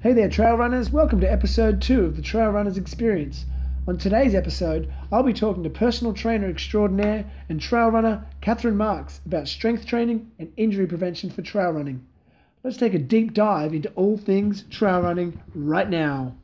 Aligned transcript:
Hey 0.00 0.12
there, 0.12 0.28
trail 0.28 0.54
runners. 0.54 0.92
Welcome 0.92 1.20
to 1.22 1.30
episode 1.30 1.82
two 1.82 2.04
of 2.04 2.14
the 2.14 2.22
Trail 2.22 2.50
Runners 2.50 2.78
Experience. 2.78 3.46
On 3.88 3.98
today's 3.98 4.32
episode, 4.32 4.88
I'll 5.10 5.24
be 5.24 5.32
talking 5.32 5.64
to 5.64 5.70
personal 5.70 6.14
trainer 6.14 6.48
extraordinaire 6.48 7.28
and 7.48 7.60
trail 7.60 7.88
runner 7.88 8.24
Catherine 8.40 8.76
Marks 8.76 9.20
about 9.26 9.48
strength 9.48 9.86
training 9.86 10.30
and 10.38 10.52
injury 10.56 10.86
prevention 10.86 11.30
for 11.30 11.42
trail 11.42 11.72
running. 11.72 12.06
Let's 12.62 12.76
take 12.76 12.94
a 12.94 12.98
deep 13.00 13.34
dive 13.34 13.74
into 13.74 13.90
all 13.96 14.16
things 14.16 14.62
trail 14.70 15.00
running 15.00 15.42
right 15.52 15.90
now. 15.90 16.36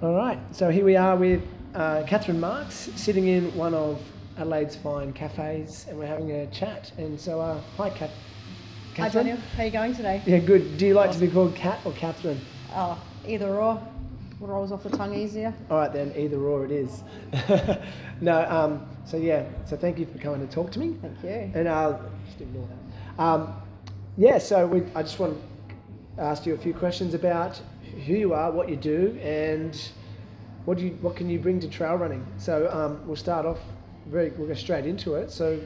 All 0.00 0.14
right, 0.14 0.38
so 0.52 0.70
here 0.70 0.84
we 0.84 0.94
are 0.94 1.16
with 1.16 1.42
uh, 1.74 2.04
Catherine 2.06 2.38
Marks 2.38 2.90
sitting 2.94 3.26
in 3.26 3.52
one 3.56 3.74
of 3.74 4.00
Adelaide's 4.36 4.74
fine 4.74 5.12
cafes, 5.12 5.86
and 5.88 5.96
we're 5.98 6.06
having 6.06 6.30
a 6.32 6.46
chat. 6.48 6.90
And 6.98 7.20
so, 7.20 7.40
uh, 7.40 7.60
hi, 7.76 7.90
Cat. 7.90 8.10
Hi, 8.96 9.08
Daniel. 9.08 9.36
How 9.56 9.62
are 9.62 9.66
you 9.66 9.72
going 9.72 9.94
today? 9.94 10.22
Yeah, 10.26 10.38
good. 10.38 10.76
Do 10.76 10.86
you 10.86 10.94
like 10.94 11.12
to 11.12 11.18
be 11.18 11.28
called 11.28 11.54
Cat 11.54 11.80
or 11.84 11.92
Catherine? 11.92 12.40
Oh, 12.72 13.00
either 13.26 13.48
or. 13.48 13.76
What 14.40 14.50
rolls 14.50 14.72
off 14.72 14.82
the 14.82 14.90
tongue 14.90 15.14
easier? 15.14 15.54
All 15.70 15.78
right, 15.78 15.92
then, 15.92 16.12
either 16.16 16.38
or 16.38 16.64
it 16.64 16.72
is. 16.72 17.02
no, 18.20 18.44
um, 18.50 18.86
so 19.04 19.16
yeah, 19.16 19.44
so 19.64 19.76
thank 19.76 19.98
you 19.98 20.06
for 20.06 20.18
coming 20.18 20.46
to 20.46 20.52
talk 20.52 20.72
to 20.72 20.80
me. 20.80 20.96
Thank 21.00 21.22
you. 21.22 21.52
And 21.54 21.68
uh, 21.68 21.98
just 22.26 22.40
ignore 22.40 22.66
that. 22.66 23.22
Um, 23.22 23.54
yeah, 24.16 24.38
so 24.38 24.66
we, 24.66 24.82
I 24.96 25.02
just 25.02 25.20
want 25.20 25.40
to 26.16 26.22
ask 26.22 26.44
you 26.44 26.54
a 26.54 26.58
few 26.58 26.74
questions 26.74 27.14
about 27.14 27.60
who 28.04 28.14
you 28.14 28.34
are, 28.34 28.50
what 28.50 28.68
you 28.68 28.76
do, 28.76 29.16
and 29.22 29.80
what 30.64 30.78
do 30.78 30.84
you, 30.86 30.90
what 31.00 31.14
can 31.14 31.30
you 31.30 31.38
bring 31.38 31.60
to 31.60 31.68
trail 31.68 31.94
running. 31.94 32.26
So 32.38 32.68
um, 32.72 33.06
we'll 33.06 33.16
start 33.16 33.46
off 33.46 33.60
very, 34.06 34.30
we'll 34.30 34.48
go 34.48 34.54
straight 34.54 34.86
into 34.86 35.14
it. 35.14 35.30
So, 35.30 35.60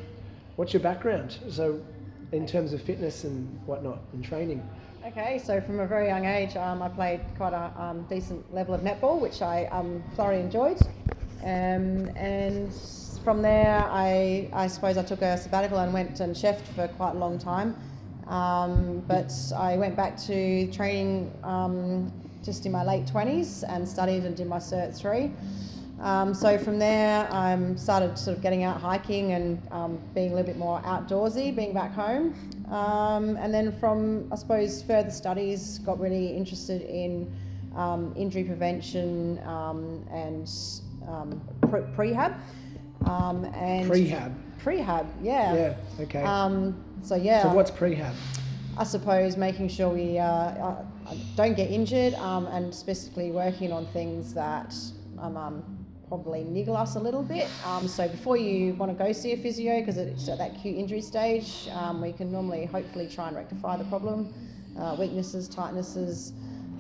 what's 0.57 0.73
your 0.73 0.83
background? 0.83 1.39
So, 1.51 1.81
in 2.33 2.47
terms 2.47 2.73
of 2.73 2.83
fitness 2.83 3.25
and 3.25 3.61
whatnot 3.67 4.01
and 4.13 4.25
training. 4.25 4.69
Okay, 5.07 5.41
so 5.43 5.61
from 5.61 5.81
a 5.81 5.87
very 5.87 6.09
young 6.09 6.27
age, 6.27 6.57
um, 6.57 6.83
I 6.83 6.89
played 6.89 7.21
quite 7.37 7.55
a 7.55 7.73
um, 7.81 8.03
decent 8.11 8.53
level 8.53 8.75
of 8.75 8.83
netball, 8.83 9.21
which 9.21 9.41
I 9.41 9.65
um, 9.67 10.03
thoroughly 10.17 10.41
enjoyed. 10.41 10.79
Um, 11.43 12.11
and 12.17 12.73
from 13.25 13.41
there, 13.41 13.87
I, 13.91 14.51
I 14.53 14.67
suppose 14.67 14.99
I 14.99 15.03
took 15.03 15.23
a 15.23 15.39
sabbatical 15.39 15.79
and 15.79 15.95
went 15.95 16.21
and 16.21 16.35
chefed 16.35 16.67
for 16.75 16.89
quite 16.89 17.13
a 17.13 17.19
long 17.19 17.39
time. 17.39 17.77
Um, 18.27 19.03
but 19.09 19.33
I 19.57 19.79
went 19.79 19.97
back 19.97 20.19
to 20.27 20.71
training 20.73 21.33
um, 21.43 22.13
just 22.45 22.67
in 22.67 22.73
my 22.73 22.85
late 22.85 23.07
20s 23.07 23.65
and 23.69 23.89
studied 23.89 24.25
and 24.25 24.37
did 24.37 24.47
my 24.47 24.59
Cert 24.59 24.95
3. 24.95 25.31
Um, 26.01 26.33
so 26.33 26.57
from 26.59 26.79
there, 26.79 27.29
I 27.33 27.53
um, 27.53 27.77
started 27.77 28.17
sort 28.17 28.37
of 28.37 28.43
getting 28.43 28.63
out 28.63 28.81
hiking 28.81 29.33
and 29.33 29.61
um, 29.73 29.99
being 30.15 30.33
a 30.33 30.35
little 30.35 30.47
bit 30.47 30.57
more 30.57 30.81
outdoorsy, 30.83 31.55
being 31.55 31.75
back 31.75 31.93
home. 31.93 32.35
Um, 32.71 33.37
and 33.37 33.53
then 33.53 33.73
from, 33.79 34.29
I 34.33 34.37
suppose, 34.37 34.83
further 34.83 35.11
studies, 35.11 35.79
got 35.81 35.99
really 35.99 36.29
interested 36.37 36.83
in 36.83 37.33
um, 37.75 38.15
injury 38.17 38.45
prevention 38.45 39.41
um, 39.45 40.05
and 40.13 40.49
um, 41.09 41.41
pre- 41.63 41.81
prehab. 42.13 42.39
Um, 43.07 43.45
and 43.47 43.91
Prehab. 43.91 44.35
Prehab, 44.63 45.07
yeah. 45.23 45.55
Yeah. 45.55 45.75
Okay. 46.01 46.23
Um, 46.23 46.85
so 47.03 47.15
yeah. 47.15 47.43
so 47.43 47.53
what's 47.53 47.71
prehab? 47.71 48.13
I 48.77 48.85
suppose 48.85 49.37
making 49.37 49.69
sure 49.69 49.89
we 49.89 50.19
uh, 50.19 50.25
uh, 50.25 50.85
don't 51.37 51.57
get 51.57 51.71
injured 51.71 52.15
um, 52.15 52.47
and 52.47 52.73
specifically 52.73 53.31
working 53.31 53.73
on 53.73 53.87
things 53.87 54.35
that 54.35 54.75
um, 55.19 55.63
probably 56.09 56.45
niggle 56.45 56.77
us 56.77 56.97
a 56.97 57.01
little 57.01 57.23
bit. 57.23 57.49
Um, 57.65 57.87
so 57.87 58.09
before 58.09 58.37
you 58.37 58.75
want 58.75 58.97
to 58.97 59.05
go 59.05 59.13
see 59.13 59.33
a 59.33 59.37
physio, 59.37 59.81
because 59.81 59.97
it's 59.99 60.29
at 60.29 60.39
that 60.39 60.57
acute 60.57 60.77
injury 60.77 61.03
stage, 61.03 61.69
um, 61.75 62.01
we 62.01 62.13
can 62.13 62.33
normally 62.33 62.65
hopefully 62.65 63.09
try 63.09 63.29
and 63.29 63.37
rectify 63.37 63.77
the 63.77 63.85
problem. 63.85 64.33
Uh, 64.79 64.97
weaknesses, 64.99 65.49
tightnesses. 65.49 66.33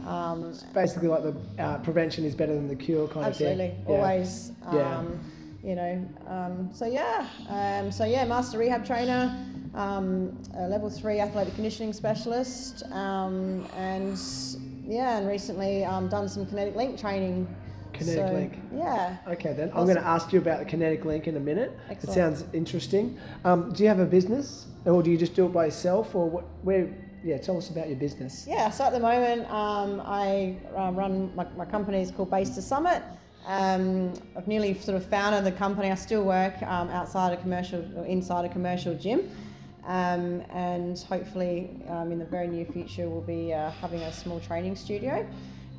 Um, 0.06 0.54
Basically, 0.72 1.08
like 1.08 1.22
the 1.22 1.62
uh, 1.62 1.78
prevention 1.78 2.24
is 2.24 2.34
better 2.34 2.54
than 2.54 2.68
the 2.68 2.76
cure 2.76 3.08
kind 3.08 3.26
absolutely, 3.26 3.66
of 3.66 3.72
thing. 3.72 3.84
Yeah. 3.88 3.94
always. 3.94 4.52
Yeah. 4.72 4.98
Um, 4.98 5.20
you 5.64 5.74
know, 5.74 6.08
um, 6.28 6.70
so 6.72 6.86
yeah, 6.86 7.26
um, 7.48 7.90
so 7.90 8.04
yeah, 8.04 8.24
master 8.24 8.58
rehab 8.58 8.86
trainer, 8.86 9.36
um, 9.74 10.38
a 10.54 10.68
level 10.68 10.88
three 10.88 11.18
athletic 11.18 11.54
conditioning 11.56 11.92
specialist, 11.92 12.84
um, 12.92 13.66
and 13.76 14.16
yeah, 14.86 15.18
and 15.18 15.26
recently 15.26 15.84
um, 15.84 16.08
done 16.08 16.28
some 16.28 16.46
kinetic 16.46 16.76
link 16.76 16.98
training. 16.98 17.52
Kinetic 17.98 18.26
So, 18.28 18.32
link. 18.32 18.58
Yeah. 18.74 19.16
Okay, 19.28 19.52
then 19.52 19.70
I'm 19.74 19.84
going 19.84 19.96
to 19.96 20.06
ask 20.06 20.32
you 20.32 20.38
about 20.38 20.58
the 20.60 20.64
kinetic 20.64 21.04
link 21.04 21.26
in 21.26 21.36
a 21.36 21.40
minute. 21.40 21.76
Excellent. 21.90 22.16
It 22.16 22.20
sounds 22.20 22.44
interesting. 22.52 23.18
Um, 23.44 23.72
do 23.72 23.82
you 23.82 23.88
have 23.88 24.00
a 24.00 24.06
business, 24.06 24.66
or 24.84 25.02
do 25.02 25.10
you 25.10 25.18
just 25.18 25.34
do 25.34 25.46
it 25.46 25.52
by 25.52 25.66
yourself, 25.66 26.14
or 26.14 26.28
what? 26.28 26.44
Where? 26.62 26.88
Yeah, 27.24 27.38
tell 27.38 27.56
us 27.58 27.68
about 27.68 27.88
your 27.88 27.96
business. 27.96 28.46
Yeah, 28.48 28.70
so 28.70 28.84
at 28.84 28.92
the 28.92 29.00
moment, 29.00 29.50
um, 29.50 30.00
I 30.04 30.56
um, 30.76 30.94
run 30.94 31.34
my, 31.34 31.46
my 31.56 31.64
company 31.64 32.00
is 32.00 32.12
called 32.12 32.30
Base 32.30 32.50
to 32.50 32.62
Summit. 32.62 33.02
Um, 33.46 34.12
I've 34.36 34.46
nearly 34.46 34.74
sort 34.74 34.96
of 34.96 35.04
founded 35.06 35.44
the 35.44 35.56
company. 35.56 35.90
I 35.90 35.94
still 35.96 36.22
work 36.22 36.60
um, 36.62 36.90
outside 36.90 37.32
a 37.32 37.36
commercial 37.38 37.84
or 37.96 38.04
inside 38.04 38.44
a 38.44 38.48
commercial 38.48 38.94
gym, 38.94 39.30
um, 39.84 40.42
and 40.50 40.96
hopefully 40.98 41.70
um, 41.88 42.12
in 42.12 42.18
the 42.18 42.24
very 42.24 42.46
near 42.46 42.66
future 42.66 43.08
we'll 43.08 43.20
be 43.22 43.52
uh, 43.52 43.70
having 43.70 44.00
a 44.02 44.12
small 44.12 44.38
training 44.38 44.76
studio, 44.76 45.26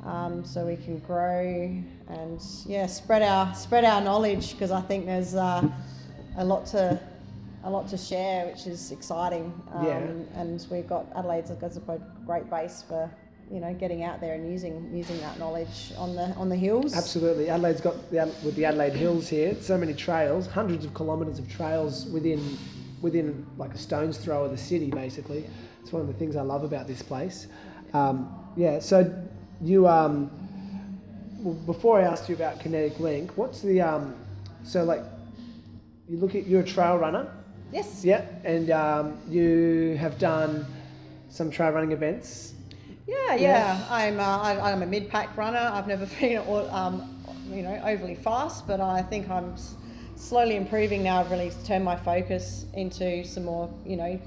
um, 0.04 0.44
so 0.44 0.66
we 0.66 0.76
can 0.76 0.98
grow 1.00 1.76
and 2.08 2.40
yeah 2.66 2.86
spread 2.86 3.22
our 3.22 3.54
spread 3.54 3.84
our 3.84 4.00
knowledge 4.00 4.52
because 4.52 4.70
I 4.70 4.80
think 4.80 5.06
there's 5.06 5.34
uh, 5.34 5.68
a 6.36 6.44
lot 6.44 6.66
to 6.66 7.00
a 7.64 7.70
lot 7.70 7.88
to 7.88 7.98
share, 7.98 8.46
which 8.46 8.66
is 8.66 8.90
exciting. 8.90 9.52
Um, 9.74 9.86
Yeah. 9.86 9.98
And 10.40 10.66
we've 10.70 10.88
got 10.88 11.06
Adelaide's 11.14 11.50
got 11.50 11.76
a 11.76 12.00
great 12.24 12.48
base 12.48 12.82
for 12.86 13.10
you 13.50 13.60
know 13.60 13.74
getting 13.74 14.04
out 14.04 14.20
there 14.20 14.34
and 14.34 14.50
using 14.50 14.90
using 14.94 15.18
that 15.20 15.38
knowledge 15.38 15.92
on 15.98 16.14
the 16.16 16.32
on 16.36 16.48
the 16.48 16.56
hills. 16.56 16.94
Absolutely. 16.94 17.50
Adelaide's 17.50 17.80
got 17.80 18.10
the, 18.10 18.32
with 18.44 18.54
the 18.56 18.64
Adelaide 18.64 18.94
Hills 18.94 19.28
here. 19.28 19.54
So 19.60 19.76
many 19.76 19.92
trails, 19.92 20.46
hundreds 20.46 20.84
of 20.84 20.94
kilometres 20.94 21.38
of 21.38 21.50
trails 21.50 22.06
within 22.06 22.56
within 23.02 23.46
like 23.58 23.74
a 23.74 23.78
stone's 23.78 24.16
throw 24.16 24.44
of 24.44 24.52
the 24.52 24.58
city. 24.58 24.90
Basically, 24.90 25.44
it's 25.82 25.92
one 25.92 26.00
of 26.00 26.08
the 26.08 26.14
things 26.14 26.36
I 26.36 26.42
love 26.42 26.64
about 26.64 26.86
this 26.86 27.02
place. 27.02 27.46
Um, 27.92 28.34
yeah. 28.56 28.78
So 28.78 29.12
you 29.60 29.86
um, 29.88 30.30
well, 31.40 31.54
before 31.54 31.98
I 32.00 32.02
asked 32.04 32.28
you 32.28 32.34
about 32.34 32.60
Kinetic 32.60 32.98
Link, 33.00 33.36
what's 33.36 33.60
the 33.62 33.80
um, 33.80 34.14
so 34.64 34.84
like 34.84 35.02
you 36.08 36.18
look 36.18 36.34
at 36.34 36.46
you're 36.46 36.60
a 36.62 36.64
trail 36.64 36.96
runner, 36.98 37.32
Yes. 37.72 38.04
yeah, 38.04 38.24
and 38.44 38.70
um, 38.70 39.18
you 39.28 39.96
have 39.98 40.18
done 40.18 40.66
some 41.28 41.50
trail 41.50 41.70
running 41.72 41.92
events. 41.92 42.54
Yeah, 43.06 43.34
yeah. 43.34 43.86
I'm 43.90 44.18
uh, 44.20 44.22
I, 44.38 44.72
I'm 44.72 44.82
a 44.82 44.86
mid 44.86 45.08
pack 45.08 45.36
runner. 45.36 45.58
I've 45.72 45.86
never 45.86 46.06
been 46.20 46.38
all- 46.38 46.68
um, 46.70 47.16
you 47.50 47.62
know 47.62 47.80
overly 47.84 48.14
fast, 48.14 48.66
but 48.66 48.80
I 48.80 49.02
think 49.02 49.28
I'm 49.28 49.52
s- 49.54 49.74
slowly 50.16 50.56
improving 50.56 51.02
now. 51.02 51.20
I've 51.20 51.30
really 51.30 51.50
turned 51.64 51.84
my 51.84 51.96
focus 51.96 52.66
into 52.74 53.24
some 53.24 53.44
more 53.44 53.72
you 53.84 53.96
know 53.96 54.20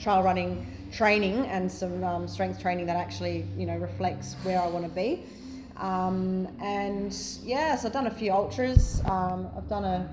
trail 0.00 0.22
running 0.22 0.66
training 0.94 1.46
and 1.46 1.70
some 1.70 2.02
um, 2.04 2.28
strength 2.28 2.60
training 2.60 2.86
that 2.86 2.96
actually 2.96 3.44
you 3.56 3.66
know 3.66 3.76
reflects 3.76 4.34
where 4.44 4.60
I 4.60 4.68
want 4.68 4.84
to 4.84 4.90
be. 4.90 5.24
Um, 5.76 6.48
and 6.60 7.12
yeah, 7.42 7.76
so 7.76 7.88
I've 7.88 7.92
done 7.92 8.06
a 8.06 8.10
few 8.10 8.32
ultras. 8.32 9.02
Um, 9.06 9.48
I've 9.56 9.68
done 9.68 9.84
a 9.84 10.08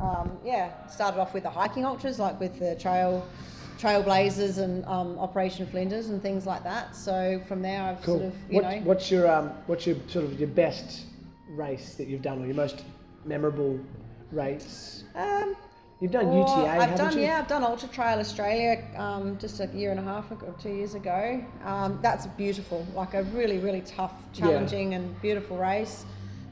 um, 0.00 0.38
yeah, 0.44 0.86
started 0.86 1.20
off 1.20 1.34
with 1.34 1.42
the 1.42 1.50
hiking 1.50 1.84
ultras, 1.84 2.18
like 2.18 2.38
with 2.38 2.58
the 2.58 2.76
trail 2.76 3.26
trailblazers 3.78 4.58
and 4.58 4.84
um, 4.86 5.18
Operation 5.18 5.64
Flinders 5.66 6.08
and 6.08 6.20
things 6.20 6.46
like 6.46 6.64
that. 6.64 6.96
So 6.96 7.40
from 7.46 7.62
there, 7.62 7.82
I've 7.82 8.02
Cool. 8.02 8.18
sort 8.18 8.26
of 8.26 8.34
you 8.50 8.60
what, 8.60 8.64
know 8.64 8.80
what's 8.80 9.10
your 9.10 9.30
um, 9.30 9.52
what's 9.66 9.86
your 9.86 9.96
sort 10.08 10.24
of 10.24 10.38
your 10.38 10.48
best 10.48 11.04
race 11.48 11.94
that 11.94 12.08
you've 12.08 12.22
done, 12.22 12.42
or 12.42 12.46
your 12.46 12.54
most 12.54 12.84
memorable 13.24 13.78
race? 14.32 15.04
um, 15.14 15.56
You've 16.00 16.12
done 16.12 16.26
or 16.26 16.40
UTA, 16.40 16.52
I've 16.52 16.80
haven't 16.80 16.96
done 16.98 17.14
you? 17.18 17.24
yeah, 17.24 17.38
I've 17.40 17.48
done 17.48 17.64
Ultra 17.64 17.88
Trail 17.88 18.18
Australia 18.20 18.84
um, 18.96 19.36
just 19.38 19.58
a 19.58 19.66
year 19.66 19.90
and 19.90 19.98
a 19.98 20.02
half 20.02 20.30
ago, 20.30 20.54
two 20.60 20.68
years 20.70 20.94
ago. 20.94 21.44
Um, 21.64 21.98
that's 22.00 22.26
beautiful, 22.26 22.86
like 22.94 23.14
a 23.14 23.24
really 23.24 23.58
really 23.58 23.80
tough, 23.80 24.12
challenging 24.32 24.94
and 24.94 25.20
beautiful 25.20 25.56
race. 25.56 26.04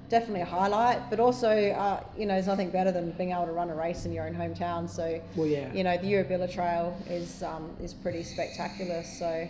Definitely 0.08 0.40
a 0.42 0.46
highlight, 0.46 1.10
but 1.10 1.20
also 1.20 1.48
uh, 1.48 2.02
you 2.18 2.26
know 2.26 2.34
there's 2.34 2.48
nothing 2.48 2.70
better 2.70 2.90
than 2.90 3.12
being 3.12 3.30
able 3.30 3.46
to 3.46 3.52
run 3.52 3.70
a 3.70 3.74
race 3.74 4.04
in 4.04 4.12
your 4.12 4.26
own 4.26 4.34
hometown. 4.34 4.90
So 4.90 5.20
Well, 5.36 5.46
yeah. 5.46 5.72
you 5.72 5.84
know 5.84 5.96
the 5.96 6.06
Yurrebilla 6.08 6.52
Trail 6.52 6.96
is 7.08 7.44
um, 7.44 7.70
is 7.80 7.94
pretty 7.94 8.24
spectacular. 8.24 9.04
So 9.04 9.48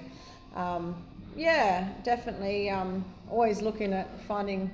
um, 0.54 1.02
yeah, 1.36 1.88
definitely 2.04 2.68
um, 2.68 3.02
always 3.30 3.62
looking 3.62 3.94
at 3.94 4.20
finding 4.22 4.70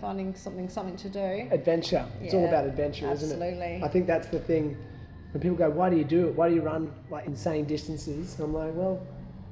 finding 0.00 0.34
something 0.34 0.68
something 0.68 0.96
to 0.96 1.08
do. 1.08 1.48
Adventure. 1.50 2.04
It's 2.20 2.34
all 2.34 2.46
about 2.46 2.66
adventure, 2.66 3.10
isn't 3.10 3.28
it? 3.30 3.32
absolutely. 3.32 3.80
I 3.82 3.88
think 3.88 4.06
that's 4.06 4.28
the 4.28 4.40
thing. 4.40 4.76
When 5.32 5.40
people 5.42 5.56
go, 5.56 5.68
"Why 5.70 5.90
do 5.90 5.96
you 5.96 6.04
do 6.04 6.28
it? 6.28 6.34
Why 6.34 6.48
do 6.48 6.54
you 6.54 6.62
run 6.62 6.92
like 7.10 7.26
insane 7.26 7.64
distances?" 7.66 8.34
And 8.38 8.44
I'm 8.44 8.54
like, 8.54 8.72
"Well, 8.74 9.06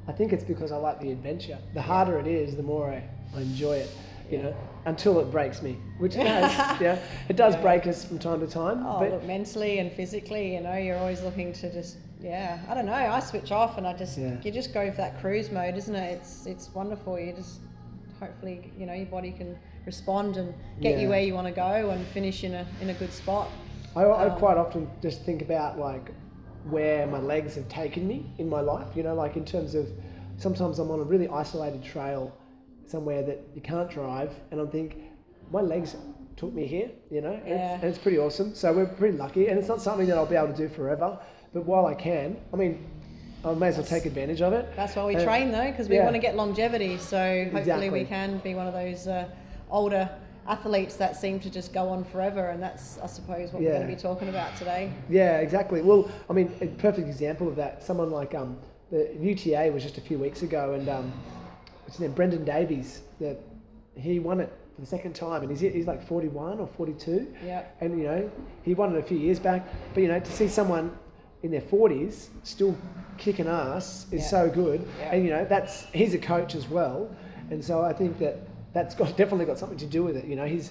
I 0.08 0.12
think 0.12 0.32
it's 0.32 0.44
because 0.44 0.72
I 0.72 0.76
like 0.76 1.00
the 1.00 1.10
adventure. 1.12 1.58
The 1.74 1.82
harder 1.82 2.18
it 2.18 2.26
is, 2.26 2.56
the 2.56 2.62
more 2.62 2.90
I, 2.90 3.02
I 3.36 3.40
enjoy 3.42 3.76
it." 3.78 3.90
you 4.28 4.38
know, 4.38 4.52
until 4.86 5.20
it 5.20 5.30
breaks 5.30 5.62
me, 5.62 5.78
which 5.98 6.16
it 6.16 6.26
has. 6.26 6.80
yeah, 6.80 6.98
it 7.28 7.36
does 7.36 7.54
Yeah. 7.54 7.60
break 7.62 7.86
us 7.86 8.04
from 8.04 8.18
time 8.18 8.40
to 8.40 8.48
time. 8.48 8.84
Oh, 8.84 8.98
but 8.98 9.10
look, 9.12 9.22
mentally 9.24 9.78
and 9.78 9.92
physically, 9.92 10.54
you 10.56 10.60
know, 10.62 10.74
you're 10.76 10.98
always 10.98 11.22
looking 11.22 11.52
to 11.52 11.72
just, 11.72 11.98
yeah, 12.20 12.58
I 12.68 12.74
don't 12.74 12.86
know. 12.86 12.92
I 12.92 13.20
switch 13.20 13.52
off 13.52 13.78
and 13.78 13.86
I 13.86 13.92
just, 13.92 14.18
Yeah. 14.18 14.34
you 14.42 14.50
just 14.50 14.74
go 14.74 14.90
for 14.90 14.96
that 14.96 15.20
cruise 15.20 15.52
mode, 15.52 15.76
isn't 15.76 15.94
it? 15.94 16.14
It's 16.14 16.44
it's 16.44 16.74
wonderful. 16.74 17.20
You 17.20 17.34
just, 17.34 17.60
hopefully, 18.18 18.72
you 18.76 18.84
know, 18.84 18.94
your 18.94 19.06
body 19.06 19.30
can 19.30 19.56
respond 19.86 20.36
and 20.36 20.52
get 20.80 20.96
Yeah. 20.96 21.02
you 21.02 21.08
where 21.08 21.20
you 21.20 21.32
want 21.34 21.46
to 21.46 21.52
go 21.52 21.90
and 21.90 22.04
finish 22.08 22.44
in 22.44 22.52
a 22.54 22.66
in 22.82 22.90
a 22.90 22.94
good 22.94 23.12
spot. 23.12 23.48
I, 23.94 24.02
I 24.02 24.26
Um, 24.28 24.38
quite 24.38 24.58
often 24.58 24.90
just 25.00 25.22
think 25.22 25.40
about 25.42 25.78
like 25.78 26.10
where 26.68 27.06
my 27.06 27.20
legs 27.20 27.54
have 27.54 27.68
taken 27.68 28.06
me 28.06 28.26
in 28.38 28.48
my 28.48 28.60
life. 28.60 28.88
You 28.96 29.04
know, 29.04 29.14
like 29.14 29.36
in 29.36 29.44
terms 29.44 29.74
of 29.74 29.88
sometimes 30.36 30.78
I'm 30.78 30.90
on 30.90 31.00
a 31.00 31.04
really 31.04 31.28
isolated 31.28 31.82
trail 31.82 32.32
somewhere 32.86 33.22
that 33.22 33.38
you 33.54 33.62
can't 33.62 33.88
drive, 33.88 34.32
and 34.50 34.60
I 34.60 34.66
think 34.66 34.96
my 35.50 35.60
legs 35.60 35.96
took 36.36 36.52
me 36.52 36.66
here. 36.66 36.90
You 37.10 37.20
know, 37.22 37.32
and, 37.32 37.48
Yeah. 37.48 37.74
it's, 37.74 37.82
and 37.82 37.90
it's 37.90 37.98
pretty 37.98 38.18
awesome. 38.18 38.54
So 38.54 38.72
we're 38.72 38.86
pretty 38.86 39.16
lucky, 39.16 39.48
and 39.48 39.58
it's 39.58 39.68
not 39.68 39.80
something 39.80 40.06
that 40.08 40.16
I'll 40.18 40.26
be 40.26 40.36
able 40.36 40.48
to 40.48 40.56
do 40.56 40.68
forever. 40.68 41.18
But 41.54 41.64
while 41.64 41.86
I 41.86 41.94
can, 41.94 42.36
I 42.52 42.56
mean, 42.56 42.84
I 43.44 43.54
may 43.54 43.68
as 43.68 43.76
well 43.76 43.86
take 43.86 44.04
advantage 44.04 44.42
of 44.42 44.52
it. 44.52 44.66
That's 44.76 44.94
why 44.96 45.06
we 45.06 45.16
Uh, 45.16 45.24
train 45.24 45.52
though, 45.52 45.70
because 45.70 45.88
we 45.88 45.94
yeah. 45.96 46.02
want 46.04 46.14
to 46.16 46.20
get 46.20 46.34
longevity. 46.36 46.98
So 46.98 47.16
hopefully 47.44 47.60
Exactly. 47.60 47.90
we 47.90 48.04
can 48.04 48.38
be 48.38 48.54
one 48.54 48.66
of 48.66 48.74
those 48.74 49.06
uh, 49.06 49.26
older 49.70 50.08
athletes 50.48 50.96
that 50.96 51.16
seem 51.16 51.40
to 51.40 51.50
just 51.50 51.72
go 51.72 51.88
on 51.88 52.04
forever, 52.04 52.50
and 52.50 52.62
that's 52.62 52.98
I 52.98 53.06
suppose 53.06 53.52
what 53.52 53.62
we're 53.62 53.70
going 53.72 53.86
to 53.88 53.94
be 53.94 54.00
talking 54.00 54.28
about 54.28 54.54
today. 54.56 54.92
Yeah, 55.08 55.38
exactly. 55.38 55.82
Well, 55.82 56.10
I 56.30 56.32
mean, 56.32 56.52
a 56.60 56.66
perfect 56.68 57.08
example 57.08 57.48
of 57.48 57.56
that. 57.56 57.82
Someone 57.82 58.10
like 58.10 58.34
um, 58.34 58.56
the 58.90 59.10
UTA 59.20 59.70
was 59.72 59.82
just 59.82 59.98
a 59.98 60.00
few 60.00 60.18
weeks 60.18 60.42
ago, 60.42 60.74
and 60.74 60.88
um, 60.88 61.12
what's 61.82 61.94
his 61.96 62.00
name? 62.00 62.12
Brendan 62.12 62.44
Davies. 62.44 63.02
That 63.20 63.40
he 63.96 64.18
won 64.20 64.40
it 64.40 64.52
for 64.74 64.82
the 64.82 64.86
second 64.86 65.14
time, 65.14 65.42
and 65.42 65.50
he's 65.50 65.60
he's 65.60 65.86
like 65.86 66.06
forty 66.06 66.28
one 66.28 66.60
or 66.60 66.66
forty 66.68 66.92
two. 66.92 67.34
Yeah. 67.44 67.64
And 67.80 67.98
you 67.98 68.04
know, 68.04 68.30
he 68.62 68.74
won 68.74 68.94
it 68.94 68.98
a 68.98 69.02
few 69.02 69.18
years 69.18 69.38
back. 69.40 69.66
But 69.94 70.02
you 70.02 70.08
know, 70.08 70.20
to 70.20 70.32
see 70.32 70.48
someone 70.48 70.96
in 71.42 71.50
their 71.50 71.60
forties 71.60 72.30
still 72.44 72.76
kicking 73.18 73.46
ass 73.48 74.06
is 74.12 74.22
Yeah. 74.22 74.28
so 74.28 74.50
good. 74.50 74.86
Yeah. 75.00 75.12
And 75.14 75.24
you 75.24 75.30
know, 75.30 75.44
that's 75.44 75.84
he's 75.92 76.14
a 76.14 76.18
coach 76.18 76.54
as 76.54 76.68
well, 76.68 77.10
and 77.50 77.64
so 77.64 77.82
I 77.82 77.92
think 77.92 78.18
that 78.20 78.46
that's 78.76 78.94
got 78.94 79.08
definitely 79.16 79.46
got 79.46 79.58
something 79.58 79.78
to 79.78 79.86
do 79.86 80.02
with 80.04 80.16
it. 80.16 80.26
You 80.26 80.36
know, 80.36 80.44
he's 80.46 80.70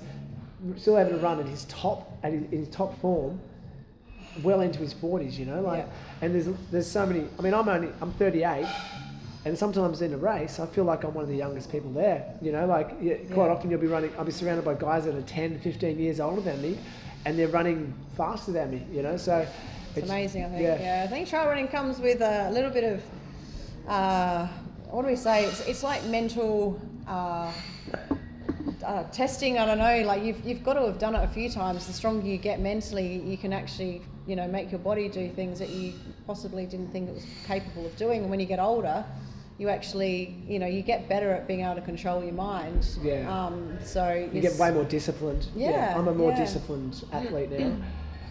still 0.78 0.98
able 0.98 1.10
to 1.12 1.18
run 1.18 1.40
at 1.40 1.48
his 1.48 1.66
top 1.66 2.18
at 2.24 2.32
his, 2.34 2.44
in 2.52 2.60
his 2.60 2.70
top 2.70 3.00
form 3.02 3.40
well 4.44 4.62
into 4.62 4.80
his 4.80 4.94
40s, 4.94 5.38
you 5.38 5.46
know, 5.46 5.62
like, 5.62 5.86
Yeah. 5.86 6.22
and 6.26 6.36
there's 6.36 6.48
there's 6.72 6.88
so 6.92 7.06
many. 7.06 7.26
I 7.40 7.42
mean, 7.42 7.54
I'm 7.54 7.68
only 7.68 7.90
I'm 8.02 8.12
38, 8.14 8.66
and 9.46 9.58
sometimes 9.58 10.02
in 10.02 10.14
a 10.14 10.18
race, 10.18 10.60
I 10.60 10.66
feel 10.68 10.84
like 10.84 11.04
I'm 11.06 11.14
one 11.14 11.24
of 11.24 11.30
the 11.30 11.38
youngest 11.38 11.72
people 11.72 11.92
there. 11.92 12.20
You 12.42 12.52
know, 12.52 12.66
like 12.68 12.90
yeah, 13.02 13.16
quite 13.34 13.48
Yeah. 13.48 13.54
often 13.54 13.72
you'll 13.72 13.80
be 13.80 13.88
running. 13.88 14.12
I'll 14.18 14.26
be 14.26 14.32
surrounded 14.32 14.66
by 14.66 14.74
guys 14.76 15.06
that 15.06 15.16
are 15.16 15.22
10, 15.24 15.60
15 15.60 15.98
years 15.98 16.20
older 16.20 16.42
than 16.42 16.62
me, 16.62 16.78
and 17.26 17.40
they're 17.40 17.48
running 17.60 17.94
faster 18.18 18.52
than 18.52 18.70
me. 18.72 18.86
You 18.94 19.02
know, 19.04 19.18
so 19.18 19.48
It's, 19.96 20.10
amazing, 20.10 20.44
I 20.46 20.50
think. 20.50 20.62
yeah. 20.62 20.80
Yeah. 20.82 21.04
I 21.06 21.08
think 21.08 21.28
trail 21.30 21.46
running 21.48 21.70
comes 21.70 22.00
with 22.00 22.22
a 22.22 22.52
little 22.52 22.72
bit 22.72 22.84
of, 22.84 23.02
uh, 23.88 24.48
what 24.92 25.04
do 25.04 25.08
we 25.08 25.16
say? 25.16 25.46
It's, 25.46 25.62
it's 25.68 25.84
like 25.84 26.04
mental 26.06 26.78
uh, 27.08 27.52
uh, 28.86 29.04
testing. 29.12 29.58
I 29.58 29.66
don't 29.66 29.78
know. 29.78 30.08
Like 30.08 30.24
you've, 30.24 30.44
you've 30.46 30.64
got 30.64 30.74
to 30.74 30.82
have 30.86 31.00
done 31.00 31.16
it 31.16 31.24
a 31.24 31.28
few 31.28 31.50
times. 31.50 31.88
The 31.88 31.94
stronger 31.94 32.26
you 32.28 32.38
get 32.38 32.60
mentally, 32.60 33.22
you 33.22 33.38
can 33.38 33.54
actually, 33.54 34.02
you 34.28 34.36
know, 34.36 34.48
make 34.48 34.72
your 34.72 34.80
body 34.80 35.10
do 35.10 35.30
things 35.30 35.60
that 35.60 35.70
you 35.70 35.94
possibly 36.28 36.66
didn't 36.66 36.92
think 36.92 37.10
it 37.10 37.16
was 37.16 37.26
capable 37.46 37.86
of 37.86 37.96
doing. 37.98 38.22
And 38.22 38.30
when 38.30 38.40
you 38.40 38.46
get 38.46 38.60
older, 38.60 39.06
you 39.58 39.70
actually, 39.70 40.36
you 40.48 40.60
know, 40.60 40.68
you 40.68 40.82
get 40.82 41.08
better 41.08 41.32
at 41.32 41.48
being 41.48 41.62
able 41.62 41.76
to 41.76 41.82
control 41.82 42.24
your 42.24 42.34
mind. 42.34 42.88
Yeah. 43.02 43.30
Um, 43.30 43.78
so 43.84 44.30
You 44.32 44.42
get 44.42 44.56
way 44.56 44.72
more 44.72 44.84
disciplined. 44.84 45.48
Yeah, 45.56 45.94
I'm 45.98 46.08
a 46.08 46.14
more 46.14 46.32
yeah. 46.32 46.40
disciplined 46.40 47.04
athlete 47.12 47.52
now. 47.52 47.76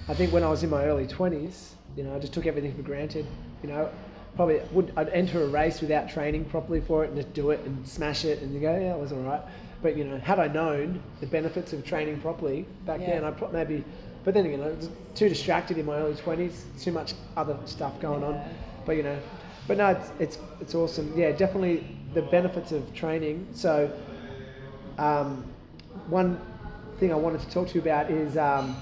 I 0.08 0.14
think 0.14 0.32
when 0.32 0.44
I 0.44 0.48
was 0.50 0.62
in 0.62 0.68
my 0.68 0.84
early 0.84 1.06
20s, 1.06 1.70
you 1.96 2.02
know, 2.04 2.14
I 2.14 2.18
just 2.18 2.34
took 2.34 2.46
everything 2.46 2.74
for 2.74 2.82
granted. 2.82 3.26
You 3.62 3.70
know, 3.70 3.90
probably 4.36 4.60
would 4.72 4.92
I'd 4.96 5.08
enter 5.10 5.42
a 5.42 5.46
race 5.46 5.80
without 5.80 6.10
training 6.10 6.44
properly 6.46 6.80
for 6.80 7.04
it 7.04 7.08
and 7.08 7.16
just 7.16 7.32
do 7.32 7.50
it 7.50 7.60
and 7.60 7.86
smash 7.88 8.24
it 8.24 8.42
and 8.42 8.52
you 8.52 8.60
go, 8.60 8.72
yeah, 8.72 8.94
it 8.94 9.00
was 9.00 9.12
all 9.12 9.20
right. 9.20 9.40
But 9.84 9.98
you 9.98 10.04
know, 10.04 10.16
had 10.16 10.38
I 10.38 10.48
known 10.48 11.02
the 11.20 11.26
benefits 11.26 11.74
of 11.74 11.84
training 11.84 12.18
properly 12.22 12.64
back 12.86 13.00
Yeah. 13.02 13.20
then, 13.20 13.24
I 13.24 13.32
pro- 13.32 13.52
maybe. 13.52 13.84
But 14.24 14.32
then 14.32 14.46
again, 14.46 14.62
I 14.62 14.68
was 14.68 14.88
too 15.14 15.28
distracted 15.28 15.76
in 15.76 15.84
my 15.84 15.96
early 15.96 16.14
20s. 16.14 16.54
Too 16.80 16.90
much 16.90 17.12
other 17.36 17.54
stuff 17.66 18.00
going 18.00 18.24
on. 18.24 18.40
But 18.86 18.96
you 18.96 19.02
know, 19.02 19.18
but 19.68 19.76
no, 19.76 19.88
it's 19.88 20.10
it's 20.18 20.38
it's 20.62 20.74
awesome. 20.74 21.12
Yeah, 21.14 21.32
definitely 21.32 21.84
the 22.14 22.22
benefits 22.22 22.72
of 22.72 22.94
training. 22.94 23.46
So 23.52 23.92
um, 24.96 25.44
one 26.08 26.40
thing 26.96 27.12
I 27.12 27.16
wanted 27.16 27.42
to 27.42 27.50
talk 27.50 27.68
to 27.68 27.74
you 27.74 27.82
about 27.82 28.10
is 28.10 28.38
um, 28.38 28.74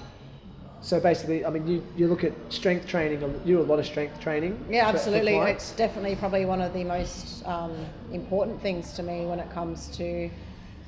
so 0.79 1.01
basically, 1.01 1.45
I 1.45 1.49
mean, 1.49 1.67
you, 1.67 1.83
you 1.97 2.07
look 2.07 2.23
at 2.23 2.31
strength 2.47 2.87
training, 2.87 3.19
you 3.43 3.57
do 3.57 3.61
a 3.61 3.63
lot 3.63 3.79
of 3.79 3.85
strength 3.85 4.21
training. 4.21 4.57
Yeah, 4.69 4.87
absolutely. 4.87 5.35
It's 5.35 5.71
definitely 5.71 6.15
probably 6.15 6.45
one 6.45 6.61
of 6.61 6.71
the 6.71 6.85
most 6.85 7.45
um, 7.45 7.73
important 8.13 8.61
things 8.61 8.93
to 8.93 9.03
me 9.03 9.25
when 9.25 9.41
it 9.41 9.51
comes 9.51 9.89
to 9.97 10.29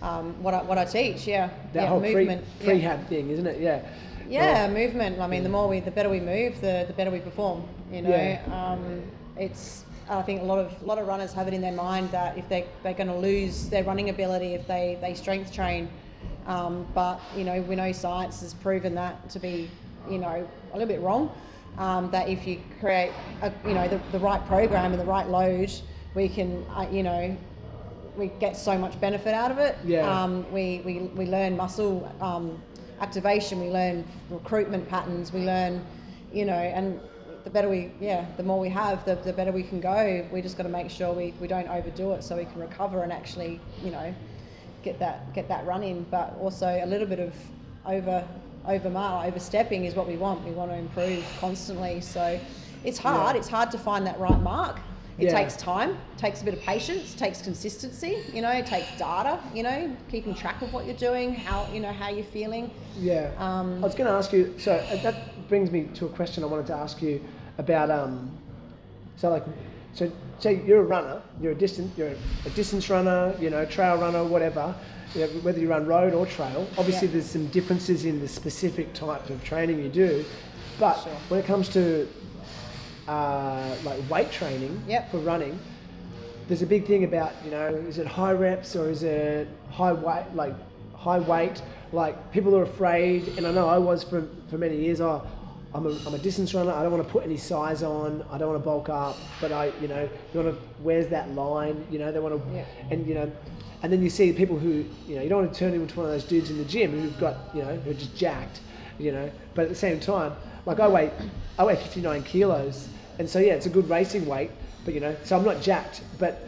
um, 0.02 0.42
what 0.44 0.54
I, 0.54 0.62
what 0.64 0.78
I 0.78 0.86
teach. 0.86 1.28
Yeah, 1.28 1.50
that 1.74 1.84
yeah, 1.84 1.88
whole 1.88 2.00
pre, 2.00 2.14
movement. 2.14 2.46
yeah. 2.62 2.68
prehab 2.68 3.08
thing, 3.08 3.30
isn't 3.30 3.48
it? 3.48 3.62
Yeah. 3.62 3.82
Yeah, 4.28 4.68
movement. 4.70 5.20
I 5.20 5.28
mean, 5.28 5.44
the 5.44 5.50
more 5.50 5.68
we, 5.68 5.80
the 5.82 5.92
better 5.92 6.10
we 6.10 6.20
move, 6.20 6.60
the, 6.60 6.86
the 6.88 6.94
better 6.94 7.12
we 7.12 7.20
perform. 7.20 7.64
You 7.92 8.02
know, 8.02 8.10
Yeah. 8.10 8.42
um, 8.52 9.04
it's. 9.38 9.84
I 10.08 10.22
think 10.22 10.42
a 10.42 10.46
lot 10.46 10.60
of 10.60 10.72
a 10.84 10.86
lot 10.86 11.00
of 11.00 11.08
runners 11.08 11.34
have 11.34 11.48
it 11.48 11.54
in 11.56 11.62
their 11.62 11.72
mind 11.72 12.12
that 12.12 12.38
if 12.38 12.48
they 12.48 12.66
they're 12.84 12.94
going 12.94 13.08
to 13.08 13.16
lose 13.16 13.70
their 13.70 13.84
running 13.84 14.10
ability 14.10 14.54
if 14.54 14.68
they 14.68 15.00
they 15.02 15.16
strength 15.16 15.52
train, 15.52 15.90
um, 16.46 16.86
but 16.94 17.20
you 17.36 17.44
know 17.44 17.60
we 17.62 17.76
know 17.76 17.92
science 17.92 18.42
has 18.42 18.54
proven 18.54 18.94
that 18.94 19.28
to 19.32 19.40
be 19.40 19.68
you 20.08 20.20
know 20.20 20.48
a 20.74 20.78
little 20.78 20.88
bit 20.88 21.02
wrong. 21.02 21.32
Um, 21.80 22.12
that 22.12 22.30
if 22.30 22.46
you 22.46 22.60
create 22.80 23.12
a, 23.42 23.52
you 23.68 23.74
know 23.74 23.88
the, 23.88 24.00
the 24.12 24.20
right 24.20 24.46
program 24.46 24.92
and 24.92 25.02
the 25.02 25.06
right 25.06 25.28
load, 25.28 25.72
we 26.14 26.30
can 26.30 26.64
uh, 26.76 26.88
you 26.92 27.02
know 27.02 27.36
we 28.18 28.28
get 28.40 28.56
so 28.56 28.78
much 28.78 29.00
benefit 29.00 29.34
out 29.34 29.52
of 29.52 29.58
it. 29.58 29.78
Yeah. 29.84 30.10
Um, 30.10 30.52
we, 30.52 30.82
we, 30.86 31.00
we 31.00 31.26
learn 31.26 31.58
muscle 31.58 32.12
um, 32.22 32.62
activation, 33.02 33.60
we 33.60 33.70
learn 33.70 34.06
recruitment 34.30 34.88
patterns, 34.88 35.34
we 35.34 35.42
learn, 35.42 35.86
you 36.34 36.46
know, 36.46 36.54
and 36.54 37.00
the 37.44 37.50
better 37.50 37.70
we, 37.70 37.92
yeah, 38.00 38.26
the 38.38 38.44
more 38.44 38.60
we 38.60 38.70
have, 38.70 39.06
the, 39.06 39.16
the 39.16 39.32
better 39.32 39.52
we 39.52 39.64
can 39.64 39.80
go. 39.80 40.26
We 40.32 40.42
just 40.42 40.58
got 40.58 40.64
to 40.64 40.70
make 40.70 40.90
sure 40.90 41.14
we, 41.14 41.34
we 41.40 41.48
don't 41.48 41.70
overdo 41.70 42.14
it 42.14 42.24
so 42.24 42.36
we 42.36 42.46
can 42.46 42.60
recover 42.60 43.04
and 43.04 43.14
actually, 43.14 43.60
you 43.84 43.92
know, 43.92 44.14
get 44.84 45.00
that 45.00 45.34
get 45.34 45.48
that 45.48 45.66
run 45.66 45.84
in. 45.84 46.04
But 46.10 46.36
also 46.40 46.68
a 46.68 46.86
little 46.86 47.08
bit 47.08 47.20
of 47.20 47.34
over 47.86 48.28
over 48.68 48.90
overstepping 48.90 49.86
is 49.86 49.94
what 49.94 50.08
we 50.08 50.18
want. 50.18 50.44
We 50.44 50.52
want 50.52 50.72
to 50.72 50.78
improve 50.78 51.24
constantly. 51.40 52.02
So 52.02 52.40
it's 52.84 52.98
hard. 52.98 53.36
Yeah. 53.36 53.40
It's 53.40 53.50
hard 53.50 53.70
to 53.72 53.78
find 53.78 54.08
that 54.08 54.20
right 54.20 54.42
mark. 54.42 54.80
It 55.18 55.26
Yeah. 55.26 55.38
takes 55.38 55.56
time, 55.56 55.98
takes 56.18 56.42
a 56.42 56.46
bit 56.46 56.54
of 56.54 56.60
patience, 56.62 57.14
takes 57.14 57.42
consistency, 57.42 58.18
you 58.34 58.42
know, 58.42 58.52
it 58.52 58.66
takes 58.66 58.88
data, 58.98 59.40
you 59.54 59.64
know, 59.64 59.90
keeping 60.12 60.34
track 60.36 60.62
of 60.62 60.74
what 60.74 60.86
you're 60.86 60.96
doing, 60.96 61.34
how 61.34 61.68
you 61.74 61.80
know 61.80 61.92
how 61.94 62.10
you're 62.10 62.26
feeling. 62.26 62.70
Yeah. 63.00 63.32
Um, 63.38 63.78
I 63.82 63.88
was 63.88 63.96
going 63.96 64.08
to 64.10 64.14
ask 64.14 64.34
you. 64.34 64.54
So 64.58 64.74
uh, 64.74 65.02
that 65.04 65.48
brings 65.48 65.72
me 65.72 65.88
to 65.96 66.06
a 66.06 66.10
question 66.10 66.44
I 66.44 66.48
wanted 66.48 66.68
to 66.68 66.74
ask 66.74 67.02
you 67.02 67.22
about. 67.58 67.90
Um, 67.92 68.38
so 69.16 69.30
like, 69.30 69.46
so 69.94 70.12
say 70.40 70.62
you're 70.66 70.80
a 70.82 70.86
runner, 70.86 71.22
you're 71.42 71.54
a 71.54 71.56
distance, 71.56 71.98
you're 71.98 72.12
a 72.46 72.50
distance 72.50 72.90
runner, 72.90 73.34
you 73.40 73.50
know, 73.50 73.64
trail 73.66 73.98
runner, 73.98 74.24
whatever. 74.24 74.76
You 75.14 75.22
know, 75.22 75.28
whether 75.44 75.60
you 75.62 75.70
run 75.70 75.86
road 75.86 76.14
or 76.14 76.26
trail, 76.26 76.68
obviously 76.78 77.08
Yeah. 77.08 77.14
there's 77.14 77.30
some 77.30 77.48
differences 77.48 78.04
in 78.04 78.20
the 78.20 78.28
specific 78.28 78.94
type 78.94 79.30
of 79.30 79.42
training 79.46 79.82
you 79.82 79.88
do. 79.88 80.26
But 80.78 80.96
Sure. 81.02 81.14
when 81.30 81.40
it 81.40 81.46
comes 81.46 81.70
to 81.70 82.06
uh, 83.08 83.76
like 83.84 84.10
weight 84.10 84.32
training 84.32 84.82
Yep. 84.88 85.12
for 85.12 85.18
running, 85.20 85.60
there's 86.48 86.62
a 86.62 86.68
big 86.68 86.86
thing 86.86 87.04
about 87.04 87.32
you 87.44 87.52
know 87.52 87.68
is 87.68 87.98
it 87.98 88.08
high 88.08 88.32
reps 88.32 88.76
or 88.76 88.90
is 88.90 89.04
it 89.04 89.48
high 89.72 89.94
weight 89.94 90.26
like 90.36 90.54
high 90.96 91.20
weight 91.20 91.62
like 91.92 92.32
people 92.32 92.56
are 92.56 92.64
afraid 92.64 93.28
and 93.38 93.46
I 93.48 93.52
know 93.52 93.68
I 93.68 93.78
was 93.78 94.04
for, 94.04 94.28
for 94.50 94.58
many 94.58 94.76
years 94.78 95.02
oh 95.02 95.26
I'm 95.74 95.86
a, 95.88 95.90
I'm 96.06 96.14
a 96.14 96.18
distance 96.20 96.54
runner 96.54 96.72
I 96.72 96.84
don't 96.84 96.92
want 96.92 97.04
to 97.06 97.10
put 97.12 97.24
any 97.24 97.38
size 97.38 97.82
on 97.84 98.24
I 98.32 98.38
don't 98.38 98.50
want 98.50 98.62
to 98.62 98.66
bulk 98.66 98.90
up 98.90 99.18
but 99.42 99.52
I 99.52 99.72
you 99.82 99.88
know 99.88 100.08
you 100.34 100.40
want 100.40 100.56
to 100.56 100.62
where's 100.84 101.08
that 101.10 101.32
line 101.32 101.86
you 101.92 101.98
know 102.00 102.12
they 102.12 102.20
want 102.20 102.36
to 102.44 102.54
Yeah. 102.56 102.66
and 102.92 103.08
you 103.08 103.16
know 103.16 103.32
and 103.84 103.92
then 103.92 104.02
you 104.04 104.10
see 104.12 104.32
people 104.32 104.58
who 104.58 104.86
you 105.08 105.16
know 105.16 105.22
you 105.24 105.30
don't 105.30 105.42
want 105.44 105.54
to 105.54 105.60
turn 105.60 105.74
into 105.74 105.96
one 105.98 106.06
of 106.06 106.12
those 106.12 106.24
dudes 106.26 106.50
in 106.52 106.58
the 106.60 106.66
gym 106.66 106.92
who've 106.92 107.20
got 107.20 107.38
you 107.56 107.62
know 107.64 107.76
who 107.76 107.90
are 107.92 107.94
just 107.96 108.16
jacked 108.16 108.60
you 109.00 109.12
know 109.12 109.32
but 109.56 109.64
at 109.64 109.70
the 109.70 109.76
same 109.76 110.00
time 110.00 110.34
like 110.68 110.80
I 110.80 110.88
weigh 110.88 111.12
I 111.58 111.64
weigh 111.64 111.76
59 111.76 112.22
kilos 112.24 112.88
and 113.20 113.30
so 113.30 113.40
yeah 113.40 113.54
it's 113.54 113.66
a 113.66 113.70
good 113.70 113.90
racing 113.90 114.26
weight 114.26 114.52
but 114.84 114.94
you 114.94 115.00
know 115.00 115.16
so 115.24 115.38
I'm 115.38 115.46
not 115.46 115.62
jacked 115.62 116.02
but 116.20 116.42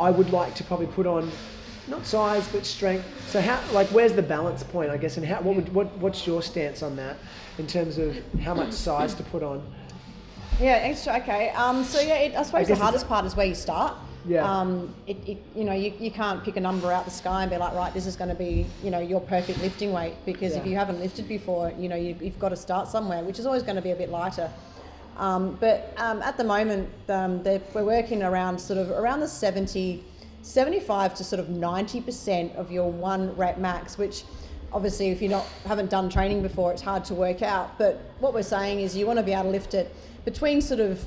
I 0.00 0.10
would 0.10 0.30
like 0.30 0.54
to 0.56 0.64
probably 0.64 0.86
put 0.86 1.06
on 1.06 1.30
not 1.88 2.04
size 2.04 2.46
but 2.48 2.66
strength 2.66 3.06
so 3.30 3.40
how 3.40 3.60
like 3.72 3.88
where's 3.88 4.12
the 4.12 4.22
balance 4.22 4.62
point 4.62 4.90
I 4.90 4.96
guess 4.96 5.16
and 5.16 5.26
how 5.26 5.40
what 5.40 5.56
would 5.56 5.74
what 5.74 5.86
what's 5.98 6.26
your 6.26 6.42
stance 6.42 6.82
on 6.82 6.96
that 6.96 7.16
in 7.58 7.66
terms 7.66 7.98
of 7.98 8.16
how 8.40 8.54
much 8.54 8.72
size 8.72 9.14
to 9.14 9.22
put 9.24 9.42
on 9.42 9.62
Yeah, 10.60 10.72
extra. 10.72 11.16
Okay. 11.18 11.50
Um, 11.50 11.84
so 11.84 12.00
yeah, 12.00 12.14
it, 12.18 12.34
I 12.34 12.42
suppose 12.42 12.66
guess 12.66 12.78
the 12.78 12.82
hardest 12.82 13.06
part 13.08 13.24
is 13.24 13.36
where 13.36 13.46
you 13.46 13.54
start. 13.54 13.94
Yeah. 14.26 14.42
Um, 14.44 14.92
it, 15.06 15.16
it, 15.26 15.38
you 15.54 15.64
know, 15.64 15.72
you, 15.72 15.92
you 15.98 16.10
can't 16.10 16.42
pick 16.44 16.56
a 16.56 16.60
number 16.60 16.92
out 16.92 17.04
the 17.04 17.10
sky 17.12 17.42
and 17.42 17.50
be 17.50 17.56
like, 17.56 17.74
right, 17.74 17.94
this 17.94 18.06
is 18.06 18.16
going 18.16 18.28
to 18.28 18.34
be, 18.34 18.66
you 18.82 18.90
know, 18.90 18.98
your 18.98 19.20
perfect 19.20 19.60
lifting 19.62 19.92
weight 19.92 20.14
because 20.26 20.56
if 20.56 20.66
you 20.66 20.74
haven't 20.74 21.00
lifted 21.00 21.28
before, 21.28 21.72
you 21.78 21.88
know, 21.88 21.96
you, 21.96 22.16
you've 22.20 22.38
got 22.38 22.48
to 22.50 22.56
start 22.56 22.88
somewhere, 22.88 23.22
which 23.22 23.38
is 23.38 23.46
always 23.46 23.62
going 23.62 23.76
to 23.76 23.82
be 23.82 23.92
a 23.92 23.96
bit 23.96 24.10
lighter. 24.10 24.50
Um, 25.18 25.56
but 25.60 25.92
um, 25.96 26.22
at 26.22 26.36
the 26.36 26.44
moment, 26.44 26.88
um, 27.08 27.42
we're 27.42 27.84
working 27.84 28.22
around 28.22 28.58
sort 28.58 28.78
of 28.78 28.90
around 28.90 29.20
the 29.20 29.28
70, 29.28 30.04
75 30.42 31.14
to 31.16 31.24
sort 31.24 31.40
of 31.40 31.46
90% 31.48 32.54
of 32.54 32.70
your 32.70 32.90
one 32.90 33.36
rep 33.36 33.58
max, 33.58 33.98
which 33.98 34.24
obviously 34.72 35.10
if 35.10 35.20
you 35.20 35.28
not 35.28 35.44
haven't 35.66 35.90
done 35.90 36.08
training 36.08 36.42
before, 36.42 36.72
it's 36.72 36.82
hard 36.82 37.04
to 37.06 37.14
work 37.14 37.42
out. 37.42 37.76
But 37.78 38.00
what 38.20 38.32
we're 38.32 38.42
saying 38.42 38.80
is 38.80 38.96
you 38.96 39.06
want 39.06 39.18
to 39.18 39.24
be 39.24 39.32
able 39.32 39.44
to 39.44 39.50
lift 39.50 39.74
it 39.74 39.94
between 40.24 40.60
sort 40.60 40.80
of 40.80 41.04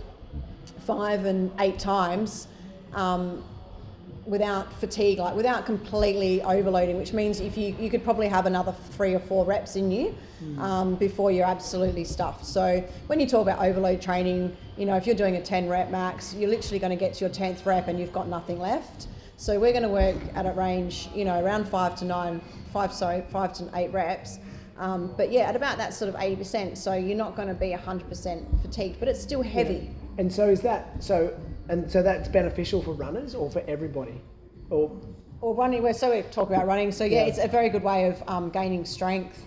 five 0.86 1.26
and 1.26 1.52
eight 1.60 1.80
times 1.80 2.48
um, 2.94 3.44
without 4.26 4.72
fatigue, 4.80 5.18
like 5.18 5.36
without 5.36 5.66
completely 5.66 6.42
overloading, 6.44 6.98
which 6.98 7.14
means 7.14 7.40
if 7.40 7.58
you, 7.58 7.76
you 7.80 7.90
could 7.90 8.04
probably 8.04 8.28
have 8.28 8.46
another 8.46 8.74
three 8.92 9.14
or 9.14 9.20
four 9.20 9.46
reps 9.46 9.76
in 9.76 9.92
you 9.92 10.16
um, 10.60 10.96
before 10.96 11.32
you're 11.32 11.46
absolutely 11.46 12.04
stuffed. 12.04 12.46
So 12.46 12.84
when 13.08 13.20
you 13.20 13.28
talk 13.28 13.42
about 13.42 13.60
overload 13.60 14.02
training, 14.02 14.56
you 14.78 14.86
know, 14.86 14.96
if 14.96 15.08
you're 15.08 15.16
doing 15.16 15.36
a 15.38 15.42
10 15.42 15.68
rep 15.68 15.90
max, 15.90 16.34
you're 16.34 16.50
literally 16.50 16.80
going 16.80 16.92
to 16.92 16.96
get 16.96 17.16
to 17.16 17.26
your 17.26 17.34
10th 17.34 17.66
rep 17.66 17.88
and 17.88 18.00
you've 18.00 18.14
got 18.14 18.28
nothing 18.28 18.60
left. 18.60 19.08
So 19.38 19.60
we're 19.60 19.72
going 19.72 19.84
to 19.84 19.90
work 19.90 20.18
at 20.36 20.46
a 20.46 20.52
range, 20.52 21.10
you 21.16 21.26
know, 21.26 21.44
around 21.44 21.68
five 21.68 21.96
to 21.98 22.06
nine, 22.06 22.42
five, 22.72 22.94
sorry, 22.94 23.24
five 23.32 23.54
to 23.54 23.70
eight 23.74 23.92
reps. 23.92 24.38
Um, 24.78 25.14
but 25.18 25.32
yeah, 25.32 25.42
at 25.42 25.56
about 25.56 25.78
that 25.78 25.94
sort 25.94 26.10
of 26.14 26.16
80%. 26.16 26.78
So 26.78 26.94
you're 26.94 27.18
not 27.18 27.36
going 27.36 27.48
to 27.48 27.54
be 27.54 27.72
100% 27.72 28.62
fatigued, 28.62 29.00
but 29.00 29.08
it's 29.08 29.22
still 29.22 29.42
heavy. 29.42 29.90
And 30.18 30.32
so 30.32 30.48
is 30.48 30.62
that 30.62 31.04
so? 31.04 31.36
And 31.72 31.90
so 31.90 32.04
that's 32.04 32.28
beneficial 32.28 32.82
for 32.82 32.92
runners 32.92 33.34
or 33.34 33.50
for 33.50 33.64
everybody, 33.66 34.20
or 34.70 34.92
Or 35.40 35.56
running, 35.56 35.82
we're 35.82 35.94
so 35.94 36.12
we 36.14 36.22
talk 36.24 36.50
about 36.50 36.68
running. 36.68 36.92
So 36.92 37.06
yeah, 37.06 37.22
Yeah. 37.22 37.28
it's 37.30 37.40
a 37.40 37.48
very 37.48 37.70
good 37.70 37.82
way 37.84 38.08
of 38.10 38.22
um, 38.28 38.50
gaining 38.50 38.84
strength 38.86 39.38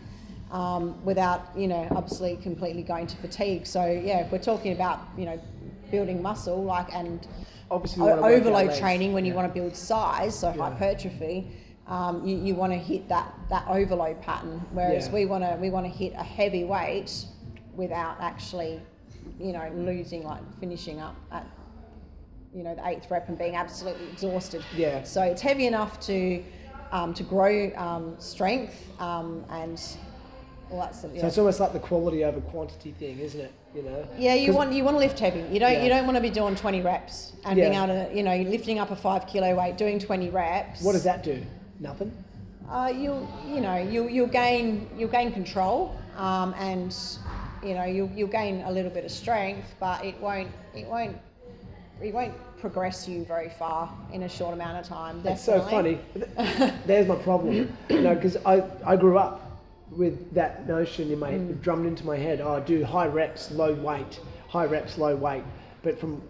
um, 0.50 1.04
without 1.04 1.40
you 1.56 1.68
know 1.68 1.86
obviously 1.90 2.36
completely 2.36 2.82
going 2.82 3.06
to 3.08 3.16
fatigue. 3.18 3.66
So 3.66 3.84
yeah, 3.84 4.20
if 4.24 4.32
we're 4.32 4.46
talking 4.52 4.72
about 4.72 5.00
you 5.18 5.26
know 5.26 5.38
building 5.90 6.22
muscle 6.22 6.64
like 6.64 6.92
and 6.94 7.28
obviously 7.70 8.02
we 8.02 8.08
o- 8.08 8.10
wanna 8.12 8.22
work 8.22 8.30
our 8.32 8.38
overload 8.38 8.74
training 8.78 9.12
when 9.12 9.24
you 9.26 9.34
want 9.34 9.46
to 9.52 9.60
build 9.60 9.76
size, 9.76 10.34
so 10.34 10.48
Yeah. 10.48 10.62
hypertrophy. 10.70 11.36
Um, 11.86 12.26
you, 12.26 12.38
you 12.38 12.54
want 12.54 12.72
to 12.72 12.78
hit 12.78 13.10
that, 13.10 13.28
that 13.50 13.66
overload 13.68 14.22
pattern, 14.22 14.62
whereas 14.72 15.08
Yeah. 15.08 15.12
we 15.16 15.26
want 15.26 15.44
to 15.44 15.58
we 15.60 15.68
want 15.68 15.84
to 15.84 15.92
hit 15.92 16.14
a 16.14 16.22
heavy 16.38 16.64
weight 16.64 17.12
without 17.76 18.16
actually, 18.20 18.80
you 19.38 19.52
know, 19.52 19.68
losing 19.76 20.22
like 20.24 20.40
finishing 20.60 20.98
up 21.00 21.14
at 21.30 21.46
you 22.54 22.62
know 22.62 22.74
the 22.74 22.86
eighth 22.86 23.10
rep 23.10 23.28
and 23.28 23.36
being 23.36 23.56
absolutely 23.56 24.08
exhausted. 24.10 24.64
Yeah. 24.76 25.02
So 25.02 25.22
it's 25.22 25.42
heavy 25.42 25.66
enough 25.66 26.00
to 26.06 26.42
um, 26.92 27.12
to 27.14 27.22
grow 27.22 27.72
um, 27.76 28.14
strength 28.18 28.76
um, 29.00 29.44
and 29.50 29.80
all 30.70 30.80
that 30.80 30.94
sort 30.94 31.12
of. 31.14 31.20
So 31.20 31.26
it's 31.26 31.38
almost 31.38 31.60
like 31.60 31.72
the 31.72 31.80
quality 31.80 32.24
over 32.24 32.40
quantity 32.40 32.92
thing, 32.92 33.18
isn't 33.18 33.40
it? 33.40 33.52
You 33.74 33.82
know. 33.82 34.08
yeah, 34.16 34.34
you 34.34 34.52
want 34.52 34.72
you 34.72 34.84
want 34.84 34.94
to 34.94 35.00
lift 35.00 35.18
heavy. 35.18 35.40
You 35.52 35.58
don't 35.58 35.72
Yeah. 35.72 35.82
you 35.82 35.88
don't 35.88 36.06
want 36.06 36.16
to 36.16 36.22
be 36.22 36.30
doing 36.30 36.54
twenty 36.54 36.80
reps 36.80 37.32
and 37.44 37.56
being 37.56 37.74
able 37.74 37.88
to 37.88 38.08
you 38.14 38.22
know 38.22 38.36
lifting 38.36 38.78
up 38.78 38.90
a 38.92 38.96
five 38.96 39.26
kilo 39.26 39.56
weight, 39.56 39.76
doing 39.76 39.98
twenty 39.98 40.30
reps. 40.30 40.82
What 40.82 40.92
does 40.92 41.04
that 41.04 41.24
do? 41.24 41.44
Nothing. 41.80 42.12
Uh, 42.70 42.92
you'll 42.94 43.28
you 43.46 43.60
know 43.60 43.76
you 43.76 44.08
you'll 44.08 44.28
gain 44.28 44.88
you'll 44.96 45.10
gain 45.10 45.32
control 45.32 45.98
um, 46.16 46.54
and 46.56 46.96
you 47.64 47.74
know 47.74 47.84
you'll 47.84 48.10
you'll 48.14 48.28
gain 48.28 48.62
a 48.62 48.70
little 48.70 48.90
bit 48.92 49.04
of 49.04 49.10
strength, 49.10 49.74
but 49.80 50.04
it 50.04 50.18
won't 50.20 50.50
it 50.74 50.86
won't 50.86 51.16
it 52.02 52.12
won't 52.14 52.34
progress 52.60 53.06
you 53.08 53.24
very 53.24 53.48
far 53.50 53.90
in 54.12 54.22
a 54.22 54.28
short 54.28 54.54
amount 54.54 54.78
of 54.78 54.86
time. 54.86 55.20
It's 55.24 55.42
so 55.44 55.60
funny. 55.62 55.98
There's 56.86 57.06
my 57.06 57.16
problem. 57.16 57.76
You 57.88 58.00
know, 58.00 58.14
because 58.14 58.36
I, 58.44 58.62
I 58.84 58.96
grew 58.96 59.18
up 59.18 59.40
with 59.90 60.34
that 60.34 60.66
notion 60.66 61.12
in 61.12 61.18
my 61.18 61.32
Mm. 61.32 61.60
drummed 61.62 61.86
into 61.86 62.04
my 62.04 62.16
head. 62.16 62.40
Oh, 62.40 62.54
I 62.54 62.60
do 62.60 62.84
high 62.84 63.06
reps, 63.06 63.50
low 63.50 63.74
weight, 63.74 64.18
high 64.48 64.64
reps, 64.64 64.98
low 64.98 65.14
weight. 65.14 65.44
But 65.82 65.98
from 65.98 66.22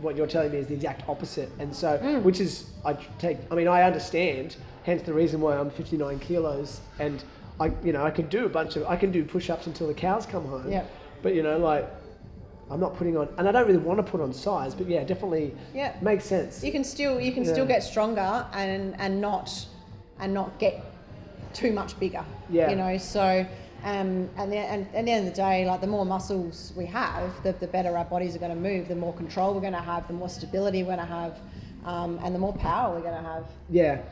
what 0.00 0.16
you're 0.16 0.26
telling 0.26 0.52
me 0.52 0.58
is 0.58 0.66
the 0.66 0.74
exact 0.74 1.08
opposite. 1.08 1.50
And 1.58 1.74
so, 1.74 1.98
Mm. 1.98 2.22
which 2.22 2.40
is 2.40 2.70
I 2.84 2.94
take. 3.18 3.38
I 3.50 3.54
mean, 3.54 3.68
I 3.68 3.82
understand. 3.82 4.56
Hence 4.84 5.02
the 5.02 5.12
reason 5.14 5.40
why 5.40 5.56
I'm 5.56 5.70
59 5.70 6.18
kilos, 6.18 6.80
and 6.98 7.22
I, 7.60 7.72
you 7.84 7.92
know, 7.92 8.04
I 8.04 8.10
can 8.10 8.26
do 8.28 8.46
a 8.46 8.48
bunch 8.48 8.76
of. 8.76 8.84
I 8.86 8.96
can 8.96 9.10
do 9.12 9.24
push-ups 9.24 9.66
until 9.66 9.86
the 9.86 9.94
cows 9.94 10.24
come 10.26 10.44
home. 10.46 10.70
Yep. 10.70 10.90
But 11.22 11.34
you 11.34 11.42
know, 11.42 11.58
like. 11.58 11.88
I'm 12.70 12.80
not 12.80 12.96
putting 12.96 13.16
on, 13.16 13.28
and 13.38 13.48
I 13.48 13.52
don't 13.52 13.66
really 13.66 13.78
want 13.78 13.98
to 14.04 14.10
put 14.10 14.20
on 14.20 14.32
size, 14.32 14.74
but 14.74 14.88
yeah, 14.88 15.04
definitely 15.04 15.54
Yeah. 15.74 15.94
makes 16.02 16.24
sense. 16.24 16.62
You 16.62 16.72
can 16.72 16.84
still 16.84 17.20
you 17.20 17.32
can 17.32 17.44
Yeah. 17.44 17.52
still 17.52 17.66
get 17.66 17.82
stronger 17.82 18.46
and 18.52 18.94
and 19.00 19.20
not 19.20 19.66
and 20.20 20.34
not 20.34 20.58
get 20.58 20.82
too 21.54 21.72
much 21.72 21.98
bigger. 21.98 22.24
Yeah. 22.50 22.70
You 22.70 22.76
know, 22.76 22.98
so 22.98 23.46
um, 23.84 24.28
and, 24.36 24.50
the, 24.52 24.56
and 24.56 24.86
at 24.92 25.04
the 25.04 25.10
end 25.12 25.28
of 25.28 25.34
the 25.34 25.36
day, 25.40 25.64
like 25.64 25.80
the 25.80 25.86
more 25.86 26.04
muscles 26.04 26.72
we 26.76 26.84
have, 26.86 27.30
the, 27.44 27.52
the 27.52 27.68
better 27.68 27.96
our 27.96 28.04
bodies 28.04 28.34
are 28.34 28.40
going 28.40 28.54
to 28.54 28.60
move. 28.60 28.88
The 28.88 28.96
more 28.96 29.12
control 29.14 29.54
we're 29.54 29.60
going 29.60 29.72
to 29.72 29.78
have, 29.78 30.08
the 30.08 30.14
more 30.14 30.28
stability 30.28 30.82
we're 30.82 30.96
going 30.96 31.06
to 31.08 31.14
have, 31.14 31.38
um, 31.84 32.18
and 32.24 32.34
the 32.34 32.40
more 32.40 32.52
power 32.54 32.94
we're 32.96 33.02
going 33.02 33.22
to 33.22 33.28
have. 33.28 33.44
Yeah. 33.70 34.02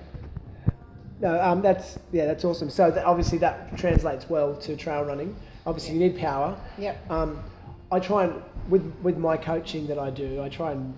No, 1.20 1.40
um, 1.42 1.62
that's 1.62 1.98
yeah, 2.12 2.26
that's 2.26 2.44
awesome. 2.44 2.70
So 2.70 2.90
that, 2.90 3.04
obviously 3.04 3.38
that 3.38 3.76
translates 3.76 4.28
well 4.28 4.54
to 4.56 4.76
trail 4.76 5.02
running. 5.02 5.34
Obviously, 5.66 5.94
you 5.94 6.00
need 6.00 6.16
power. 6.18 6.56
Yep. 6.78 7.10
Um, 7.10 7.42
I 7.90 8.00
try 8.00 8.24
and 8.24 8.42
with 8.68 8.92
with 9.02 9.16
my 9.16 9.36
coaching 9.36 9.86
that 9.86 9.98
I 9.98 10.10
do, 10.10 10.42
I 10.42 10.48
try 10.48 10.72
and 10.72 10.94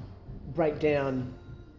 break 0.54 0.78
down 0.80 1.32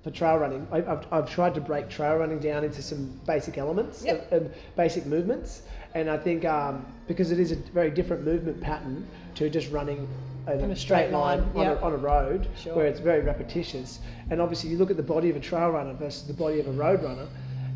for 0.04 0.12
trail 0.12 0.38
running. 0.38 0.68
I, 0.72 0.78
I've, 0.78 1.06
I've 1.12 1.30
tried 1.30 1.54
to 1.56 1.62
break 1.62 1.90
trail 1.90 2.16
running 2.18 2.40
down 2.40 2.64
into 2.64 2.82
some 2.82 3.20
basic 3.28 3.58
elements, 3.58 4.04
Yep. 4.06 4.32
of, 4.32 4.44
of 4.46 4.56
basic 4.78 5.06
movements, 5.06 5.64
and 5.94 6.10
I 6.10 6.18
think 6.18 6.46
um, 6.46 6.86
because 7.08 7.32
it 7.32 7.40
is 7.40 7.52
a 7.52 7.56
very 7.56 7.90
different 7.92 8.24
movement 8.24 8.62
pattern 8.62 9.06
to 9.36 9.50
just 9.50 9.72
running 9.72 10.08
in 10.48 10.60
In 10.62 10.72
a 10.72 10.76
straight 10.76 11.12
line, 11.12 11.42
on, 11.54 11.62
yep. 11.62 11.80
a, 11.82 11.84
on 11.84 11.94
a 11.94 11.98
road 11.98 12.48
Sure. 12.56 12.76
where 12.76 12.86
it's 12.86 13.00
very 13.00 13.22
repetitious. 13.22 14.00
And 14.32 14.42
obviously, 14.42 14.70
you 14.70 14.78
look 14.78 14.90
at 14.90 14.98
the 14.98 15.04
body 15.04 15.30
of 15.30 15.36
a 15.36 15.40
trail 15.40 15.70
runner 15.70 15.94
versus 15.94 16.26
the 16.28 16.34
body 16.34 16.60
of 16.60 16.68
a 16.68 16.72
road 16.72 17.04
runner. 17.04 17.28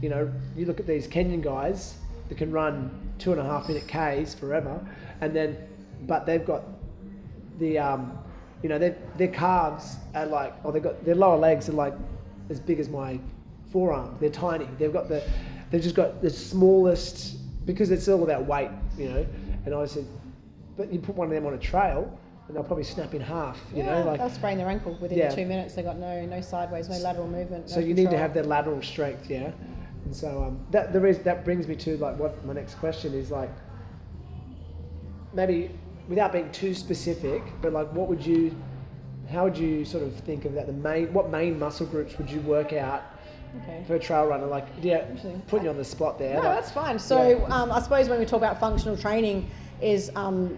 You 0.01 0.09
know, 0.09 0.31
you 0.55 0.65
look 0.65 0.79
at 0.79 0.87
these 0.87 1.07
Kenyan 1.07 1.41
guys 1.43 1.95
that 2.29 2.37
can 2.37 2.51
run 2.51 2.89
two 3.19 3.31
and 3.31 3.39
a 3.41 3.43
half 3.43 3.67
minute 3.67 3.83
Ks 3.87 4.33
forever, 4.33 4.79
and 5.21 5.35
then, 5.35 5.57
but 6.07 6.25
they've 6.25 6.45
got 6.45 6.63
the, 7.59 7.79
um, 7.79 8.17
you 8.61 8.69
know, 8.69 8.77
their 8.79 8.95
their 9.17 9.27
calves 9.27 9.97
are 10.15 10.25
like, 10.25 10.53
or 10.63 10.71
they've 10.71 10.83
got 10.83 11.03
their 11.05 11.15
lower 11.15 11.37
legs 11.37 11.69
are 11.69 11.73
like 11.73 11.93
as 12.49 12.59
big 12.59 12.79
as 12.79 12.89
my 12.89 13.19
forearm. 13.71 14.15
They're 14.19 14.29
tiny. 14.29 14.67
They've 14.77 14.93
got 14.93 15.09
the, 15.09 15.23
they've 15.71 15.81
just 15.81 15.95
got 15.95 16.21
the 16.21 16.29
smallest 16.29 17.37
because 17.65 17.91
it's 17.91 18.07
all 18.07 18.23
about 18.23 18.45
weight, 18.45 18.69
you 18.97 19.09
know. 19.09 19.25
And 19.65 19.73
I 19.73 19.85
said, 19.85 20.05
but 20.77 20.91
you 20.91 20.99
put 20.99 21.15
one 21.15 21.27
of 21.27 21.33
them 21.33 21.45
on 21.45 21.53
a 21.53 21.57
trail, 21.57 22.17
and 22.47 22.55
they'll 22.55 22.63
probably 22.63 22.83
snap 22.83 23.13
in 23.13 23.21
half, 23.21 23.59
you 23.71 23.77
yeah, 23.83 23.99
know, 23.99 24.05
like. 24.11 24.19
they'll 24.19 24.29
sprain 24.29 24.57
their 24.57 24.69
ankle 24.69 24.97
within 25.01 25.17
Yeah. 25.17 25.29
two 25.29 25.45
minutes. 25.45 25.75
They've 25.75 25.85
got 25.85 25.97
no 25.97 26.25
no 26.25 26.41
sideways, 26.41 26.89
no 26.89 26.97
lateral 26.97 27.27
movement. 27.27 27.69
So 27.69 27.79
no 27.79 27.85
you 27.85 27.93
need 27.93 28.09
to 28.09 28.17
have 28.17 28.33
that 28.33 28.45
lateral 28.45 28.81
strength, 28.81 29.29
yeah. 29.29 29.51
And 30.05 30.15
so 30.15 30.43
um, 30.43 30.65
that 30.71 30.91
the 30.91 30.99
reason 30.99 31.23
that 31.23 31.45
brings 31.45 31.67
me 31.67 31.75
to 31.77 31.97
like 31.97 32.17
what 32.19 32.43
my 32.45 32.53
next 32.53 32.75
question 32.75 33.13
is 33.13 33.31
like, 33.31 33.49
maybe 35.33 35.71
without 36.07 36.31
being 36.31 36.51
too 36.51 36.73
specific, 36.73 37.41
but 37.61 37.73
like 37.73 37.91
what 37.93 38.07
would 38.07 38.25
you, 38.25 38.55
how 39.31 39.45
would 39.45 39.57
you 39.57 39.85
sort 39.85 40.03
of 40.03 40.13
think 40.21 40.45
of 40.45 40.53
that? 40.53 40.67
The 40.67 40.73
main 40.73 41.13
what 41.13 41.29
main 41.29 41.57
muscle 41.59 41.85
groups 41.85 42.17
would 42.17 42.29
you 42.29 42.39
work 42.41 42.73
out 42.73 43.03
Okay. 43.63 43.83
for 43.85 43.95
a 43.95 43.99
trail 43.99 44.25
runner? 44.25 44.45
Like 44.47 44.67
yeah, 44.81 45.05
putting 45.47 45.65
you 45.65 45.69
on 45.69 45.77
the 45.77 45.85
spot 45.85 46.17
there. 46.19 46.35
No, 46.35 46.41
like- 46.41 46.55
that's 46.55 46.71
fine. 46.71 46.97
So 46.99 47.29
Yeah. 47.29 47.55
um, 47.55 47.71
I 47.71 47.81
suppose 47.81 48.09
when 48.09 48.19
we 48.19 48.25
talk 48.25 48.37
about 48.39 48.59
functional 48.59 48.97
training, 48.97 49.49
is 49.81 50.11
um, 50.15 50.57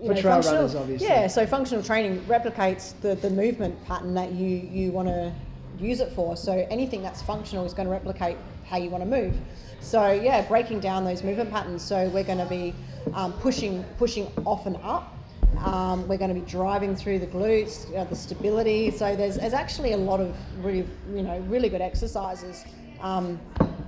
you 0.00 0.08
For 0.08 0.14
know, 0.14 0.20
trail 0.20 0.32
functional, 0.34 0.54
runners, 0.56 0.74
obviously. 0.74 1.06
Yeah, 1.08 1.26
so 1.26 1.46
functional 1.46 1.82
training 1.82 2.20
replicates 2.22 2.92
the, 3.00 3.14
the 3.16 3.30
movement 3.30 3.82
pattern 3.86 4.14
that 4.14 4.32
you 4.32 4.46
you 4.48 4.92
want 4.92 5.08
to 5.08 5.32
use 5.78 6.00
it 6.00 6.12
for. 6.12 6.36
So 6.36 6.66
anything 6.70 7.02
that's 7.02 7.22
functional 7.22 7.64
is 7.64 7.72
going 7.74 7.86
to 7.86 7.92
replicate 7.92 8.36
how 8.64 8.76
you 8.76 8.90
want 8.90 9.02
to 9.02 9.08
move. 9.08 9.34
So 9.80 10.12
yeah, 10.12 10.42
breaking 10.42 10.80
down 10.80 11.04
those 11.04 11.22
movement 11.22 11.50
patterns. 11.50 11.82
So 11.82 12.08
we're 12.08 12.24
going 12.24 12.38
to 12.38 12.46
be 12.46 12.74
um, 13.14 13.32
pushing 13.34 13.84
pushing 13.98 14.26
off 14.44 14.66
and 14.66 14.76
up. 14.82 15.16
Um, 15.58 16.08
we're 16.08 16.16
going 16.16 16.34
to 16.34 16.40
be 16.40 16.46
driving 16.46 16.96
through 16.96 17.18
the 17.18 17.26
glutes, 17.26 17.94
uh, 17.96 18.04
the 18.04 18.16
stability. 18.16 18.90
So 18.90 19.14
there's, 19.14 19.36
there's 19.36 19.52
actually 19.52 19.92
a 19.92 19.96
lot 19.96 20.18
of 20.20 20.34
really, 20.64 20.88
you 21.12 21.22
know, 21.22 21.38
really 21.40 21.68
good 21.68 21.82
exercises. 21.82 22.64
Um, 23.00 23.38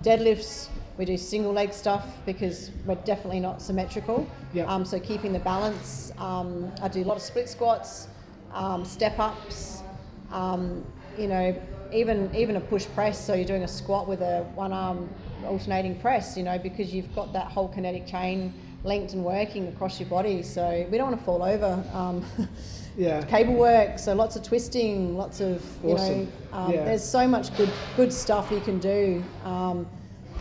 deadlifts, 0.02 0.68
we 0.98 1.04
do 1.04 1.16
single 1.16 1.52
leg 1.52 1.72
stuff 1.72 2.06
because 2.26 2.70
we're 2.84 2.94
definitely 2.96 3.40
not 3.40 3.62
symmetrical. 3.62 4.28
Yep. 4.52 4.68
Um, 4.68 4.84
so 4.84 5.00
keeping 5.00 5.32
the 5.32 5.38
balance. 5.40 6.12
Um, 6.18 6.70
I 6.82 6.88
do 6.88 7.02
a 7.02 7.06
lot 7.06 7.16
of 7.16 7.22
split 7.22 7.48
squats, 7.48 8.08
um, 8.52 8.84
step 8.84 9.18
ups. 9.18 9.82
Um, 10.30 10.84
you 11.18 11.28
know, 11.28 11.56
even 11.94 12.34
even 12.34 12.56
a 12.56 12.60
push 12.60 12.86
press. 12.94 13.24
So 13.24 13.34
you're 13.34 13.44
doing 13.46 13.62
a 13.64 13.68
squat 13.68 14.08
with 14.08 14.20
a 14.20 14.42
one 14.54 14.72
arm 14.72 15.08
alternating 15.46 15.98
press. 16.00 16.36
You 16.36 16.42
know, 16.42 16.58
because 16.58 16.92
you've 16.92 17.14
got 17.14 17.32
that 17.32 17.46
whole 17.46 17.68
kinetic 17.68 18.06
chain 18.06 18.52
linked 18.84 19.14
and 19.14 19.24
working 19.24 19.68
across 19.68 19.98
your 19.98 20.08
body. 20.08 20.42
So 20.42 20.86
we 20.90 20.98
don't 20.98 21.08
want 21.08 21.18
to 21.18 21.24
fall 21.24 21.42
over. 21.42 21.82
Um, 21.92 22.24
Yeah. 22.96 23.24
cable 23.24 23.54
work, 23.54 23.98
so 23.98 24.14
lots 24.14 24.36
of 24.36 24.44
twisting, 24.44 25.16
lots 25.18 25.40
of 25.40 25.60
you 25.82 25.94
Awesome. 25.94 26.26
know. 26.26 26.56
Um, 26.56 26.72
Yeah. 26.72 26.84
There's 26.84 27.02
so 27.02 27.26
much 27.26 27.52
good 27.56 27.68
good 27.96 28.12
stuff 28.12 28.52
you 28.52 28.60
can 28.60 28.78
do. 28.78 29.20
Um, 29.44 29.84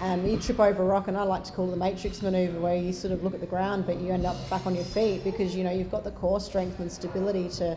and 0.01 0.29
you 0.29 0.37
trip 0.37 0.59
over 0.59 0.83
a 0.83 0.85
rock, 0.85 1.07
and 1.07 1.17
I 1.17 1.23
like 1.23 1.43
to 1.45 1.51
call 1.51 1.67
it 1.67 1.71
the 1.71 1.77
matrix 1.77 2.21
maneuver, 2.21 2.59
where 2.59 2.75
you 2.75 2.93
sort 2.93 3.11
of 3.11 3.23
look 3.23 3.33
at 3.33 3.39
the 3.39 3.47
ground, 3.47 3.85
but 3.87 3.99
you 3.99 4.11
end 4.11 4.25
up 4.27 4.35
back 4.51 4.67
on 4.67 4.75
your 4.75 4.83
feet 4.83 5.23
because 5.23 5.55
you 5.55 5.63
know 5.63 5.71
you've 5.71 5.89
got 5.89 6.03
the 6.03 6.11
core 6.11 6.39
strength 6.39 6.79
and 6.79 6.91
stability 6.91 7.49
to 7.57 7.75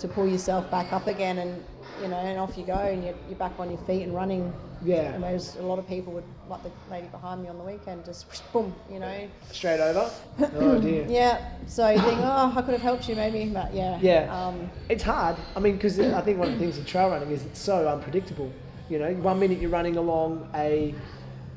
to 0.00 0.08
pull 0.08 0.26
yourself 0.26 0.70
back 0.70 0.92
up 0.92 1.06
again, 1.06 1.38
and 1.38 1.64
you 2.02 2.08
know, 2.08 2.16
and 2.16 2.38
off 2.38 2.56
you 2.56 2.64
go, 2.64 2.74
and 2.74 3.04
you're, 3.04 3.14
you're 3.28 3.38
back 3.38 3.52
on 3.58 3.70
your 3.70 3.80
feet 3.80 4.02
and 4.02 4.14
running. 4.14 4.52
Yeah. 4.82 5.12
And 5.12 5.22
whereas 5.22 5.56
a 5.56 5.62
lot 5.62 5.78
of 5.78 5.86
people 5.86 6.12
would, 6.14 6.24
like 6.48 6.62
the 6.62 6.70
lady 6.90 7.06
behind 7.08 7.42
me 7.42 7.48
on 7.48 7.58
the 7.58 7.64
weekend, 7.64 8.04
just 8.04 8.26
boom, 8.52 8.74
you 8.90 8.98
know. 8.98 9.28
Straight 9.50 9.80
over. 9.80 10.10
Oh 10.56 10.80
dear. 10.80 11.06
Yeah. 11.08 11.48
So 11.66 11.88
you 11.88 12.00
think, 12.00 12.20
oh, 12.20 12.52
I 12.56 12.62
could 12.62 12.72
have 12.72 12.82
helped 12.82 13.08
you 13.08 13.14
maybe, 13.16 13.50
but 13.50 13.74
yeah. 13.74 13.98
Yeah. 14.00 14.34
Um, 14.34 14.70
It's 14.88 15.02
hard. 15.02 15.36
I 15.54 15.60
mean, 15.60 15.74
because 15.74 15.98
I 16.00 16.20
think 16.22 16.38
one 16.38 16.48
of 16.48 16.54
the 16.54 16.60
things 16.60 16.76
with 16.76 16.86
trail 16.86 17.10
running 17.10 17.30
is 17.30 17.44
it's 17.44 17.60
so 17.60 17.86
unpredictable. 17.88 18.50
You 18.88 18.98
know, 18.98 19.12
one 19.14 19.38
minute 19.38 19.60
you're 19.60 19.70
running 19.70 19.96
along 19.96 20.48
a 20.54 20.94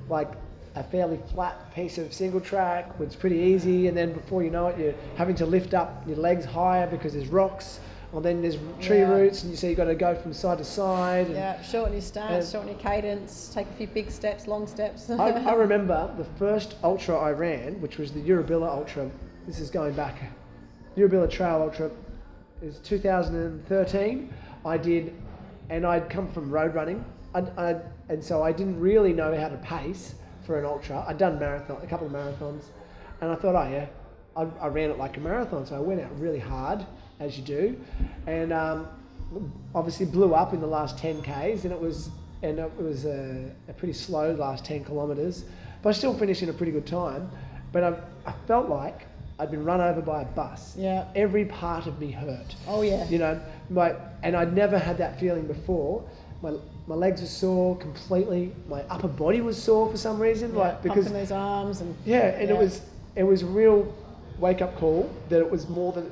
like 0.10 0.32
a 0.76 0.84
fairly 0.84 1.20
flat 1.34 1.74
piece 1.74 1.98
of 1.98 2.14
single 2.14 2.42
track, 2.42 3.00
which 3.00 3.10
is 3.10 3.16
pretty 3.16 3.38
easy, 3.38 3.88
and 3.88 3.96
then 3.96 4.12
before 4.14 4.44
you 4.44 4.50
know 4.50 4.68
it, 4.68 4.78
you're 4.78 4.96
having 5.16 5.36
to 5.36 5.46
lift 5.46 5.74
up 5.74 6.04
your 6.08 6.18
legs 6.18 6.46
higher 6.46 6.88
because 6.88 7.14
there's 7.14 7.28
rocks, 7.28 7.80
or 8.14 8.22
then 8.22 8.42
there's 8.42 8.58
tree 8.80 9.00
Yeah. 9.00 9.12
roots, 9.12 9.42
and 9.42 9.52
you 9.52 9.58
see 9.58 9.70
you've 9.70 9.78
got 9.78 9.86
to 9.86 9.96
go 9.96 10.14
from 10.16 10.34
side 10.34 10.60
to 10.60 10.64
side. 10.64 11.28
And 11.28 11.36
Yeah, 11.36 11.62
shorten 11.62 11.94
your 11.94 12.02
stance, 12.02 12.52
shorten 12.52 12.70
your 12.70 12.80
cadence, 12.80 13.52
take 13.54 13.68
a 13.68 13.74
few 13.74 13.88
big 13.88 14.12
steps, 14.12 14.48
long 14.48 14.68
steps. 14.68 15.10
I, 15.10 15.30
I 15.32 15.54
remember 15.66 16.14
the 16.18 16.24
first 16.24 16.76
ultra 16.84 17.18
I 17.18 17.32
ran, 17.32 17.82
which 17.82 17.98
was 17.98 18.12
the 18.12 18.22
Yurrebilla 18.22 18.68
Ultra. 18.70 19.10
This 19.48 19.60
is 19.60 19.70
going 19.70 19.94
back. 19.94 20.32
Yurrebilla 20.96 21.30
Trail 21.30 21.62
Ultra 21.64 21.90
is 22.62 22.78
2013. 22.80 24.32
I 24.66 24.78
did, 24.78 25.14
and 25.70 25.86
I'd 25.86 26.10
come 26.10 26.28
from 26.32 26.52
road 26.52 26.76
running, 26.76 27.04
I'd, 27.34 27.58
I'd, 27.58 27.82
and 28.10 28.24
so 28.24 28.44
I 28.44 28.52
didn't 28.52 28.80
really 28.80 29.12
know 29.12 29.36
how 29.36 29.50
to 29.50 29.58
pace 29.58 30.16
for 30.46 30.60
an 30.60 30.66
ultra. 30.66 31.04
I'd 31.08 31.18
done 31.18 31.40
marathon, 31.40 31.80
a 31.82 31.88
couple 31.88 32.06
of 32.08 32.14
marathons, 32.14 32.66
and 33.22 33.32
I 33.32 33.36
thought, 33.36 33.56
oh 33.56 33.70
yeah, 33.70 33.88
I, 34.36 34.48
I 34.62 34.68
ran 34.68 34.90
it 34.90 34.98
like 34.98 35.18
a 35.18 35.20
marathon. 35.20 35.66
So 35.66 35.76
I 35.76 35.80
went 35.80 36.02
out 36.02 36.18
really 36.20 36.40
hard, 36.40 36.86
as 37.20 37.38
you 37.38 37.44
do, 37.44 37.80
and 38.28 38.52
um, 38.54 38.88
obviously 39.76 40.06
blew 40.06 40.34
up 40.34 40.54
in 40.54 40.62
the 40.62 40.68
last 40.68 40.98
10 40.98 41.22
k's, 41.22 41.64
and 41.66 41.74
it 41.74 41.80
was 41.80 42.10
and 42.42 42.60
it 42.60 42.72
was 42.78 43.06
a, 43.06 43.50
a 43.70 43.74
pretty 43.74 43.94
slow 43.94 44.34
last 44.34 44.66
10 44.66 44.84
kilometres, 44.84 45.46
but 45.82 45.90
I 45.90 45.92
still 45.94 46.14
finished 46.14 46.42
in 46.44 46.50
a 46.50 46.54
pretty 46.54 46.74
good 46.74 46.86
time. 46.86 47.30
But 47.72 47.84
I, 47.84 47.96
I 48.30 48.34
felt 48.48 48.68
like 48.68 49.08
I'd 49.40 49.50
been 49.50 49.64
run 49.64 49.80
over 49.80 50.02
by 50.02 50.24
a 50.24 50.26
bus. 50.26 50.76
Yeah. 50.78 51.06
Every 51.16 51.46
part 51.46 51.88
of 51.88 52.00
me 52.00 52.12
hurt. 52.12 52.56
oh 52.68 52.82
yeah. 52.82 53.08
You 53.10 53.20
know, 53.20 53.42
my 53.70 53.96
and 54.24 54.36
I'd 54.36 54.54
never 54.54 54.78
had 54.78 54.98
that 54.98 55.20
feeling 55.20 55.48
before. 55.48 56.04
My 56.42 56.54
my 56.86 56.96
legs 56.96 57.22
were 57.22 57.28
sore 57.28 57.78
completely. 57.78 58.54
My 58.68 58.82
upper 58.90 59.08
body 59.08 59.40
was 59.40 59.62
sore 59.62 59.90
for 59.90 59.98
some 59.98 60.20
reason, 60.20 60.52
yeah, 60.54 60.60
like 60.60 60.84
because 60.84 61.10
those 61.12 61.32
arms 61.32 61.80
and 61.80 61.96
yeah, 62.06 62.28
and 62.38 62.50
Yeah. 62.50 62.56
it 62.56 62.60
was 62.60 62.82
it 63.16 63.24
was 63.24 63.44
real 63.46 63.94
wake 64.40 64.62
up 64.62 64.76
call 64.78 65.10
that 65.30 65.40
it 65.40 65.50
was 65.50 65.68
more 65.70 65.92
than 65.94 66.12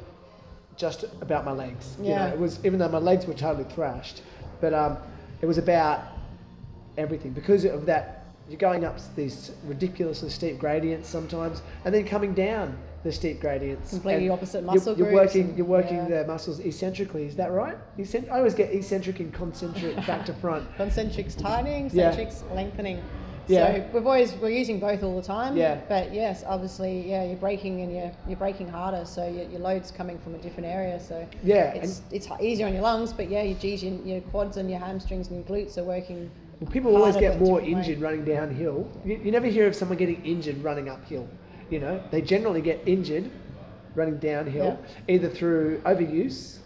just 0.78 1.04
about 1.22 1.46
my 1.46 1.52
legs. 1.52 1.96
You 2.00 2.10
Yeah. 2.10 2.28
know, 2.28 2.34
it 2.34 2.40
was 2.40 2.60
even 2.66 2.80
though 2.80 2.90
my 2.90 2.98
legs 2.98 3.26
were 3.28 3.34
totally 3.34 3.66
thrashed, 3.66 4.22
but 4.60 4.74
um, 4.74 4.98
it 5.42 5.46
was 5.46 5.58
about 5.58 6.02
everything 6.98 7.32
because 7.32 7.66
of 7.66 7.86
that. 7.88 8.18
You're 8.50 8.58
going 8.58 8.84
up 8.84 8.98
these 9.16 9.52
ridiculously 9.66 10.30
steep 10.30 10.58
gradients 10.60 11.08
sometimes, 11.08 11.62
and 11.86 11.94
then 11.96 12.06
coming 12.06 12.34
down 12.34 12.78
the 13.04 13.12
steep 13.12 13.40
gradients. 13.40 13.92
Completely 13.92 14.26
and 14.28 14.32
opposite 14.34 14.64
you're- 14.98 14.98
You're, 14.98 15.14
working. 15.14 15.42
and- 15.50 15.58
you're 15.58 15.66
working 15.66 15.98
yeah. 15.98 16.22
the 16.24 16.28
muscles 16.28 16.60
eccentrically. 16.60 17.26
Is 17.26 17.36
that 17.38 17.52
right? 17.52 17.78
Eccent- 17.98 18.30
I 18.30 18.38
always 18.40 18.54
get 18.54 18.74
eccentric 18.74 19.20
and 19.22 19.34
concentric 19.34 19.96
back 20.06 20.26
to 20.26 20.34
front. 20.34 20.68
concentrics 20.78 21.36
tightening, 21.38 21.90
Yeah. 21.94 22.12
concentrics 22.12 22.44
lengthening. 22.54 23.00
Yeah. 23.48 23.76
So 23.76 23.90
we've 23.94 24.06
always 24.06 24.34
we're 24.34 24.50
using 24.50 24.80
both 24.80 25.04
all 25.04 25.16
the 25.16 25.26
time. 25.26 25.58
Yeah. 25.58 25.80
But 25.90 26.14
yes, 26.14 26.44
obviously, 26.46 27.10
yeah, 27.10 27.26
you're 27.26 27.38
braking 27.38 27.82
and 27.82 27.94
you're 27.94 28.12
you're 28.28 28.38
braking 28.38 28.68
harder, 28.68 29.06
so 29.06 29.28
your, 29.28 29.50
your 29.50 29.60
load's 29.60 29.92
coming 29.92 30.20
from 30.20 30.36
a 30.36 30.38
different 30.38 30.68
area. 30.68 31.00
So 31.00 31.28
Yeah, 31.44 31.74
it's 31.74 32.02
it's 32.12 32.28
easier 32.40 32.68
on 32.68 32.74
your 32.74 32.84
lungs, 32.84 33.14
but 33.14 33.30
yeah, 33.30 33.44
your 33.44 33.58
G's, 33.58 33.84
your, 33.84 33.96
your 34.06 34.22
quads 34.22 34.58
and 34.58 34.70
your 34.70 34.80
hamstrings 34.80 35.30
and 35.30 35.38
your 35.38 35.46
glutes 35.46 35.78
are 35.78 35.84
working. 35.84 36.30
Well, 36.60 36.70
people 36.72 36.96
always 36.96 37.16
get 37.16 37.40
more 37.40 37.60
different 37.60 37.76
way. 37.78 37.82
injured 37.82 38.02
running 38.02 38.24
downhill. 38.26 38.88
You, 39.04 39.20
you 39.24 39.32
never 39.32 39.48
hear 39.48 39.66
of 39.68 39.76
someone 39.76 39.98
getting 39.98 40.24
injured 40.24 40.64
running 40.64 40.90
uphill. 40.90 41.28
You 41.70 41.80
know, 41.80 42.04
they 42.12 42.22
generally 42.22 42.62
get 42.62 42.82
injured 42.86 43.32
running 43.96 44.18
downhill, 44.20 44.80
either 45.08 45.28
through 45.30 45.82
overuse, 45.86 46.60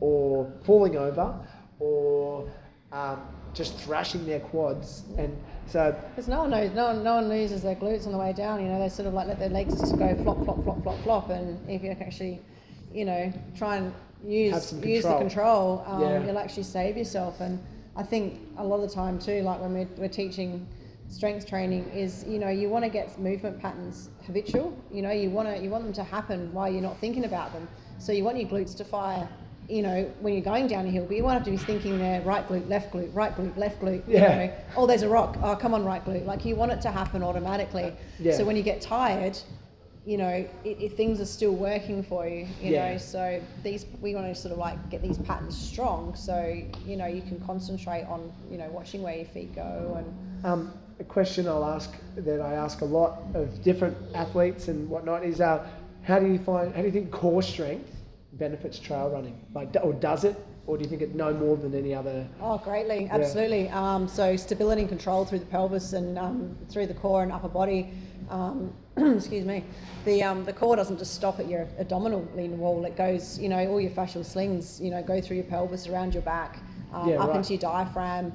or 0.00 0.50
falling 0.62 0.96
over, 0.96 1.34
or 1.78 2.48
um, 2.92 3.20
just 3.52 3.76
thrashing 3.78 4.24
their 4.26 4.40
quads. 4.40 5.02
And 5.18 5.36
so, 5.66 5.94
Because 6.10 6.28
no 6.28 6.40
one 6.40 6.50
knows, 6.50 6.70
no 6.72 6.86
one, 6.86 7.02
no 7.02 7.14
one 7.16 7.28
loses 7.28 7.62
their 7.62 7.74
glutes 7.74 8.06
on 8.06 8.12
the 8.12 8.18
way 8.18 8.32
down. 8.32 8.60
You 8.62 8.68
know, 8.68 8.78
they 8.78 8.88
sort 8.88 9.08
of 9.08 9.14
like 9.14 9.26
let 9.26 9.38
their 9.38 9.48
legs 9.48 9.78
just 9.78 9.98
go 9.98 10.14
flop, 10.22 10.44
flop, 10.44 10.62
flop, 10.62 10.82
flop, 10.82 11.02
flop, 11.02 11.30
and 11.30 11.58
if 11.68 11.82
you 11.82 11.90
actually, 11.90 12.40
you 12.92 13.04
know, 13.04 13.32
try 13.56 13.76
and 13.76 13.92
use 14.24 14.72
use 14.72 15.02
the 15.04 15.18
control. 15.18 15.18
control, 15.18 15.84
um, 15.86 16.00
Yeah. 16.02 16.26
you'll 16.26 16.38
actually 16.38 16.62
save 16.62 16.96
yourself. 16.96 17.40
And 17.40 17.58
I 17.96 18.02
think 18.02 18.40
a 18.58 18.64
lot 18.64 18.76
of 18.76 18.88
the 18.88 18.94
time 18.94 19.18
too, 19.18 19.42
like 19.42 19.60
when 19.60 19.72
we're, 19.74 19.88
we're 19.96 20.08
teaching 20.08 20.66
strength 21.08 21.46
training, 21.46 21.84
is 21.90 22.24
you 22.26 22.38
know 22.38 22.48
you 22.48 22.68
want 22.68 22.84
to 22.84 22.90
get 22.90 23.18
movement 23.18 23.60
patterns 23.60 24.10
habitual. 24.26 24.76
You 24.92 25.02
know, 25.02 25.10
you 25.10 25.30
want 25.30 25.48
to 25.48 25.62
you 25.62 25.70
want 25.70 25.84
them 25.84 25.92
to 25.94 26.04
happen 26.04 26.52
while 26.52 26.70
you're 26.70 26.82
not 26.82 26.98
thinking 26.98 27.24
about 27.24 27.52
them. 27.52 27.68
So 27.98 28.12
you 28.12 28.24
want 28.24 28.38
your 28.38 28.48
glutes 28.48 28.76
to 28.76 28.84
fire. 28.84 29.28
You 29.68 29.82
know, 29.82 30.12
when 30.20 30.34
you're 30.34 30.42
going 30.42 30.66
down 30.66 30.86
a 30.86 30.90
hill, 30.90 31.06
but 31.06 31.16
you 31.16 31.22
won't 31.22 31.34
have 31.34 31.44
to 31.44 31.50
be 31.50 31.56
thinking 31.56 31.98
there, 31.98 32.20
right 32.22 32.46
glute, 32.46 32.68
left 32.68 32.92
glute, 32.92 33.14
right 33.14 33.34
glute, 33.34 33.56
left 33.56 33.80
glute. 33.80 34.06
you 34.06 34.14
Yeah. 34.14 34.36
know 34.46 34.52
oh, 34.76 34.86
there's 34.86 35.02
a 35.02 35.08
rock. 35.08 35.36
Oh, 35.42 35.56
come 35.56 35.72
on, 35.74 35.84
right 35.84 36.04
glute. 36.04 36.26
Like 36.26 36.44
you 36.44 36.54
want 36.56 36.72
it 36.72 36.80
to 36.82 36.90
happen 36.90 37.22
automatically. 37.22 37.92
Yeah. 38.18 38.36
So 38.36 38.44
when 38.44 38.56
you 38.56 38.62
get 38.62 38.80
tired, 38.82 39.38
you 40.04 40.18
know, 40.18 40.28
it, 40.28 40.48
it, 40.64 40.96
things 40.96 41.18
are 41.18 41.24
still 41.24 41.52
working 41.54 42.02
for 42.02 42.26
you. 42.28 42.46
You 42.60 42.72
Yeah. 42.72 42.92
know, 42.92 42.98
so 42.98 43.40
these 43.62 43.86
we 44.02 44.14
want 44.14 44.26
to 44.26 44.34
sort 44.34 44.52
of 44.52 44.58
like 44.58 44.90
get 44.90 45.02
these 45.02 45.16
patterns 45.18 45.56
strong, 45.56 46.14
so 46.14 46.60
you 46.84 46.96
know 46.96 47.06
you 47.06 47.22
can 47.22 47.40
concentrate 47.40 48.04
on 48.04 48.30
you 48.50 48.58
know 48.58 48.68
watching 48.68 49.02
where 49.02 49.16
your 49.16 49.24
feet 49.26 49.54
go 49.54 49.96
and 49.98 50.44
um, 50.44 50.72
a 51.00 51.04
question 51.04 51.48
I'll 51.48 51.64
ask 51.64 51.90
that 52.16 52.40
I 52.40 52.52
ask 52.52 52.82
a 52.82 52.84
lot 52.84 53.22
of 53.34 53.62
different 53.62 53.96
athletes 54.14 54.68
and 54.68 54.88
whatnot 54.90 55.24
is, 55.24 55.40
uh, 55.40 55.66
how 56.02 56.18
do 56.18 56.26
you 56.26 56.38
find? 56.38 56.74
How 56.74 56.80
do 56.82 56.86
you 56.86 56.92
think 56.92 57.10
core 57.10 57.42
strength 57.42 57.90
benefits 58.38 58.78
trail 58.78 59.10
running? 59.10 59.40
Like, 59.54 59.74
or 59.82 59.92
does 59.92 60.24
it, 60.24 60.36
or 60.66 60.76
do 60.76 60.84
you 60.84 60.88
think 60.90 61.02
it 61.02 61.14
no 61.14 61.32
more 61.32 61.56
than 61.56 61.74
any 61.74 61.94
other? 61.94 62.26
Oh, 62.40 62.58
greatly, 62.58 63.08
absolutely. 63.10 63.68
Um, 63.68 64.08
so 64.08 64.36
stability 64.36 64.82
and 64.82 64.88
control 64.88 65.24
through 65.24 65.40
the 65.40 65.46
pelvis 65.46 65.92
and 65.92 66.18
um, 66.18 66.56
through 66.70 66.86
the 66.86 66.94
core 66.94 67.22
and 67.22 67.32
upper 67.32 67.48
body. 67.48 67.90
Um, 68.30 68.72
excuse 68.96 69.44
me. 69.44 69.64
The 70.04 70.22
um, 70.22 70.44
the 70.44 70.52
core 70.52 70.76
doesn't 70.76 70.98
just 70.98 71.14
stop 71.14 71.38
at 71.40 71.48
your 71.48 71.68
abdominal 71.78 72.26
lean 72.34 72.58
wall. 72.58 72.84
It 72.84 72.96
goes, 72.96 73.38
you 73.38 73.48
know, 73.48 73.66
all 73.68 73.80
your 73.80 73.90
fascial 73.90 74.24
slings, 74.24 74.80
you 74.80 74.90
know, 74.90 75.02
go 75.02 75.20
through 75.20 75.36
your 75.36 75.44
pelvis, 75.46 75.88
around 75.88 76.14
your 76.14 76.22
back, 76.22 76.58
um, 76.92 77.08
Yeah, 77.08 77.16
up 77.22 77.28
right. 77.28 77.36
into 77.36 77.54
your 77.54 77.60
diaphragm. 77.60 78.32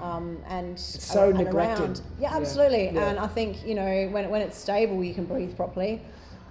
Um, 0.00 0.38
and 0.48 0.78
so 0.78 1.28
and 1.28 1.38
neglected. 1.38 1.80
around. 1.84 2.00
Yeah, 2.18 2.30
Yeah, 2.30 2.36
absolutely. 2.36 2.86
yeah. 2.90 3.08
And 3.10 3.18
I 3.18 3.26
think 3.28 3.64
you 3.66 3.74
know 3.74 4.08
when, 4.10 4.30
when 4.30 4.42
it's 4.42 4.58
stable, 4.58 5.02
you 5.04 5.14
can 5.14 5.24
breathe 5.26 5.56
properly. 5.56 6.00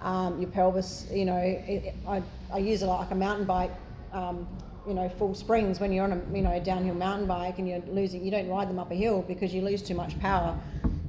Um, 0.00 0.40
your 0.40 0.50
pelvis, 0.50 1.06
you 1.12 1.24
know, 1.24 1.36
it, 1.38 1.84
it- 1.84 1.94
I, 2.08 2.22
I 2.52 2.58
use 2.58 2.82
it 2.82 2.86
like 2.86 3.10
a 3.10 3.14
mountain 3.14 3.46
bike. 3.46 3.72
Um, 4.12 4.46
you 4.86 4.94
know, 4.94 5.08
full 5.08 5.34
springs 5.34 5.78
when 5.78 5.92
you're 5.92 6.04
on 6.04 6.12
a 6.12 6.36
you 6.36 6.42
know 6.42 6.58
downhill 6.60 6.94
mountain 6.94 7.26
bike 7.26 7.58
and 7.58 7.68
you're 7.68 7.80
losing. 7.88 8.24
You 8.24 8.30
don't 8.30 8.48
ride 8.48 8.68
them 8.68 8.78
up 8.78 8.90
a 8.90 8.94
hill 8.94 9.22
because 9.22 9.54
you 9.54 9.62
lose 9.62 9.82
too 9.82 9.94
much 9.94 10.18
power. 10.20 10.58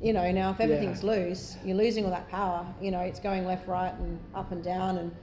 You 0.01 0.13
know, 0.13 0.31
now 0.31 0.51
if 0.51 0.59
everything's 0.59 1.03
loose, 1.03 1.57
you're 1.63 1.77
losing 1.77 2.05
all 2.05 2.11
that 2.11 2.29
power. 2.29 2.65
You 2.81 2.91
know, 2.91 2.99
it's 2.99 3.19
going 3.19 3.45
left, 3.45 3.67
right, 3.67 3.93
and 3.93 4.19
up 4.35 4.51
and 4.51 4.63
down, 4.63 4.97
and 4.97 5.15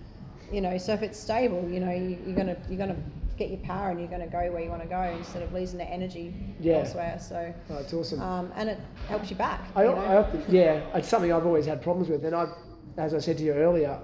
you 0.52 0.60
know, 0.60 0.78
so 0.78 0.92
if 0.94 1.02
it's 1.02 1.18
stable, 1.18 1.68
you 1.70 1.80
know, 1.80 1.92
you, 1.92 2.18
you're 2.26 2.36
gonna 2.36 2.56
you're 2.68 2.78
gonna 2.78 2.96
get 3.36 3.50
your 3.50 3.60
power 3.60 3.90
and 3.90 4.00
you're 4.00 4.08
gonna 4.10 4.26
go 4.26 4.50
where 4.50 4.60
you 4.62 4.68
want 4.68 4.82
to 4.82 4.88
go 4.88 5.00
instead 5.16 5.42
of 5.42 5.52
losing 5.52 5.78
the 5.78 5.84
energy 5.84 6.34
Yeah. 6.60 6.78
elsewhere. 6.78 7.18
So. 7.20 7.54
Oh, 7.70 7.78
it's 7.78 7.92
awesome. 7.94 8.20
Um, 8.20 8.52
and 8.56 8.68
it 8.68 8.78
helps 9.08 9.30
you 9.30 9.36
back. 9.36 9.62
I, 9.74 9.84
you 9.84 9.90
know? 9.90 9.96
I 9.96 10.16
often, 10.16 10.44
yeah, 10.48 10.80
it's 10.94 11.08
something 11.08 11.32
I've 11.32 11.46
always 11.46 11.64
had 11.66 11.80
problems 11.80 12.08
with, 12.10 12.24
and 12.24 12.34
I, 12.34 12.48
as 12.98 13.14
I 13.14 13.18
said 13.18 13.38
to 13.38 13.44
you 13.44 13.52
earlier, 13.52 13.98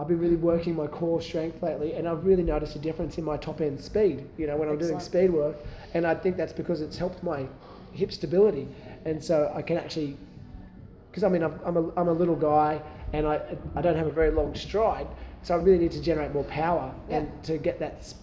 I've 0.00 0.08
been 0.08 0.18
really 0.18 0.36
working 0.36 0.74
my 0.76 0.86
core 0.86 1.20
strength 1.20 1.62
lately, 1.62 1.92
and 1.92 2.08
I've 2.08 2.24
really 2.24 2.42
noticed 2.42 2.74
a 2.74 2.78
difference 2.78 3.18
in 3.18 3.24
my 3.24 3.36
top 3.36 3.60
end 3.60 3.78
speed. 3.78 4.24
You 4.38 4.46
know, 4.46 4.56
when 4.56 4.68
I'm 4.70 4.78
doing 4.78 4.98
speed 4.98 5.30
work, 5.30 5.56
and 5.92 6.06
I 6.06 6.14
think 6.14 6.38
that's 6.38 6.54
because 6.54 6.80
it's 6.80 6.96
helped 6.96 7.22
my 7.22 7.46
hip 7.92 8.10
stability, 8.10 8.66
and 9.04 9.22
so 9.22 9.52
I 9.54 9.60
can 9.60 9.76
actually, 9.76 10.16
because 11.10 11.22
I 11.22 11.28
mean 11.28 11.42
I'm, 11.42 11.60
I'm, 11.66 11.76
a, 11.76 11.90
I'm 12.00 12.08
a 12.08 12.12
little 12.12 12.36
guy, 12.36 12.80
and 13.12 13.26
I 13.26 13.42
I 13.76 13.82
don't 13.82 13.96
have 13.96 14.06
a 14.06 14.12
very 14.12 14.30
long 14.30 14.54
stride, 14.54 15.06
so 15.42 15.52
I 15.54 15.58
really 15.58 15.78
need 15.78 15.92
to 15.92 16.00
generate 16.00 16.32
more 16.32 16.44
power 16.44 16.94
Yeah. 17.10 17.18
and 17.18 17.44
to 17.44 17.58
get 17.58 17.78
that, 17.80 18.14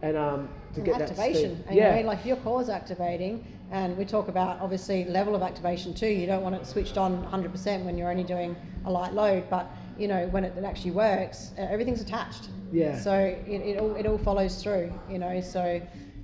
and 0.00 0.16
um 0.16 0.48
to 0.72 0.76
And 0.80 0.86
get 0.86 1.02
activation. 1.02 1.56
that 1.58 1.64
speed. 1.66 1.76
Yeah, 1.76 1.96
you 1.98 2.02
know, 2.02 2.08
like 2.08 2.24
your 2.24 2.36
core's 2.36 2.70
activating, 2.70 3.44
and 3.70 3.94
we 3.98 4.06
talk 4.06 4.28
about 4.28 4.58
obviously 4.62 5.04
level 5.04 5.34
of 5.34 5.42
activation 5.42 5.92
too. 5.92 6.06
You 6.08 6.26
don't 6.26 6.42
want 6.42 6.54
it 6.54 6.66
switched 6.66 6.96
on 6.96 7.22
100% 7.30 7.84
when 7.84 7.98
you're 7.98 8.10
only 8.10 8.24
doing 8.24 8.56
a 8.86 8.90
light 8.90 9.12
load, 9.12 9.44
but 9.50 9.66
you 9.98 10.08
know, 10.08 10.26
when 10.28 10.44
it, 10.44 10.56
it 10.56 10.64
actually 10.64 10.92
works, 10.92 11.52
uh, 11.58 11.62
everything's 11.62 12.00
attached. 12.00 12.48
Yeah. 12.72 12.98
So 12.98 13.12
it, 13.14 13.48
it 13.48 13.78
all 13.78 13.94
it 13.96 14.06
all 14.06 14.18
follows 14.18 14.62
through. 14.62 14.92
You 15.10 15.18
know, 15.18 15.40
so. 15.40 15.80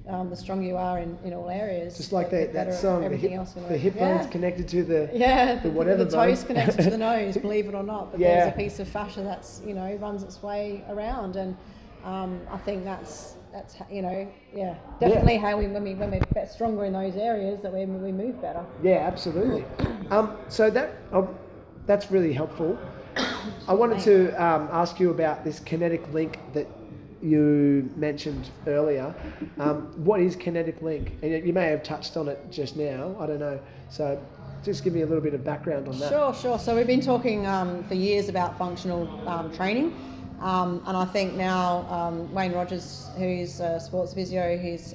Um, 0.09 0.31
the 0.31 0.37
stronger 0.37 0.65
you 0.65 0.77
are 0.77 0.99
in, 0.99 1.17
in 1.23 1.33
all 1.33 1.49
areas, 1.49 1.97
Just 1.97 2.11
like 2.11 2.29
that, 2.33 2.53
that 2.55 2.75
song, 2.75 3.09
the 3.09 3.17
hip, 3.17 3.31
else 3.31 3.53
the 3.53 3.79
hip 3.79 3.95
yeah. 3.95 4.19
bone's 4.19 4.29
connected 4.33 4.67
to 4.71 4.83
the. 4.83 5.09
Yeah, 5.15 5.61
the 5.61 5.71
whatever 5.71 6.03
the 6.05 6.11
toes 6.11 6.39
bone. 6.41 6.47
connected 6.49 6.83
to 6.83 6.91
the 6.91 6.99
nose, 7.11 7.37
believe 7.37 7.69
it 7.69 7.75
or 7.77 7.85
not. 7.85 8.11
But 8.11 8.19
Yeah. 8.19 8.47
there's 8.47 8.53
a 8.53 8.57
piece 8.57 8.81
of 8.81 8.89
fascia 8.89 9.21
that's 9.23 9.61
you 9.65 9.75
know 9.75 9.95
runs 10.01 10.25
its 10.25 10.43
way 10.43 10.83
around, 10.89 11.37
and 11.37 11.57
um, 12.05 12.41
I 12.51 12.57
think 12.59 12.83
that's 12.83 13.37
that's 13.53 13.77
you 13.89 14.03
know 14.03 14.27
yeah 14.53 14.75
definitely 14.99 15.37
how 15.37 15.57
we 15.57 15.69
when 15.69 15.85
we 15.85 15.95
when 15.95 16.11
we're 16.11 16.47
stronger 16.47 16.85
in 16.85 16.95
those 16.95 17.15
areas 17.15 17.61
that 17.63 17.73
we 17.73 17.85
we 17.85 18.11
move 18.11 18.43
better. 18.43 18.65
Yeah, 18.83 19.07
absolutely. 19.07 19.65
Um, 20.11 20.37
so 20.49 20.69
that 20.69 20.95
um, 21.13 21.29
that's 21.87 22.11
really 22.11 22.33
helpful. 22.33 22.77
I 23.69 23.75
wanted 23.75 24.01
to 24.01 24.31
um, 24.43 24.69
ask 24.73 24.99
you 25.01 25.11
about 25.11 25.45
this 25.45 25.61
kinetic 25.61 26.13
link 26.13 26.39
that 26.53 26.67
you 27.23 27.91
mentioned 27.97 28.51
earlier. 28.67 29.15
Um, 29.59 29.93
what 30.05 30.21
is 30.21 30.35
kinetic 30.35 30.83
link? 30.83 31.13
And 31.23 31.47
you 31.47 31.53
may 31.53 31.67
have 31.67 31.83
touched 31.83 32.17
on 32.17 32.29
it 32.29 32.51
just 32.51 32.77
now. 32.77 33.17
I 33.21 33.27
don't 33.27 33.39
know. 33.39 33.61
So 33.91 34.21
just 34.65 34.83
give 34.83 34.93
me 34.93 35.03
a 35.03 35.07
little 35.07 35.23
bit 35.23 35.35
of 35.35 35.45
background 35.45 35.89
on 35.89 35.99
that. 36.01 36.11
Sure, 36.11 36.35
sure. 36.35 36.59
So 36.59 36.75
we've 36.75 36.87
been 36.87 37.01
talking 37.01 37.47
um, 37.47 37.85
for 37.85 37.95
years 37.95 38.29
about 38.29 38.59
functional 38.59 39.09
um, 39.29 39.53
training. 39.53 39.95
Um, 40.41 40.83
and 40.87 40.97
I 40.97 41.05
think 41.05 41.35
now 41.35 41.87
um, 41.89 42.33
Wayne 42.35 42.53
Rogers, 42.53 43.09
who's 43.17 43.61
a 43.61 43.79
sports 43.79 44.13
physio, 44.13 44.57
who's 44.57 44.95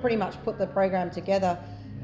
pretty 0.00 0.16
much 0.16 0.42
put 0.42 0.58
the 0.58 0.66
program 0.66 1.10
together, 1.10 1.56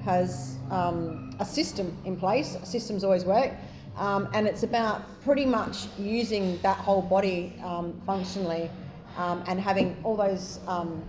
has 0.05 0.57
a 0.70 1.44
system 1.44 1.96
in 2.05 2.16
place. 2.16 2.57
Systems 2.62 3.03
always 3.03 3.24
work. 3.24 3.53
Um, 3.96 4.28
and 4.33 4.46
it's 4.46 4.64
about 4.64 5.02
pretty 5.22 5.44
much 5.44 5.87
using 5.98 6.59
that 6.62 6.76
whole 6.78 7.02
body 7.02 7.54
um, 7.62 8.00
functionally 8.04 8.70
um, 9.16 9.44
and 9.46 9.61
having 9.61 9.96
all 10.02 10.16
those 10.16 10.59
um, 10.66 11.02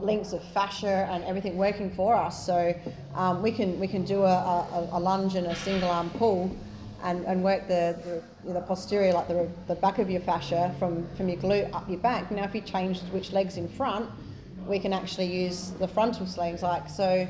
links 0.00 0.32
of 0.32 0.44
fascia 0.52 1.08
and 1.10 1.24
everything 1.24 1.56
working 1.56 1.90
for 1.90 2.14
us. 2.14 2.46
So 2.46 2.74
um, 3.14 3.42
we 3.42 3.52
can 3.52 3.78
we 3.80 3.88
can 3.88 4.04
do 4.04 4.22
a, 4.22 4.26
a, 4.26 4.88
a 4.92 5.00
lunge 5.00 5.34
and 5.34 5.46
a 5.46 5.56
single 5.56 5.90
arm 5.90 6.10
pull, 6.10 6.56
and, 7.02 7.24
and 7.26 7.42
work 7.42 7.66
the, 7.68 8.22
the 8.44 8.52
the 8.52 8.60
posterior 8.60 9.12
like 9.12 9.28
the 9.28 9.48
the 9.66 9.74
back 9.74 9.98
of 9.98 10.10
your 10.10 10.20
fascia 10.20 10.74
from 10.78 11.06
from 11.16 11.28
your 11.28 11.38
glute 11.38 11.72
up 11.74 11.88
your 11.88 11.98
back. 11.98 12.30
Now 12.30 12.44
if 12.44 12.54
you 12.54 12.60
change 12.60 13.00
which 13.12 13.32
legs 13.32 13.56
in 13.56 13.68
front, 13.68 14.08
we 14.66 14.78
can 14.78 14.92
actually 14.92 15.26
use 15.26 15.70
the 15.78 15.88
frontal 15.88 16.26
slings 16.26 16.62
like 16.62 16.88
so. 16.88 17.26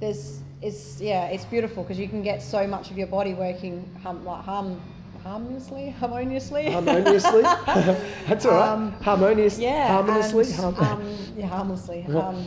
There's 0.00 0.40
it's 0.62 1.00
yeah 1.00 1.26
it's 1.26 1.44
beautiful 1.44 1.82
because 1.82 1.98
you 1.98 2.08
can 2.08 2.22
get 2.22 2.42
so 2.42 2.66
much 2.66 2.90
of 2.90 2.96
your 2.96 3.06
body 3.06 3.34
working 3.34 3.88
hum, 4.02 4.24
like 4.24 4.42
hum 4.44 4.80
harmoniously 5.22 5.90
harmoniously 5.90 6.70
Harmoniously. 6.70 7.42
that's 8.26 8.46
all 8.46 8.52
right. 8.52 8.68
Um, 8.68 8.92
Harmonious. 9.02 9.58
yeah, 9.58 9.88
Harmoniously. 9.88 10.44
and, 10.44 10.76
Harm- 10.76 11.00
um, 11.02 11.16
yeah, 11.36 11.46
harmlessly. 11.46 12.04
Um, 12.06 12.44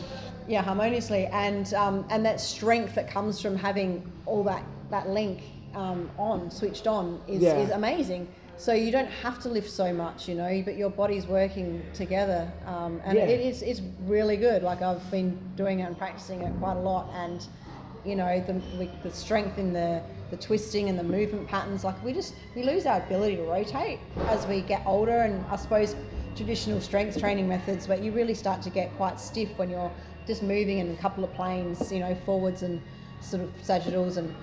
yeah, 0.48 0.62
harmoniously, 0.62 1.26
and 1.26 1.72
um, 1.74 2.04
and 2.10 2.24
that 2.24 2.40
strength 2.40 2.94
that 2.96 3.08
comes 3.08 3.40
from 3.40 3.54
having 3.54 4.10
all 4.26 4.42
that 4.44 4.64
that 4.90 5.08
link 5.08 5.42
um, 5.74 6.10
on, 6.18 6.50
switched 6.50 6.86
on, 6.88 7.20
is, 7.28 7.42
Yeah. 7.42 7.58
is 7.58 7.70
amazing. 7.70 8.26
So 8.56 8.72
you 8.72 8.90
don't 8.90 9.08
have 9.22 9.38
to 9.42 9.48
lift 9.48 9.70
so 9.70 9.92
much, 9.92 10.28
you 10.28 10.34
know, 10.34 10.60
but 10.64 10.76
your 10.76 10.90
body's 10.90 11.26
working 11.26 11.82
together, 11.94 12.50
um, 12.66 13.00
and 13.04 13.16
Yeah. 13.16 13.24
it 13.26 13.40
is 13.40 13.62
it's 13.62 13.80
really 14.06 14.36
good. 14.36 14.62
Like 14.62 14.80
I've 14.82 15.08
been 15.10 15.38
doing 15.54 15.80
it 15.80 15.84
and 15.84 15.96
practicing 15.98 16.42
it 16.42 16.52
quite 16.58 16.76
a 16.78 16.80
lot, 16.80 17.10
and 17.14 17.46
you 18.04 18.16
know 18.16 18.40
the 18.46 18.54
we, 18.78 18.90
the 19.02 19.10
strength 19.10 19.58
in 19.58 19.72
the 19.72 20.02
the 20.30 20.36
twisting 20.36 20.88
and 20.88 20.98
the 20.98 21.02
movement 21.02 21.48
patterns. 21.48 21.84
Like 21.84 22.02
we 22.04 22.12
just 22.12 22.34
we 22.54 22.62
lose 22.62 22.86
our 22.86 22.98
ability 22.98 23.36
to 23.36 23.42
rotate 23.42 23.98
as 24.28 24.46
we 24.46 24.62
get 24.62 24.82
older, 24.86 25.20
and 25.20 25.44
I 25.46 25.56
suppose 25.56 25.94
traditional 26.36 26.80
strength 26.80 27.18
training 27.18 27.48
methods, 27.48 27.88
where 27.88 27.98
you 27.98 28.12
really 28.12 28.34
start 28.34 28.62
to 28.62 28.70
get 28.70 28.94
quite 28.96 29.20
stiff 29.20 29.50
when 29.58 29.70
you're 29.70 29.90
just 30.26 30.42
moving 30.42 30.78
in 30.78 30.90
a 30.90 30.96
couple 30.96 31.24
of 31.24 31.32
planes, 31.34 31.90
you 31.90 31.98
know, 32.00 32.14
forwards 32.24 32.62
and 32.62 32.80
sort 33.20 33.42
of 33.42 33.50
sagittals 33.62 34.16
and 34.16 34.34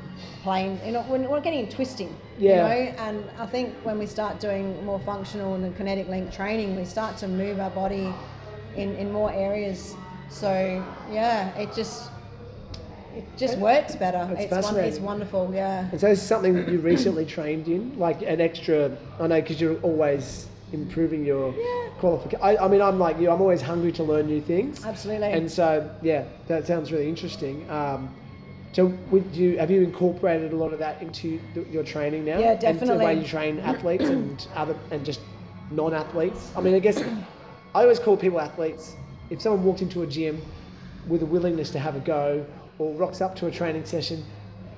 planes 0.43 0.79
You 0.85 0.91
know, 0.91 1.01
when 1.03 1.27
we're 1.27 1.41
getting 1.41 1.67
twisting, 1.69 2.15
Yeah. 2.37 2.51
you 2.51 2.85
know. 2.85 2.95
And 2.99 3.23
I 3.39 3.45
think 3.45 3.73
when 3.83 3.97
we 3.97 4.05
start 4.05 4.39
doing 4.39 4.83
more 4.85 4.99
functional 4.99 5.55
and 5.55 5.75
kinetic 5.75 6.07
link 6.09 6.31
training, 6.31 6.75
we 6.75 6.85
start 6.85 7.17
to 7.17 7.27
move 7.27 7.59
our 7.59 7.69
body 7.71 8.13
in, 8.75 8.95
in 8.97 9.11
more 9.11 9.31
areas. 9.31 9.95
So 10.29 10.83
yeah, 11.11 11.55
it 11.57 11.73
just 11.73 12.11
it 13.17 13.37
just 13.37 13.57
works 13.57 13.95
better. 13.95 14.27
It's 14.37 14.51
It's 14.51 14.65
one, 14.71 14.75
it's 14.77 14.99
wonderful, 14.99 15.51
yeah. 15.53 15.87
And 15.91 15.99
so 15.99 16.07
is 16.07 16.21
something 16.21 16.53
that 16.55 16.69
you 16.69 16.79
recently 16.79 17.25
trained 17.25 17.67
in, 17.67 17.97
like 17.97 18.21
an 18.21 18.41
extra. 18.41 18.91
I 19.19 19.27
know 19.27 19.41
because 19.41 19.59
you're 19.61 19.79
always 19.81 20.47
improving 20.73 21.23
your 21.25 21.53
Yeah. 21.53 21.89
qualification. 21.99 22.39
I, 22.43 22.57
I 22.57 22.67
mean, 22.67 22.81
I'm 22.81 22.99
like 22.99 23.19
you. 23.19 23.29
I'm 23.31 23.41
always 23.41 23.61
hungry 23.61 23.91
to 23.93 24.03
learn 24.03 24.27
new 24.27 24.41
things. 24.41 24.85
Absolutely. 24.85 25.31
And 25.31 25.49
so, 25.51 25.89
yeah, 26.01 26.23
that 26.47 26.67
sounds 26.67 26.91
really 26.91 27.07
interesting. 27.07 27.69
Um, 27.69 28.13
so, 28.73 28.93
would 29.11 29.25
you 29.33 29.57
have 29.57 29.71
you 29.71 29.81
incorporated 29.81 30.51
a 30.53 30.55
lot 30.55 30.73
of 30.73 30.79
that 30.79 31.01
into 31.01 31.39
th- 31.53 31.67
your 31.71 31.83
training 31.83 32.25
now? 32.25 32.37
Yeah, 32.37 32.51
And 32.51 32.61
the 32.61 32.65
way 32.67 32.73
definitely. 32.73 33.15
you 33.21 33.27
train 33.27 33.59
athletes 33.59 34.03
and 34.05 34.47
other 34.55 34.75
and 34.91 35.05
just 35.05 35.21
non-athletes. 35.71 36.51
I 36.55 36.61
mean, 36.61 36.75
I 36.75 36.79
guess 36.79 37.01
I 37.75 37.81
always 37.81 37.99
call 37.99 38.17
people 38.17 38.39
athletes. 38.39 38.95
If 39.29 39.41
someone 39.41 39.63
walked 39.63 39.81
into 39.81 40.03
a 40.03 40.07
gym 40.07 40.41
with 41.07 41.21
a 41.23 41.25
willingness 41.25 41.69
to 41.71 41.79
have 41.79 41.95
a 41.95 41.99
go, 41.99 42.45
or 42.79 42.93
rocks 42.95 43.21
up 43.21 43.35
to 43.37 43.47
a 43.47 43.51
training 43.51 43.85
session, 43.85 44.23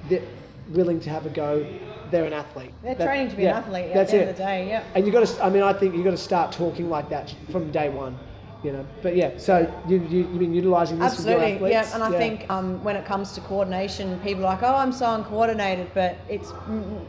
they're 0.09 0.21
willing 0.69 0.99
to 1.01 1.09
have 1.09 1.25
a 1.25 1.29
go. 1.29 1.65
They're 2.11 2.25
an 2.25 2.33
athlete. 2.33 2.71
They're 2.81 2.95
That- 2.95 3.05
training 3.05 3.29
to 3.29 3.35
be 3.35 3.43
yeah, 3.43 3.57
an 3.57 3.63
athlete 3.63 3.85
at 3.87 3.93
That's 3.93 4.11
the 4.11 4.19
end 4.21 4.29
of 4.31 4.37
the 4.37 4.43
day, 4.43 4.67
yeah. 4.67 4.83
And 4.95 5.05
you 5.05 5.11
got 5.11 5.25
to. 5.27 5.43
I 5.43 5.49
mean, 5.49 5.61
I 5.63 5.73
think 5.73 5.95
you 5.95 6.03
got 6.03 6.11
to 6.11 6.17
start 6.17 6.51
talking 6.51 6.89
like 6.89 7.09
that 7.09 7.33
from 7.51 7.71
day 7.71 7.89
one. 7.89 8.17
You 8.63 8.73
know. 8.73 8.85
But 9.01 9.15
yeah. 9.15 9.37
So 9.37 9.71
you 9.87 9.99
you 10.09 10.19
you've 10.19 10.39
been 10.39 10.53
utilising 10.53 10.99
this 10.99 11.17
with 11.17 11.27
Absolutely, 11.27 11.59
your 11.59 11.69
yeah. 11.69 11.93
And 11.93 12.03
I 12.03 12.11
think 12.11 12.49
um, 12.49 12.83
when 12.83 12.97
it 12.97 13.05
comes 13.05 13.31
to 13.33 13.41
coordination, 13.41 14.19
people 14.19 14.43
are 14.43 14.51
like, 14.53 14.63
"Oh, 14.63 14.75
I'm 14.75 14.91
so 14.91 15.13
uncoordinated," 15.15 15.87
but 15.93 16.17
it's 16.27 16.51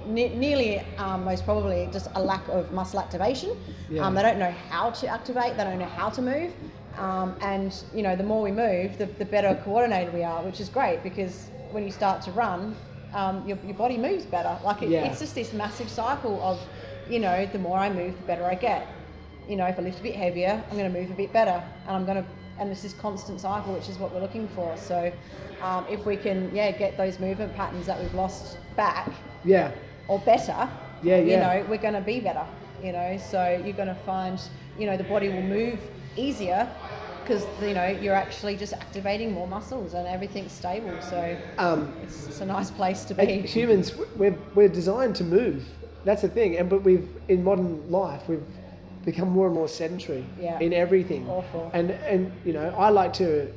ne- 0.06 0.32
nearly, 0.36 0.80
um, 0.98 1.24
most 1.24 1.44
probably, 1.44 1.88
just 1.92 2.06
a 2.14 2.22
lack 2.22 2.46
of 2.48 2.70
muscle 2.72 3.00
activation. 3.00 3.56
Yeah. 3.88 4.06
Um, 4.06 4.14
they 4.14 4.22
don't 4.22 4.38
know 4.38 4.54
how 4.68 4.90
to 4.90 5.08
activate. 5.08 5.56
They 5.56 5.64
don't 5.64 5.80
know 5.80 5.86
how 5.86 6.08
to 6.10 6.22
move. 6.22 6.52
Um, 6.98 7.34
and 7.40 7.74
you 7.94 8.02
know, 8.02 8.16
the 8.16 8.22
more 8.24 8.42
we 8.42 8.50
move, 8.52 8.98
the, 8.98 9.06
the 9.06 9.24
better 9.24 9.60
coordinated 9.64 10.12
we 10.12 10.22
are, 10.22 10.42
which 10.42 10.60
is 10.60 10.68
great 10.68 11.02
because 11.02 11.48
when 11.70 11.84
you 11.84 11.90
start 11.92 12.20
to 12.22 12.32
run, 12.32 12.74
um, 13.14 13.46
your, 13.46 13.58
your 13.64 13.74
body 13.74 13.96
moves 13.96 14.24
better. 14.24 14.56
Like 14.64 14.82
it, 14.82 14.88
Yeah. 14.90 15.04
it's 15.04 15.20
just 15.20 15.34
this 15.34 15.52
massive 15.52 15.88
cycle 15.88 16.40
of, 16.42 16.60
you 17.08 17.18
know, 17.20 17.46
the 17.46 17.58
more 17.58 17.78
I 17.78 17.90
move, 17.90 18.16
the 18.20 18.26
better 18.26 18.44
I 18.44 18.54
get. 18.54 18.86
You 19.48 19.56
know, 19.56 19.66
if 19.66 19.78
I 19.78 19.82
lift 19.82 20.00
a 20.00 20.02
bit 20.02 20.14
heavier, 20.14 20.62
I'm 20.70 20.76
going 20.76 20.92
to 20.92 21.00
move 21.00 21.10
a 21.10 21.14
bit 21.14 21.32
better, 21.32 21.62
and 21.86 21.96
I'm 21.96 22.04
going 22.04 22.22
to, 22.22 22.28
and 22.58 22.70
it's 22.70 22.82
this 22.82 22.92
constant 22.92 23.40
cycle, 23.40 23.72
which 23.72 23.88
is 23.88 23.98
what 23.98 24.12
we're 24.14 24.20
looking 24.20 24.46
for. 24.48 24.76
So, 24.76 25.10
um, 25.62 25.86
if 25.90 26.06
we 26.06 26.16
can, 26.16 26.54
yeah, 26.54 26.70
get 26.70 26.96
those 26.96 27.18
movement 27.18 27.54
patterns 27.56 27.86
that 27.86 28.00
we've 28.00 28.14
lost 28.14 28.58
back 28.76 29.10
Yeah. 29.44 29.72
or 30.06 30.18
better, 30.20 30.68
Yeah, 31.02 31.16
yeah. 31.16 31.18
you 31.18 31.36
know, 31.62 31.66
we're 31.68 31.78
going 31.78 31.94
to 31.94 32.00
be 32.00 32.20
better. 32.20 32.44
You 32.82 32.92
know, 32.92 33.18
so 33.18 33.60
you're 33.64 33.76
going 33.76 33.88
to 33.88 33.94
find, 34.06 34.40
you 34.78 34.86
know, 34.86 34.96
the 34.96 35.04
body 35.04 35.28
will 35.28 35.42
move 35.42 35.80
easier 36.16 36.68
because 37.22 37.44
you 37.62 37.74
know 37.74 37.86
you're 37.86 38.14
actually 38.14 38.56
just 38.56 38.72
activating 38.72 39.32
more 39.32 39.46
muscles 39.46 39.94
and 39.94 40.06
everything's 40.08 40.52
stable. 40.52 40.96
So 41.02 41.36
Um, 41.58 41.92
it's, 42.02 42.26
it's 42.26 42.40
a 42.40 42.46
nice 42.46 42.70
place 42.70 43.04
to 43.04 43.14
be. 43.14 43.42
humans, 43.42 43.92
we're 44.16 44.36
we're 44.54 44.68
designed 44.68 45.16
to 45.16 45.24
move. 45.24 45.64
That's 46.04 46.22
the 46.22 46.28
thing. 46.28 46.56
And 46.58 46.68
but 46.68 46.82
we've 46.82 47.08
in 47.28 47.44
modern 47.44 47.90
life 47.90 48.22
we've 48.28 48.42
become 49.04 49.28
more 49.30 49.46
and 49.46 49.54
more 49.54 49.68
sedentary 49.68 50.24
Yeah. 50.40 50.58
in 50.60 50.72
everything. 50.72 51.28
Awful. 51.28 51.70
And 51.72 51.90
and 51.90 52.32
you 52.44 52.52
know 52.52 52.74
I 52.76 52.88
like 52.90 53.12
to 53.14 53.52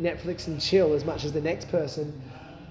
Netflix 0.00 0.46
and 0.46 0.60
chill 0.60 0.92
as 0.94 1.04
much 1.04 1.24
as 1.24 1.32
the 1.32 1.40
next 1.40 1.70
person, 1.70 2.12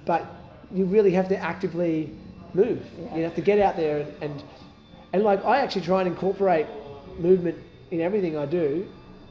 but 0.05 0.25
you 0.73 0.85
really 0.85 1.11
have 1.11 1.27
to 1.29 1.37
actively 1.37 2.11
move. 2.53 2.81
Yeah. 2.99 3.15
You 3.17 3.23
have 3.23 3.35
to 3.35 3.41
get 3.41 3.59
out 3.59 3.75
there 3.75 3.99
and, 4.01 4.13
and 4.21 4.43
and 5.13 5.23
like 5.23 5.43
I 5.45 5.59
actually 5.59 5.81
try 5.85 5.99
and 6.01 6.07
incorporate 6.07 6.67
movement 7.19 7.57
in 7.91 8.01
everything 8.01 8.37
I 8.37 8.45
do 8.45 8.87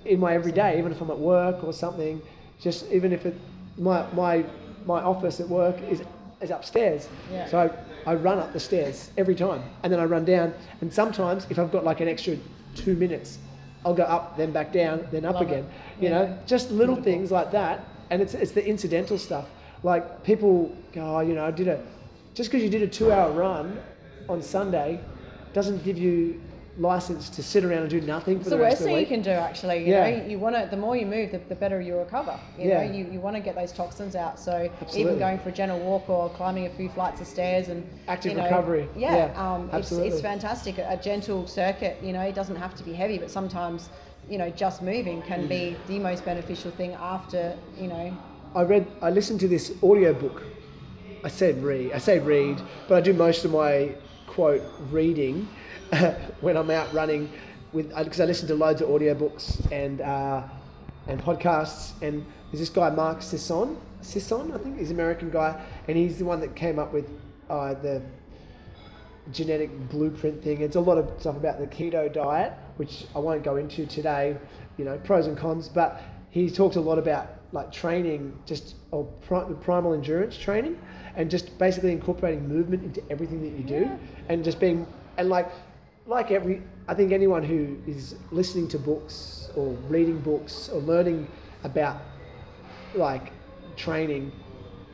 in 0.07 0.21
my 0.21 0.35
everyday, 0.35 0.79
even 0.79 0.92
if 0.92 1.01
I'm 1.01 1.11
at 1.11 1.19
work 1.19 1.64
or 1.64 1.73
something. 1.73 2.23
Just 2.61 2.90
even 2.90 3.12
if 3.12 3.27
it 3.27 3.35
my 3.79 4.07
my 4.12 4.45
my 4.87 5.01
office 5.03 5.40
at 5.40 5.49
work 5.49 5.77
is 5.90 6.03
is 6.40 6.51
upstairs, 6.51 7.09
Yeah. 7.33 7.47
so 7.49 7.59
I, 8.07 8.11
I 8.12 8.14
run 8.14 8.38
up 8.38 8.53
the 8.53 8.61
stairs 8.61 9.11
every 9.16 9.35
time, 9.35 9.62
and 9.83 9.92
then 9.92 10.01
I 10.01 10.05
run 10.05 10.25
down. 10.25 10.55
And 10.81 10.92
sometimes 10.92 11.47
if 11.51 11.59
I've 11.59 11.73
got 11.73 11.85
like 11.85 12.01
an 12.01 12.09
extra 12.09 12.37
two 12.75 12.95
minutes, 12.95 13.38
I'll 13.85 13.95
go 13.95 14.05
up, 14.05 14.37
then 14.37 14.53
back 14.53 14.73
down, 14.73 15.07
then 15.11 15.25
up 15.25 15.35
Love 15.35 15.42
it. 15.42 15.47
again. 15.47 15.66
You 16.01 16.09
Yeah. 16.09 16.11
know, 16.19 16.38
just 16.47 16.71
little 16.71 16.95
Beautiful. 16.97 17.12
things 17.12 17.31
like 17.31 17.51
that, 17.53 17.85
and 18.11 18.23
it's 18.23 18.35
it's 18.35 18.53
the 18.53 18.66
incidental 18.66 19.19
stuff. 19.19 19.47
Like 19.83 20.23
people 20.25 20.75
go, 20.92 21.16
oh, 21.16 21.21
you 21.21 21.35
know, 21.35 21.45
I 21.45 21.51
did 21.51 21.69
a 21.69 21.79
just 22.35 22.51
because 22.51 22.62
you 22.62 22.71
did 22.71 22.83
a 22.83 22.88
two-hour 22.88 23.33
run 23.33 23.79
on 24.29 24.42
Sunday 24.42 25.01
doesn't 25.53 25.83
give 25.85 25.97
you 25.97 26.38
license 26.79 27.29
to 27.31 27.43
sit 27.43 27.65
around 27.65 27.81
and 27.81 27.91
do 27.91 28.01
nothing 28.01 28.37
for 28.37 28.43
It's 28.43 28.51
the, 28.51 28.57
the 28.57 28.62
worst 28.62 28.81
of 28.81 28.87
the 28.87 28.93
thing 28.93 29.01
you 29.01 29.07
can 29.07 29.23
do, 29.23 29.31
actually. 29.31 29.79
You 29.87 29.93
Yeah. 29.93 30.11
know, 30.11 30.27
you 30.27 30.39
want 30.39 30.57
to. 30.57 30.69
The 30.71 30.77
more 30.77 30.97
you 30.97 31.07
move, 31.07 31.33
the, 31.33 31.39
the 31.39 31.55
better 31.55 31.81
you 31.81 31.97
recover. 31.97 32.39
You 32.59 32.69
Yeah. 32.69 32.85
know, 32.85 32.93
you, 32.93 33.07
you 33.11 33.21
want 33.21 33.37
to 33.37 33.41
get 33.41 33.55
those 33.55 33.73
toxins 33.73 34.15
out. 34.15 34.39
So 34.39 34.53
Absolutely. 34.81 35.01
even 35.01 35.19
going 35.19 35.39
for 35.39 35.49
a 35.49 35.53
gentle 35.53 35.79
walk 35.79 36.09
or 36.11 36.29
climbing 36.31 36.67
a 36.67 36.71
few 36.71 36.89
flights 36.89 37.21
of 37.21 37.27
stairs 37.27 37.69
and 37.69 37.89
Active 38.09 38.33
you 38.33 38.39
know, 38.39 38.45
recovery. 38.45 38.89
Yeah, 38.97 39.17
Yeah, 39.17 39.55
um, 39.55 39.65
it's, 39.69 39.75
absolutely. 39.75 40.09
it's 40.11 40.21
fantastic. 40.21 40.79
A, 40.79 40.89
a 40.91 40.97
gentle 40.97 41.47
circuit. 41.47 41.99
You 42.03 42.12
know, 42.12 42.23
it 42.23 42.35
doesn't 42.35 42.57
have 42.57 42.75
to 42.77 42.85
be 42.85 42.93
heavy, 42.93 43.19
but 43.19 43.31
sometimes 43.31 43.89
you 44.29 44.39
know 44.39 44.51
just 44.51 44.83
moving 44.83 45.23
can 45.23 45.47
be 45.47 45.77
the 45.87 46.01
most 46.01 46.25
beneficial 46.25 46.73
thing 46.73 46.93
after 46.95 47.57
you 47.81 47.89
know. 47.89 48.17
I 48.55 48.62
read, 48.62 48.87
I 49.03 49.11
listened 49.11 49.41
to 49.41 49.49
this 49.49 49.73
audio 49.83 50.12
book. 50.15 50.43
I 51.23 51.29
said 51.29 51.62
read, 51.62 51.93
I 51.93 51.99
say 51.99 52.19
read, 52.19 52.61
but 52.89 52.97
I 52.97 53.01
do 53.01 53.12
most 53.12 53.45
of 53.45 53.51
my 53.53 53.95
quote 54.27 54.62
reading 54.91 55.49
when 56.40 56.57
I'm 56.57 56.70
out 56.70 56.92
running 56.92 57.31
with 57.72 57.94
because 57.96 58.20
I 58.20 58.25
listen 58.25 58.49
to 58.49 58.55
loads 58.55 58.81
of 58.81 58.88
audiobooks 58.88 59.70
and 59.70 60.01
uh, 60.01 60.42
and 61.07 61.20
podcasts. 61.22 61.92
And 62.03 62.25
there's 62.51 62.61
this 62.61 62.70
guy 62.70 62.90
Mark 62.90 63.22
Sisson, 63.22 63.77
Sisson 64.01 64.53
I 64.53 64.59
think 64.59 64.79
he's 64.79 64.90
an 64.90 64.96
American 64.96 65.31
guy, 65.31 65.61
and 65.88 65.96
he's 65.96 66.18
the 66.18 66.25
one 66.25 66.40
that 66.40 66.55
came 66.57 66.79
up 66.79 66.92
with 66.92 67.09
uh, 67.49 67.75
the 67.75 68.03
genetic 69.33 69.70
blueprint 69.88 70.42
thing. 70.42 70.61
It's 70.61 70.77
a 70.77 70.81
lot 70.81 70.99
of 70.99 71.20
stuff 71.20 71.37
about 71.37 71.59
the 71.59 71.66
keto 71.66 72.12
diet, 72.12 72.53
which 72.77 73.07
I 73.14 73.18
won't 73.18 73.42
go 73.42 73.57
into 73.57 73.87
today, 73.87 74.37
you 74.77 74.85
know, 74.85 74.99
pros 74.99 75.27
and 75.27 75.37
cons, 75.37 75.68
but 75.68 76.03
he 76.31 76.51
talks 76.51 76.77
a 76.77 76.81
lot 76.81 76.99
about 76.99 77.29
like 77.53 77.72
training, 77.72 78.37
just 78.44 78.75
or 78.90 79.05
pri- 79.27 79.44
primal 79.61 79.94
endurance 79.94 80.37
training, 80.37 80.79
and 81.16 81.31
just 81.31 81.57
basically 81.59 81.92
incorporating 81.92 82.46
movement 82.49 82.85
into 82.85 83.03
everything 83.11 83.40
that 83.42 83.57
you 83.57 83.64
do, 83.64 83.85
Yeah. 83.87 83.96
and 84.29 84.44
just 84.44 84.61
being 84.61 84.87
and 85.16 85.29
like 85.29 85.51
like 86.07 86.31
every 86.31 86.62
I 86.88 86.95
think 86.95 87.12
anyone 87.12 87.42
who 87.42 87.77
is 87.87 88.14
listening 88.31 88.69
to 88.69 88.79
books 88.79 89.51
or 89.57 89.73
reading 89.88 90.21
books 90.21 90.69
or 90.69 90.81
learning 90.81 91.27
about 91.64 92.01
like 92.95 93.33
training, 93.77 94.31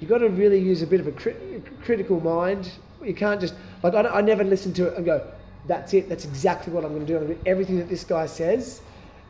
you've 0.01 0.09
got 0.09 0.19
to 0.19 0.29
really 0.29 0.59
use 0.59 0.83
a 0.83 0.87
bit 0.87 1.01
of 1.01 1.07
a 1.07 1.13
cri- 1.13 1.63
critical 1.85 2.19
mind. 2.21 2.71
You 3.03 3.15
can't 3.15 3.41
just 3.41 3.55
like 3.83 3.95
I, 3.95 4.03
I 4.03 4.21
never 4.23 4.43
listen 4.43 4.73
to 4.75 4.87
it 4.89 4.97
and 4.97 5.05
go, 5.05 5.27
"That's 5.67 5.93
it. 5.93 6.09
That's 6.09 6.25
exactly 6.25 6.73
what 6.73 6.85
I'm 6.85 6.95
going 6.95 7.07
to 7.07 7.13
do. 7.13 7.19
I'm 7.19 7.27
going 7.27 7.39
to 7.39 7.45
do 7.45 7.51
everything 7.51 7.79
that 7.79 7.89
this 7.89 8.05
guy 8.05 8.27
says." 8.27 8.81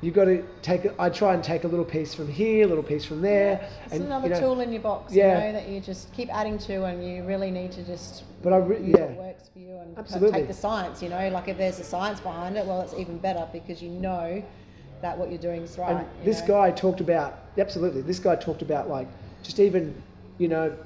You 0.03 0.11
got 0.11 0.25
to 0.25 0.45
take. 0.63 0.85
I 0.99 1.09
try 1.09 1.33
and 1.33 1.45
take 1.45 1.63
a 1.63 1.69
little 1.69 1.85
piece 1.85 2.13
from 2.13 2.27
here, 2.27 2.65
a 2.65 2.69
little 2.69 2.83
piece 2.83 3.05
from 3.05 3.23
there, 3.23 3.69
It's 3.85 3.95
and 3.95 4.05
another 4.05 4.27
you 4.27 4.35
know, 4.35 4.41
tool 4.41 4.61
in 4.61 4.73
your 4.73 4.83
box, 4.83 5.15
Yeah. 5.15 5.39
you 5.39 5.45
know, 5.45 5.53
that 5.61 5.69
you 5.69 5.81
just 5.81 6.13
keep 6.13 6.29
adding 6.35 6.59
to, 6.59 6.85
and 6.87 7.07
you 7.07 7.23
really 7.23 7.53
need 7.53 7.71
to 7.73 7.85
just 7.85 8.25
But 8.43 8.53
I 8.53 8.57
re- 8.57 8.81
yeah. 8.83 9.07
what 9.07 9.17
works 9.17 9.49
for 9.53 9.61
you 9.61 9.69
and 9.71 9.79
kind 9.79 9.91
of 9.93 9.99
Absolutely. 9.99 10.41
take 10.41 10.49
the 10.49 10.55
science. 10.55 11.03
You 11.05 11.09
know, 11.09 11.29
like 11.29 11.47
if 11.47 11.57
there's 11.57 11.79
a 11.79 11.85
science 11.85 12.19
behind 12.19 12.57
it, 12.57 12.67
well, 12.67 12.81
it's 12.81 12.95
even 12.95 13.19
better 13.19 13.47
because 13.53 13.81
you 13.81 13.91
know 13.91 14.43
that 15.03 15.17
what 15.17 15.29
you're 15.31 15.39
doing 15.39 15.63
is 15.63 15.79
right. 15.79 15.95
And 15.95 16.07
this 16.25 16.41
know. 16.41 16.49
guy 16.49 16.73
talked 16.73 17.01
about 17.01 17.39
absolutely. 17.57 18.03
This 18.03 18.19
guy 18.19 18.35
talked 18.35 18.63
about 18.63 18.89
like 18.89 19.07
just 19.45 19.61
even 19.61 19.95
you 20.39 20.49
know 20.49 20.77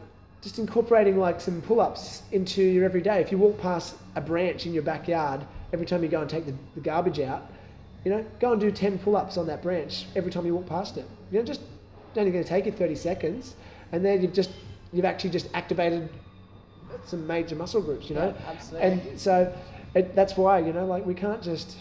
just 0.43 0.59
incorporating 0.59 1.19
like 1.19 1.41
some 1.41 1.63
pull-ups 1.63 2.23
into 2.33 2.63
your 2.63 2.85
everyday. 2.85 3.21
If 3.23 3.33
you 3.33 3.39
walk 3.39 3.59
past 3.59 3.97
a 4.15 4.21
branch 4.21 4.67
in 4.67 4.75
your 4.75 4.83
backyard 4.83 5.41
every 5.73 5.87
time 5.87 6.03
you 6.03 6.09
go 6.11 6.21
and 6.21 6.29
take 6.29 6.45
the, 6.45 6.55
the 6.75 6.81
garbage 6.81 7.19
out, 7.19 7.51
you 8.07 8.13
know, 8.13 8.25
go 8.39 8.53
and 8.53 8.61
do 8.61 8.71
ten 8.71 8.99
pull-ups 9.01 9.37
on 9.37 9.49
that 9.49 9.65
branch 9.65 10.07
every 10.15 10.31
time 10.31 10.47
you 10.47 10.55
walk 10.55 10.67
past 10.67 10.97
it. 10.97 11.05
You 11.33 11.41
know, 11.41 11.45
just 11.45 11.61
only 12.17 12.31
going 12.31 12.45
to 12.45 12.49
take 12.49 12.65
you 12.65 12.71
thirty 12.71 12.95
seconds, 12.95 13.57
and 13.91 14.05
then 14.05 14.23
you've 14.23 14.33
just 14.33 14.53
you've 14.93 15.05
actually 15.05 15.31
just 15.31 15.49
activated 15.55 16.09
some 17.05 17.27
major 17.27 17.57
muscle 17.57 17.83
groups. 17.83 18.09
You 18.09 18.15
know, 18.15 18.29
Yeah, 18.39 18.51
absolutely. 18.53 18.89
and 18.89 19.21
so 19.21 19.53
it, 19.97 20.15
that's 20.15 20.37
why 20.37 20.61
you 20.61 20.73
know 20.73 20.87
like 20.87 21.05
we 21.05 21.15
can't 21.15 21.43
just. 21.43 21.77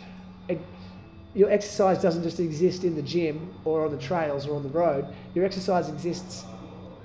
It, 0.50 0.60
your 1.36 1.52
exercise 1.52 2.02
doesn't 2.02 2.24
just 2.24 2.40
exist 2.40 2.84
in 2.84 2.96
the 2.96 3.04
gym 3.04 3.54
or 3.64 3.86
on 3.86 3.92
the 3.92 4.02
trails 4.02 4.48
or 4.48 4.56
on 4.56 4.64
the 4.64 4.70
road. 4.70 5.06
Your 5.36 5.46
exercise 5.46 5.90
exists 5.90 6.44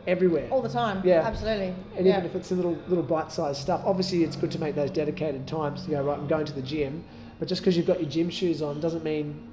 everywhere. 0.06 0.48
all 0.50 0.62
the 0.62 0.68
time. 0.70 1.02
Yeah. 1.04 1.26
absolutely. 1.26 1.74
And 1.94 2.06
yeah. 2.06 2.12
even 2.12 2.24
if 2.24 2.34
it's 2.34 2.52
a 2.52 2.54
little 2.54 2.78
little 2.88 3.04
bite-sized 3.04 3.60
stuff, 3.60 3.82
obviously 3.84 4.24
it's 4.24 4.36
good 4.36 4.50
to 4.52 4.58
make 4.58 4.76
those 4.76 4.90
dedicated 4.90 5.46
times 5.46 5.84
to 5.84 5.90
go 5.90 6.02
right. 6.04 6.18
I'm 6.18 6.26
going 6.26 6.46
to 6.46 6.54
the 6.54 6.62
gym, 6.62 7.04
but 7.40 7.48
just 7.48 7.60
because 7.62 7.76
you've 7.76 7.86
got 7.86 8.00
your 8.00 8.08
gym 8.08 8.30
shoes 8.30 8.62
on 8.62 8.80
doesn't 8.80 9.02
mean 9.02 9.48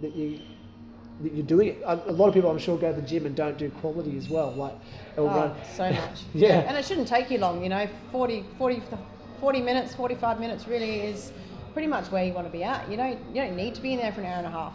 that 0.00 0.14
you 0.16 0.40
that 1.22 1.32
you're 1.32 1.46
doing 1.46 1.68
it. 1.68 1.82
A, 1.86 1.94
lot 2.12 2.28
of 2.28 2.34
people, 2.34 2.50
I'm 2.50 2.58
sure, 2.58 2.76
go 2.76 2.92
to 2.92 3.00
the 3.00 3.06
gym 3.06 3.24
and 3.24 3.34
don't 3.34 3.56
do 3.56 3.70
quality 3.70 4.18
as 4.18 4.28
well. 4.28 4.50
Like, 4.52 4.74
Oh, 5.16 5.24
run. 5.26 5.54
so 5.74 5.88
much. 5.90 6.20
Yeah. 6.34 6.58
And 6.68 6.76
it 6.76 6.84
shouldn't 6.84 7.08
take 7.08 7.30
you 7.30 7.38
long, 7.38 7.62
you 7.62 7.70
know, 7.70 7.88
40, 8.12 8.44
40, 8.58 8.82
40 9.40 9.60
minutes, 9.62 9.94
45 9.94 10.40
minutes 10.40 10.68
really 10.68 11.00
is 11.00 11.32
pretty 11.72 11.88
much 11.88 12.10
where 12.10 12.22
you 12.22 12.34
want 12.34 12.46
to 12.46 12.52
be 12.52 12.62
at. 12.64 12.86
You 12.90 12.98
don't, 12.98 13.18
you 13.28 13.36
don't 13.42 13.56
need 13.56 13.74
to 13.76 13.80
be 13.80 13.94
in 13.94 13.98
there 13.98 14.12
for 14.12 14.20
an 14.20 14.26
hour 14.26 14.36
and 14.38 14.46
a 14.46 14.50
half. 14.50 14.74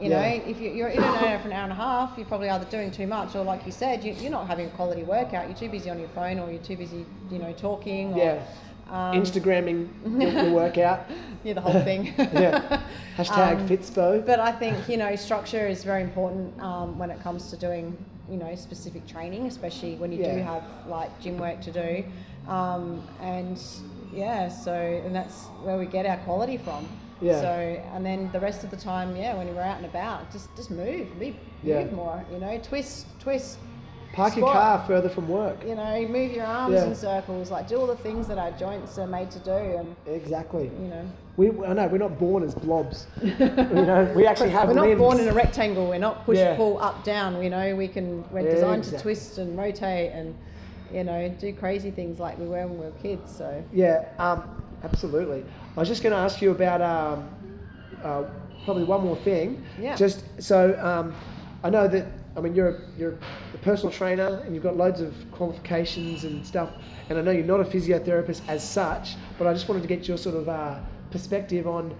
You 0.00 0.08
know, 0.10 0.16
if 0.50 0.60
you- 0.60 0.72
you're 0.72 0.88
in 0.88 0.98
an 1.00 1.04
hour 1.24 1.38
for 1.38 1.46
an 1.46 1.52
hour 1.52 1.62
and 1.62 1.72
a 1.72 1.76
half, 1.76 2.14
you're 2.16 2.26
probably 2.26 2.50
either 2.50 2.64
doing 2.64 2.90
too 2.90 3.06
much 3.06 3.36
or, 3.36 3.44
like 3.44 3.64
you 3.64 3.70
said, 3.72 4.02
you, 4.04 4.12
you're 4.14 4.32
not 4.32 4.48
having 4.48 4.66
a 4.66 4.70
quality 4.70 5.04
workout. 5.04 5.46
You're 5.48 5.56
too 5.56 5.68
busy 5.70 5.88
on 5.88 6.00
your 6.00 6.08
phone 6.08 6.40
or 6.40 6.50
you're 6.50 6.62
too 6.64 6.76
busy, 6.76 7.06
you 7.30 7.38
know, 7.38 7.52
talking. 7.52 8.12
Or, 8.14 8.18
Yeah. 8.18 8.42
Um, 8.90 9.14
Instagramming 9.20 9.88
your, 10.20 10.30
your 10.30 10.50
workout. 10.52 11.06
yeah, 11.42 11.54
the 11.54 11.60
whole 11.60 11.80
thing. 11.82 12.14
Yeah. 12.18 12.80
Hashtag 13.16 13.56
Um, 13.60 13.68
Fitspo. 13.68 14.24
But 14.24 14.38
I 14.40 14.52
think 14.52 14.88
you 14.88 14.96
know 14.96 15.16
structure 15.16 15.66
is 15.66 15.82
very 15.84 16.02
important 16.02 16.60
um, 16.60 16.98
when 16.98 17.10
it 17.10 17.20
comes 17.22 17.50
to 17.50 17.56
doing 17.56 17.96
you 18.30 18.36
know 18.36 18.54
specific 18.54 19.06
training, 19.06 19.46
especially 19.46 19.96
when 19.96 20.12
you 20.12 20.22
do 20.22 20.38
have 20.38 20.62
like 20.86 21.10
gym 21.20 21.38
work 21.38 21.60
to 21.62 21.72
do, 21.72 22.04
um, 22.50 23.02
and 23.20 23.60
yeah, 24.12 24.48
so 24.48 24.72
and 24.74 25.14
that's 25.14 25.44
where 25.64 25.78
we 25.78 25.86
get 25.86 26.06
our 26.06 26.18
quality 26.18 26.56
from. 26.58 26.86
Yeah. 27.20 27.40
So 27.40 27.48
and 27.94 28.04
then 28.06 28.30
the 28.32 28.40
rest 28.40 28.62
of 28.62 28.70
the 28.70 28.76
time, 28.76 29.16
yeah, 29.16 29.34
when 29.34 29.52
we're 29.54 29.62
out 29.62 29.78
and 29.78 29.86
about, 29.86 30.30
just 30.30 30.54
just 30.54 30.70
move, 30.70 31.08
move, 31.18 31.34
Yeah. 31.64 31.82
move 31.84 31.92
more. 31.92 32.24
You 32.32 32.38
know, 32.38 32.60
twist, 32.62 33.06
twist. 33.18 33.58
Park 34.16 34.34
your 34.36 34.50
car 34.50 34.82
further 34.86 35.10
from 35.10 35.28
work. 35.28 35.62
You 35.66 35.74
know, 35.74 36.08
move 36.08 36.32
your 36.32 36.46
arms 36.46 36.74
Yeah. 36.74 36.86
in 36.86 36.94
circles. 36.94 37.50
Like 37.50 37.68
do 37.68 37.76
all 37.76 37.86
the 37.86 37.96
things 37.96 38.26
that 38.28 38.38
our 38.38 38.50
joints 38.52 38.98
are 38.98 39.06
made 39.06 39.30
to 39.32 39.38
do, 39.40 39.50
and 39.52 39.94
Exactly. 40.06 40.64
you 40.64 40.88
know. 40.88 41.04
We, 41.36 41.50
I 41.66 41.74
know 41.74 41.86
we're 41.88 41.98
not 41.98 42.18
born 42.18 42.42
as 42.42 42.54
blobs. 42.54 43.06
you 43.22 43.34
know, 43.38 44.10
we 44.16 44.26
actually 44.26 44.48
have 44.50 44.68
We're 44.68 44.74
not 44.74 44.86
limbs. 44.86 44.98
born 44.98 45.20
in 45.20 45.28
a 45.28 45.34
rectangle. 45.34 45.86
We're 45.86 45.98
not 45.98 46.24
push, 46.24 46.38
Yeah. 46.38 46.56
pull, 46.56 46.78
up, 46.80 47.04
down. 47.04 47.42
You 47.42 47.50
know, 47.50 47.76
we 47.76 47.88
can. 47.88 48.24
We're 48.30 48.40
Yeah, 48.40 48.54
designed 48.54 48.84
to 48.84 48.98
twist 48.98 49.36
and 49.36 49.56
rotate 49.58 50.12
and, 50.12 50.34
you 50.90 51.04
know, 51.04 51.28
do 51.28 51.52
crazy 51.52 51.90
things 51.90 52.18
like 52.18 52.38
we 52.38 52.46
were 52.46 52.66
when 52.66 52.78
we 52.78 52.86
were 52.86 52.92
kids. 53.02 53.36
So 53.36 53.62
Yeah, 53.70 54.06
um, 54.18 54.42
absolutely. 54.82 55.44
I 55.76 55.80
was 55.80 55.88
just 55.88 56.02
going 56.02 56.14
to 56.14 56.18
ask 56.18 56.40
you 56.40 56.52
about 56.52 56.80
um, 56.80 57.28
uh, 58.02 58.22
probably 58.64 58.84
one 58.84 59.02
more 59.04 59.16
thing. 59.16 59.62
Yeah. 59.78 59.94
Just 59.94 60.24
so 60.38 60.74
um, 60.82 61.14
I 61.62 61.68
know 61.68 61.86
that 61.86 62.06
I 62.36 62.40
mean 62.40 62.54
you're 62.54 62.68
a, 62.68 62.80
you're 62.98 63.18
a 63.54 63.58
personal 63.58 63.92
trainer 63.92 64.42
and 64.44 64.54
you've 64.54 64.62
got 64.62 64.76
loads 64.76 65.00
of 65.00 65.14
qualifications 65.32 66.24
and 66.24 66.46
stuff, 66.46 66.70
and 67.08 67.18
I 67.18 67.22
know 67.22 67.30
you're 67.30 67.44
not 67.44 67.60
a 67.60 67.64
physiotherapist 67.64 68.42
as 68.48 68.62
such, 68.68 69.16
but 69.38 69.46
I 69.46 69.52
just 69.52 69.68
wanted 69.68 69.82
to 69.82 69.88
get 69.88 70.06
your 70.06 70.18
sort 70.18 70.36
of 70.36 70.48
uh, 70.48 70.78
perspective 71.10 71.66
on 71.66 71.94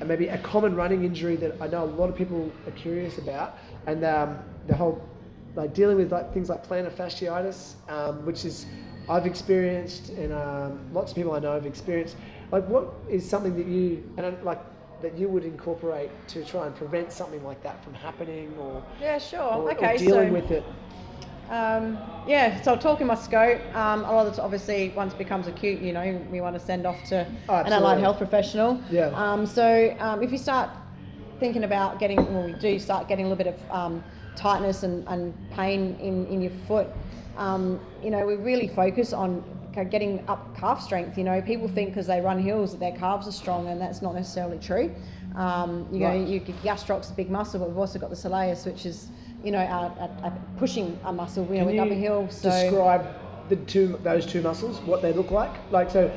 uh, 0.00 0.04
maybe 0.04 0.28
a 0.28 0.38
common 0.38 0.74
running 0.74 1.04
injury 1.04 1.36
that 1.36 1.54
I 1.60 1.68
know 1.68 1.84
a 1.84 1.86
lot 1.86 2.08
of 2.08 2.16
people 2.16 2.50
are 2.66 2.72
curious 2.72 3.18
about, 3.18 3.58
and 3.86 4.04
um, 4.04 4.38
the 4.66 4.74
whole 4.74 5.06
like 5.54 5.74
dealing 5.74 5.96
with 5.96 6.12
like 6.12 6.32
things 6.32 6.48
like 6.48 6.66
plantar 6.66 6.90
fasciitis, 6.90 7.74
um, 7.88 8.24
which 8.24 8.44
is 8.44 8.66
I've 9.08 9.26
experienced 9.26 10.10
and 10.10 10.32
um, 10.32 10.92
lots 10.92 11.12
of 11.12 11.16
people 11.16 11.32
I 11.32 11.38
know 11.38 11.54
have 11.54 11.66
experienced. 11.66 12.16
Like, 12.52 12.66
what 12.66 12.92
is 13.08 13.28
something 13.28 13.56
that 13.56 13.66
you 13.66 14.04
and 14.16 14.42
like 14.44 14.60
that 15.02 15.16
you 15.16 15.28
would 15.28 15.44
incorporate 15.44 16.10
to 16.28 16.44
try 16.44 16.66
and 16.66 16.74
prevent 16.74 17.12
something 17.12 17.42
like 17.44 17.62
that 17.62 17.82
from 17.84 17.94
happening, 17.94 18.54
or, 18.58 18.82
yeah, 19.00 19.18
sure. 19.18 19.40
or, 19.40 19.62
or 19.62 19.72
okay, 19.72 19.96
dealing 19.96 20.28
so 20.28 20.32
with 20.32 20.50
it? 20.50 20.64
um, 21.50 21.98
yeah, 22.26 22.60
so 22.62 22.76
talking 22.76 23.06
my 23.06 23.14
scope. 23.14 23.60
Um, 23.74 24.04
a 24.04 24.12
lot 24.12 24.26
of 24.26 24.38
obviously 24.40 24.92
once 24.96 25.12
it 25.14 25.18
becomes 25.18 25.46
acute, 25.46 25.80
you 25.80 25.92
know, 25.92 26.20
we 26.30 26.40
want 26.40 26.58
to 26.58 26.60
send 26.60 26.86
off 26.86 27.02
to 27.08 27.26
Oh, 27.48 27.56
an 27.56 27.72
allied 27.72 27.98
health 27.98 28.18
professional. 28.18 28.80
Yeah. 28.90 29.06
Um, 29.14 29.46
so 29.46 29.96
um, 29.98 30.22
if 30.22 30.32
you 30.32 30.38
start 30.38 30.70
thinking 31.40 31.64
about 31.64 31.98
getting, 31.98 32.16
well, 32.34 32.44
we 32.44 32.52
do 32.54 32.78
start 32.78 33.08
getting 33.08 33.26
a 33.26 33.28
little 33.28 33.44
bit 33.44 33.54
of 33.54 33.70
um, 33.70 34.04
tightness 34.36 34.82
and, 34.82 35.06
and 35.08 35.34
pain 35.52 35.96
in, 36.00 36.26
in 36.26 36.42
your 36.42 36.52
foot, 36.66 36.88
um, 37.36 37.80
you 38.02 38.10
know, 38.10 38.26
we 38.26 38.34
really 38.34 38.68
focus 38.68 39.12
on 39.12 39.44
getting 39.84 40.24
up 40.28 40.56
calf 40.56 40.80
strength. 40.82 41.16
You 41.18 41.24
know, 41.24 41.40
people 41.42 41.68
think 41.68 41.90
because 41.90 42.06
they 42.06 42.20
run 42.20 42.38
hills 42.38 42.72
that 42.72 42.80
their 42.80 42.92
calves 42.92 43.26
are 43.28 43.32
strong, 43.32 43.68
and 43.68 43.80
that's 43.80 44.02
not 44.02 44.14
necessarily 44.14 44.58
true. 44.58 44.94
Um, 45.36 45.86
you 45.92 46.00
know, 46.00 46.08
Right. 46.08 46.26
you 46.26 46.40
get 46.40 46.56
gastrocs, 46.62 47.10
a 47.10 47.14
big 47.14 47.30
muscle, 47.30 47.60
but 47.60 47.68
we've 47.68 47.78
also 47.78 47.98
got 47.98 48.10
the 48.10 48.16
soleus, 48.16 48.66
which 48.66 48.86
is, 48.86 49.08
you 49.44 49.52
know, 49.52 49.58
our, 49.58 49.90
our, 50.00 50.10
our 50.24 50.32
pushing 50.56 50.98
a 51.04 51.12
muscle. 51.12 51.44
You 51.44 51.50
know, 51.50 51.56
Can 51.58 51.66
with 51.66 51.74
you 51.76 51.82
upper 51.82 51.94
heel. 51.94 52.28
So 52.30 52.50
describe 52.50 53.06
the 53.48 53.56
two 53.56 53.98
those 54.02 54.26
two 54.26 54.42
muscles, 54.42 54.80
what 54.80 55.00
they 55.02 55.12
look 55.12 55.30
like? 55.30 55.52
Like 55.70 55.90
so, 55.90 56.10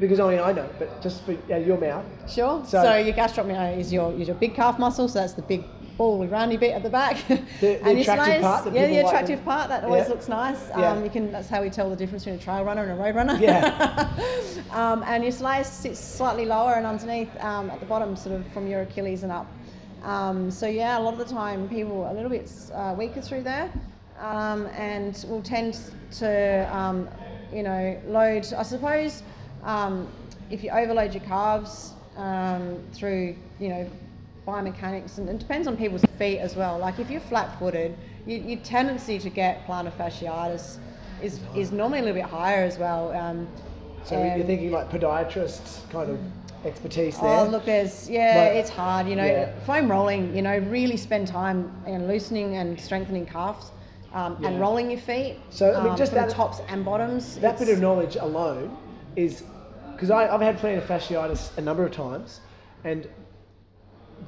because 0.00 0.20
I 0.20 0.30
mean 0.30 0.40
I 0.40 0.52
know, 0.52 0.68
but 0.78 1.00
just 1.02 1.24
for 1.24 1.32
your 1.32 1.78
mouth. 1.78 2.04
Sure. 2.30 2.62
So- 2.66 2.82
So, 2.82 2.96
your 2.96 3.14
gastrocnemius 3.14 3.78
is 3.78 3.92
your 3.92 4.12
is 4.12 4.28
your 4.28 4.36
big 4.36 4.54
calf 4.54 4.78
muscle. 4.78 5.08
So 5.08 5.20
that's 5.20 5.32
the 5.34 5.42
big 5.42 5.64
ball 5.96 6.18
with 6.18 6.30
roundy 6.30 6.56
bit 6.56 6.72
at 6.74 6.82
the 6.82 6.90
back. 6.90 7.16
The- 7.28 7.36
the 7.60 7.82
and 7.84 7.98
attractive 7.98 8.26
slice- 8.26 8.40
part 8.42 8.64
that 8.64 8.72
yeah, 8.74 8.82
the 8.82 8.88
people 8.88 9.04
like 9.04 9.14
attractive 9.14 9.44
part 9.44 9.68
that 9.68 9.84
always 9.84 10.04
Yeah. 10.04 10.08
looks 10.08 10.28
nice. 10.28 10.68
Yeah. 10.70 10.90
Um, 10.92 11.04
you 11.04 11.10
can. 11.10 11.30
That's 11.32 11.48
how 11.48 11.62
we 11.62 11.70
tell 11.70 11.90
the 11.90 11.96
difference 11.96 12.24
between 12.24 12.40
a 12.40 12.42
trail 12.42 12.64
runner 12.64 12.82
and 12.82 12.92
a 12.92 12.94
road 13.02 13.14
runner. 13.14 13.36
Yeah. 13.40 14.08
um, 14.72 15.02
and 15.06 15.22
your 15.22 15.32
soleus 15.32 15.66
sits 15.66 15.98
slightly 16.00 16.44
lower 16.46 16.74
and 16.74 16.86
underneath 16.86 17.30
um, 17.42 17.70
at 17.70 17.80
the 17.80 17.86
bottom, 17.86 18.16
sort 18.16 18.34
of 18.36 18.46
from 18.52 18.66
your 18.66 18.82
Achilles 18.82 19.22
and 19.22 19.32
up. 19.32 19.46
Um, 20.02 20.50
so 20.50 20.66
yeah, 20.66 20.98
a 20.98 21.00
lot 21.00 21.12
of 21.12 21.18
the 21.18 21.32
time 21.32 21.68
people 21.68 22.02
are 22.04 22.10
a 22.10 22.14
little 22.14 22.30
bit 22.30 22.50
uh, 22.74 22.94
weaker 22.98 23.20
through 23.20 23.42
there, 23.42 23.70
um, 24.18 24.66
and 24.76 25.24
will 25.28 25.42
tend 25.42 25.78
to, 26.18 26.76
um, 26.76 27.08
you 27.52 27.62
know, 27.62 28.00
load. 28.06 28.46
I 28.52 28.62
suppose 28.64 29.22
um, 29.62 30.08
if 30.50 30.64
you 30.64 30.70
overload 30.70 31.14
your 31.14 31.22
calves 31.22 31.92
um, 32.16 32.78
through, 32.92 33.36
you 33.60 33.68
know, 33.68 33.90
biomechanics, 34.46 35.18
and 35.18 35.28
it 35.28 35.38
depends 35.38 35.68
on 35.68 35.76
people's 35.76 36.04
feet 36.18 36.38
as 36.38 36.56
well. 36.56 36.78
Like 36.78 36.98
if 36.98 37.10
you're 37.10 37.20
flat-footed, 37.20 37.96
you, 38.26 38.38
your 38.38 38.58
tendency 38.60 39.18
to 39.18 39.30
get 39.30 39.66
plantar 39.66 39.92
fasciitis 39.92 40.78
is, 41.22 41.40
is 41.54 41.72
normally 41.72 42.00
a 42.00 42.02
little 42.02 42.20
bit 42.22 42.30
higher 42.30 42.62
as 42.64 42.78
well. 42.78 43.12
Um, 43.12 43.48
So 44.04 44.20
you're 44.36 44.44
thinking 44.44 44.72
like 44.72 44.90
podiatrist 44.90 45.88
kind 45.90 46.10
of 46.10 46.18
expertise 46.66 47.18
there. 47.20 47.28
Oh, 47.40 47.44
look, 47.48 47.64
there's 47.64 48.08
yeah, 48.10 48.48
Like- 48.48 48.56
it's 48.60 48.70
hard. 48.70 49.06
You 49.08 49.16
know, 49.16 49.24
Yeah. 49.24 49.50
foam 49.66 49.90
rolling. 49.90 50.34
You 50.34 50.42
know, 50.42 50.58
really 50.58 50.96
spend 50.96 51.28
time 51.28 51.70
in 51.86 52.08
loosening 52.08 52.56
and 52.56 52.80
strengthening 52.80 53.26
calves, 53.26 53.70
um, 54.12 54.36
Yeah. 54.40 54.48
and 54.48 54.60
rolling 54.60 54.90
your 54.90 55.00
feet. 55.00 55.36
So, 55.50 55.72
I 55.74 55.82
mean, 55.82 55.92
um, 55.92 55.96
just 55.96 56.12
from 56.12 56.22
the 56.22 56.26
that- 56.26 56.34
tops 56.34 56.60
and 56.68 56.84
bottoms. 56.84 57.36
that 57.38 57.58
bit 57.58 57.68
of 57.68 57.80
knowledge 57.80 58.16
alone 58.16 58.76
is 59.16 59.44
because 59.92 60.10
I've 60.10 60.40
had 60.40 60.58
plantar 60.58 60.82
fasciitis 60.82 61.56
a 61.58 61.60
number 61.60 61.84
of 61.84 61.92
times, 61.92 62.40
and 62.84 63.06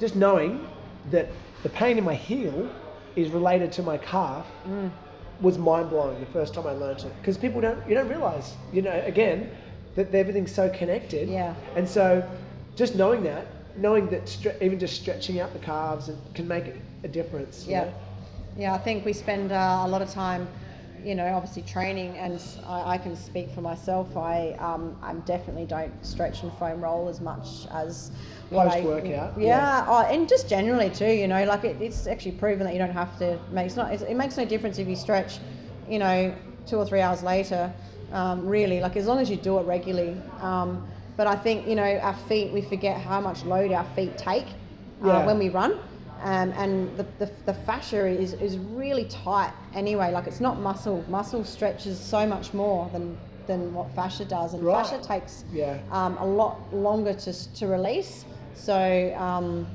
just 0.01 0.17
knowing 0.17 0.67
that 1.11 1.29
the 1.63 1.69
pain 1.69 1.99
in 1.99 2.05
my 2.05 2.15
heel 2.15 2.69
is 3.17 3.31
related 3.31 3.73
to 3.73 3.83
my 3.83 3.97
calf 3.99 4.47
Mm. 4.69 4.91
was 5.41 5.59
mind 5.59 5.91
blowing 5.91 6.19
the 6.21 6.27
first 6.27 6.55
time 6.55 6.67
I 6.67 6.73
learnt 6.73 7.05
it. 7.05 7.13
Because 7.21 7.37
people 7.39 7.61
don't, 7.61 7.79
you 7.89 7.95
don't 7.95 8.09
realize, 8.09 8.55
you 8.73 8.83
know, 8.83 9.03
again, 9.05 9.51
that 9.97 10.15
everything's 10.15 10.53
so 10.53 10.69
connected. 10.71 11.29
Yeah. 11.29 11.55
And 11.77 11.89
so, 11.89 12.29
just 12.77 12.95
knowing 12.97 13.23
that, 13.25 13.47
knowing 13.77 14.09
that 14.11 14.25
stre- 14.25 14.61
even 14.63 14.79
just 14.79 15.01
stretching 15.01 15.41
out 15.41 15.53
the 15.53 15.59
calves 15.61 16.11
can 16.35 16.47
make 16.49 16.65
a 17.05 17.09
difference. 17.09 17.67
Yeah, 17.67 17.85
know? 17.85 17.93
yeah. 18.57 18.75
I 18.75 18.79
think 18.79 19.05
we 19.05 19.13
spend 19.13 19.53
uh, 19.53 19.83
a 19.85 19.89
lot 19.89 20.03
of 20.03 20.11
time, 20.11 20.49
you 21.05 21.15
know, 21.15 21.27
obviously 21.35 21.63
training, 21.63 22.17
and 22.17 22.41
I, 22.67 22.93
I 22.95 22.99
can 22.99 23.15
speak 23.15 23.51
for 23.51 23.61
myself. 23.61 24.17
I 24.17 24.53
um, 24.59 24.97
I 25.03 25.13
definitely 25.15 25.67
don't 25.67 25.93
stretch 26.05 26.43
and 26.43 26.53
foam 26.55 26.83
roll 26.83 27.09
as 27.09 27.21
much 27.21 27.67
as 27.73 28.11
what 28.51 28.69
I- 28.69 28.81
Post-workout, 28.81 29.39
Yeah, 29.39 29.47
yeah. 29.47 29.87
Oh, 29.89 30.03
and 30.03 30.29
just 30.29 30.49
generally 30.49 30.91
too. 30.91 31.11
You 31.13 31.29
know, 31.29 31.45
like 31.45 31.65
it, 31.65 31.77
it's 31.81 32.07
actually 32.07 32.33
proven 32.33 32.65
that 32.67 32.73
you 32.73 32.79
don't 32.79 32.93
have 32.93 33.19
to 33.19 33.39
make. 33.51 33.67
It's 33.67 33.77
not. 33.77 33.93
It's, 33.93 34.03
it 34.03 34.15
makes 34.15 34.37
no 34.37 34.45
difference 34.45 34.79
if 34.79 34.89
you 34.89 34.97
stretch, 34.97 35.39
you 35.89 35.99
know, 35.99 36.35
two 36.67 36.77
or 36.77 36.87
three 36.87 37.01
hours 37.01 37.23
later. 37.23 37.73
Um, 38.13 38.47
really, 38.47 38.81
like 38.81 38.97
as 38.97 39.07
long 39.07 39.19
as 39.19 39.29
you 39.29 39.37
do 39.37 39.59
it 39.59 39.63
regularly. 39.67 40.17
Um, 40.41 40.87
but 41.17 41.27
I 41.27 41.37
think 41.37 41.67
you 41.69 41.75
know 41.75 41.99
our 41.99 42.15
feet. 42.29 42.53
We 42.53 42.63
forget 42.63 43.01
how 43.01 43.21
much 43.21 43.45
load 43.45 43.73
our 43.73 43.85
feet 43.97 44.17
take 44.17 44.47
uh, 45.03 45.07
Yeah. 45.09 45.27
when 45.27 45.39
we 45.39 45.49
run. 45.49 45.79
Um, 46.23 46.53
and 46.53 46.97
the, 46.97 47.07
the, 47.19 47.31
the 47.45 47.55
fascia 47.55 48.07
is, 48.07 48.33
is 48.35 48.57
really 48.59 49.05
tight 49.07 49.53
anyway. 49.75 50.11
Like 50.13 50.27
it's 50.27 50.41
not 50.41 50.59
muscle. 50.61 51.05
Muscle 51.09 51.45
stretches 51.45 51.99
so 51.99 52.27
much 52.27 52.55
more 52.55 52.89
than, 52.93 53.19
than 53.47 53.75
what 53.75 53.95
fascia 53.95 54.25
does. 54.25 54.55
And 54.55 54.63
Right. 54.63 54.87
fascia 54.87 55.03
takes 55.07 55.45
Yeah. 55.53 55.79
um, 55.91 56.17
a 56.19 56.25
lot 56.27 56.73
longer 56.75 57.13
to, 57.15 57.55
to 57.55 57.67
release. 57.67 58.25
So 58.55 59.15
um, 59.19 59.67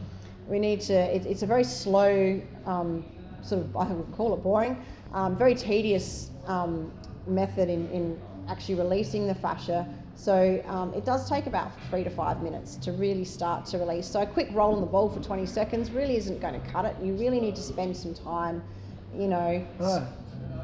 we 0.48 0.58
need 0.60 0.82
to, 0.82 0.94
it, 0.94 1.26
it's 1.26 1.44
a 1.44 1.46
very 1.46 1.64
slow, 1.64 2.42
um, 2.66 3.06
sort 3.44 3.62
of, 3.62 3.76
I 3.78 3.86
would 3.92 4.12
call 4.16 4.34
it 4.34 4.42
boring, 4.42 4.84
um, 5.14 5.36
very 5.36 5.54
tedious 5.54 6.32
um, 6.48 6.92
method 7.28 7.70
in, 7.70 7.90
in 7.92 8.20
actually 8.48 8.76
releasing 8.76 9.28
the 9.28 9.36
fascia. 9.36 9.88
So 10.20 10.62
um, 10.68 10.94
it 10.94 11.06
does 11.06 11.30
take 11.30 11.46
about 11.48 11.72
three 11.90 12.04
to 12.04 12.10
five 12.10 12.44
minutes 12.44 12.76
to 12.78 12.92
really 12.92 13.24
start 13.24 13.66
to 13.68 13.78
release. 13.78 14.06
So 14.06 14.22
a 14.22 14.26
quick 14.26 14.50
roll 14.52 14.76
on 14.76 14.82
the 14.82 14.86
ball 14.86 15.10
for 15.10 15.22
20 15.24 15.46
seconds 15.46 15.92
really 15.92 16.18
isn't 16.18 16.42
going 16.42 16.60
to 16.60 16.68
cut 16.72 16.84
it. 16.84 16.94
You 17.02 17.14
really 17.14 17.40
need 17.40 17.56
to 17.56 17.62
spend 17.62 17.96
some 17.96 18.14
time, 18.14 18.62
you 19.18 19.30
know, 19.30 19.66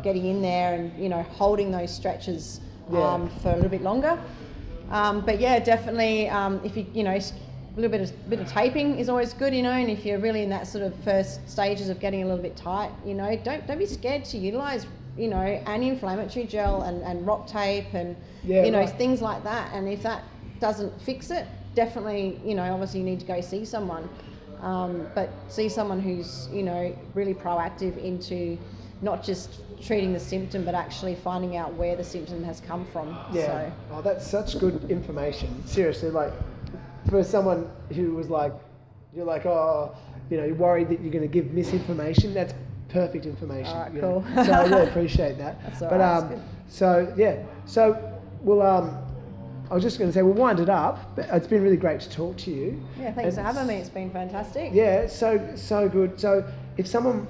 getting 0.03 0.25
in 0.25 0.41
there 0.41 0.73
and 0.73 0.91
you 1.01 1.07
know 1.07 1.23
holding 1.23 1.71
those 1.71 1.89
stretches 1.93 2.59
Yeah. 2.91 3.13
um, 3.13 3.29
for 3.41 3.49
a 3.51 3.55
little 3.55 3.69
bit 3.69 3.81
longer. 3.81 4.19
Um, 4.91 5.21
but 5.21 5.39
yeah, 5.39 5.57
definitely, 5.59 6.27
um, 6.29 6.59
if 6.65 6.75
you 6.75 6.85
you 6.93 7.03
know 7.03 7.15
a 7.15 7.75
little 7.77 7.89
bit 7.89 8.01
of 8.01 8.29
bit 8.29 8.41
of 8.41 8.47
taping 8.47 8.99
is 8.99 9.07
always 9.07 9.31
good, 9.33 9.55
you 9.55 9.63
know. 9.63 9.71
And 9.71 9.89
if 9.89 10.05
you're 10.05 10.19
really 10.19 10.43
in 10.43 10.49
that 10.49 10.67
sort 10.67 10.83
of 10.83 10.93
first 11.05 11.49
stages 11.49 11.87
of 11.87 12.01
getting 12.01 12.23
a 12.23 12.25
little 12.25 12.43
bit 12.43 12.57
tight, 12.57 12.91
you 13.05 13.13
know, 13.13 13.35
don't 13.37 13.65
don't 13.65 13.79
be 13.79 13.85
scared 13.85 14.25
to 14.25 14.37
utilize 14.37 14.85
you 15.17 15.27
know 15.27 15.37
anti-inflammatory 15.37 16.45
gel 16.45 16.81
and, 16.83 17.01
and 17.03 17.25
rock 17.25 17.47
tape 17.47 17.93
and 17.93 18.15
Yeah, 18.43 18.65
you 18.65 18.71
know 18.71 18.79
right. 18.79 18.97
things 18.97 19.21
like 19.21 19.43
that. 19.43 19.71
And 19.73 19.87
if 19.87 20.03
that 20.03 20.23
doesn't 20.59 20.99
fix 21.01 21.31
it, 21.31 21.45
definitely 21.73 22.39
you 22.45 22.55
know 22.55 22.71
obviously 22.73 22.99
you 22.99 23.05
need 23.05 23.19
to 23.21 23.25
go 23.25 23.41
see 23.41 23.65
someone. 23.65 24.09
Um, 24.61 25.07
but 25.13 25.29
see 25.47 25.69
someone 25.69 25.99
who's 25.99 26.47
you 26.51 26.63
know 26.63 26.97
really 27.13 27.33
proactive 27.33 27.97
into 27.97 28.57
not 29.01 29.23
just 29.23 29.61
treating 29.81 30.13
the 30.13 30.19
symptom 30.19 30.63
but 30.63 30.73
actually 30.73 31.13
finding 31.15 31.57
out 31.57 31.73
where 31.73 31.95
the 31.95 32.03
symptom 32.03 32.43
has 32.43 32.61
come 32.61 32.85
from. 32.85 33.09
Yeah. 33.33 33.45
So. 33.45 33.73
Oh, 33.91 34.01
that's 34.01 34.25
such 34.25 34.57
good 34.59 34.89
information. 34.89 35.65
Seriously, 35.67 36.09
like 36.09 36.33
for 37.09 37.23
someone 37.23 37.69
who 37.93 38.15
was 38.15 38.29
like, 38.29 38.53
you're 39.13 39.25
like, 39.25 39.45
oh, 39.45 39.95
you 40.29 40.37
know, 40.37 40.45
you're 40.45 40.55
worried 40.55 40.89
that 40.89 41.01
you're 41.01 41.11
going 41.11 41.21
to 41.21 41.27
give 41.27 41.51
misinformation. 41.51 42.33
That's 42.33 42.53
perfect 42.89 43.25
information. 43.25 43.73
All 43.73 43.81
right, 43.81 43.93
you 43.93 44.01
know. 44.01 44.25
cool. 44.33 44.45
so 44.45 44.51
I 44.51 44.63
really 44.65 44.87
appreciate 44.89 45.37
that. 45.37 45.61
That's 45.63 45.81
all 45.81 45.89
but 45.89 45.99
right, 45.99 46.17
um, 46.17 46.43
so 46.67 47.13
yeah, 47.17 47.43
so 47.65 48.21
we'll 48.41 48.61
um, 48.61 48.97
I 49.69 49.73
was 49.73 49.83
just 49.83 49.97
going 49.97 50.09
to 50.09 50.13
say 50.13 50.21
we'll 50.21 50.33
wind 50.33 50.59
it 50.59 50.69
up. 50.69 51.15
But 51.15 51.29
it's 51.31 51.47
been 51.47 51.63
really 51.63 51.77
great 51.77 52.01
to 52.01 52.09
talk 52.09 52.37
to 52.37 52.51
you. 52.51 52.81
Yeah, 52.99 53.13
thanks 53.13 53.35
for 53.35 53.41
having 53.41 53.67
me. 53.67 53.75
It's 53.75 53.89
been 53.89 54.11
fantastic. 54.11 54.71
Yeah, 54.73 55.07
so 55.07 55.53
so 55.55 55.89
good. 55.89 56.19
So 56.19 56.47
if 56.77 56.87
someone 56.87 57.27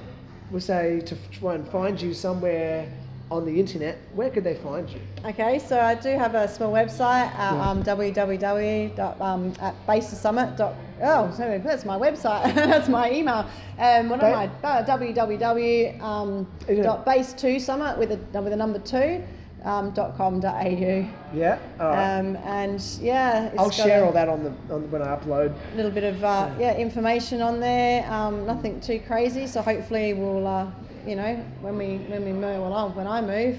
was 0.51 0.65
say 0.65 1.01
to 1.01 1.15
try 1.31 1.55
and 1.55 1.67
find 1.67 1.99
you 1.99 2.13
somewhere 2.13 2.91
on 3.31 3.45
the 3.45 3.59
internet, 3.59 3.97
where 4.13 4.29
could 4.29 4.43
they 4.43 4.53
find 4.55 4.87
you? 4.89 4.99
Okay, 5.25 5.57
so 5.59 5.79
I 5.79 5.95
do 5.95 6.09
have 6.09 6.35
a 6.35 6.47
small 6.47 6.71
website, 6.71 7.27
uh, 7.33 7.55
Yeah. 7.55 7.69
um, 7.69 7.83
www. 7.83 9.21
Um, 9.21 9.53
at 9.59 9.73
basesummit. 9.87 10.59
Oh, 11.01 11.31
sorry, 11.35 11.57
that's 11.57 11.85
my 11.85 11.97
website. 11.97 12.53
that's 12.55 12.87
my 12.87 13.11
email. 13.11 13.45
Um, 13.79 14.09
what 14.09 14.23
am 14.23 14.49
Ba- 14.49 14.51
I? 14.63 14.67
Uh, 14.79 14.85
www. 14.85 16.01
Um, 16.01 16.47
dot 16.83 17.05
base 17.05 17.33
two 17.33 17.59
summit 17.59 17.97
with 17.97 18.11
a 18.11 18.41
with 18.41 18.53
a 18.53 18.55
number 18.55 18.79
two. 18.79 19.23
Um, 19.65 19.89
dot 19.91 20.15
com 20.15 20.39
dot 20.39 20.63
au. 20.63 21.07
Yeah. 21.33 21.57
Right. 21.79 22.19
Um, 22.19 22.35
and 22.45 22.79
yeah, 23.01 23.47
it's 23.47 23.57
I'll 23.57 23.71
share 23.71 24.03
a 24.03 24.05
all 24.05 24.13
that 24.13 24.29
on 24.29 24.43
the 24.43 24.51
on 24.71 24.91
when 24.91 25.01
I 25.01 25.07
upload. 25.17 25.55
A 25.73 25.75
little 25.75 25.89
bit 25.89 26.03
of 26.03 26.23
uh, 26.23 26.51
yeah 26.59 26.77
information 26.77 27.41
on 27.41 27.59
there. 27.59 28.05
Um, 28.11 28.45
nothing 28.45 28.79
too 28.79 28.99
crazy. 29.07 29.47
So 29.47 29.63
hopefully 29.63 30.13
we'll 30.13 30.45
uh, 30.45 30.69
you 31.07 31.15
know 31.15 31.35
when 31.61 31.79
we 31.79 31.97
when 32.11 32.23
we 32.23 32.31
move 32.31 32.61
well 32.61 32.89
when 32.91 33.07
I 33.07 33.21
move, 33.21 33.57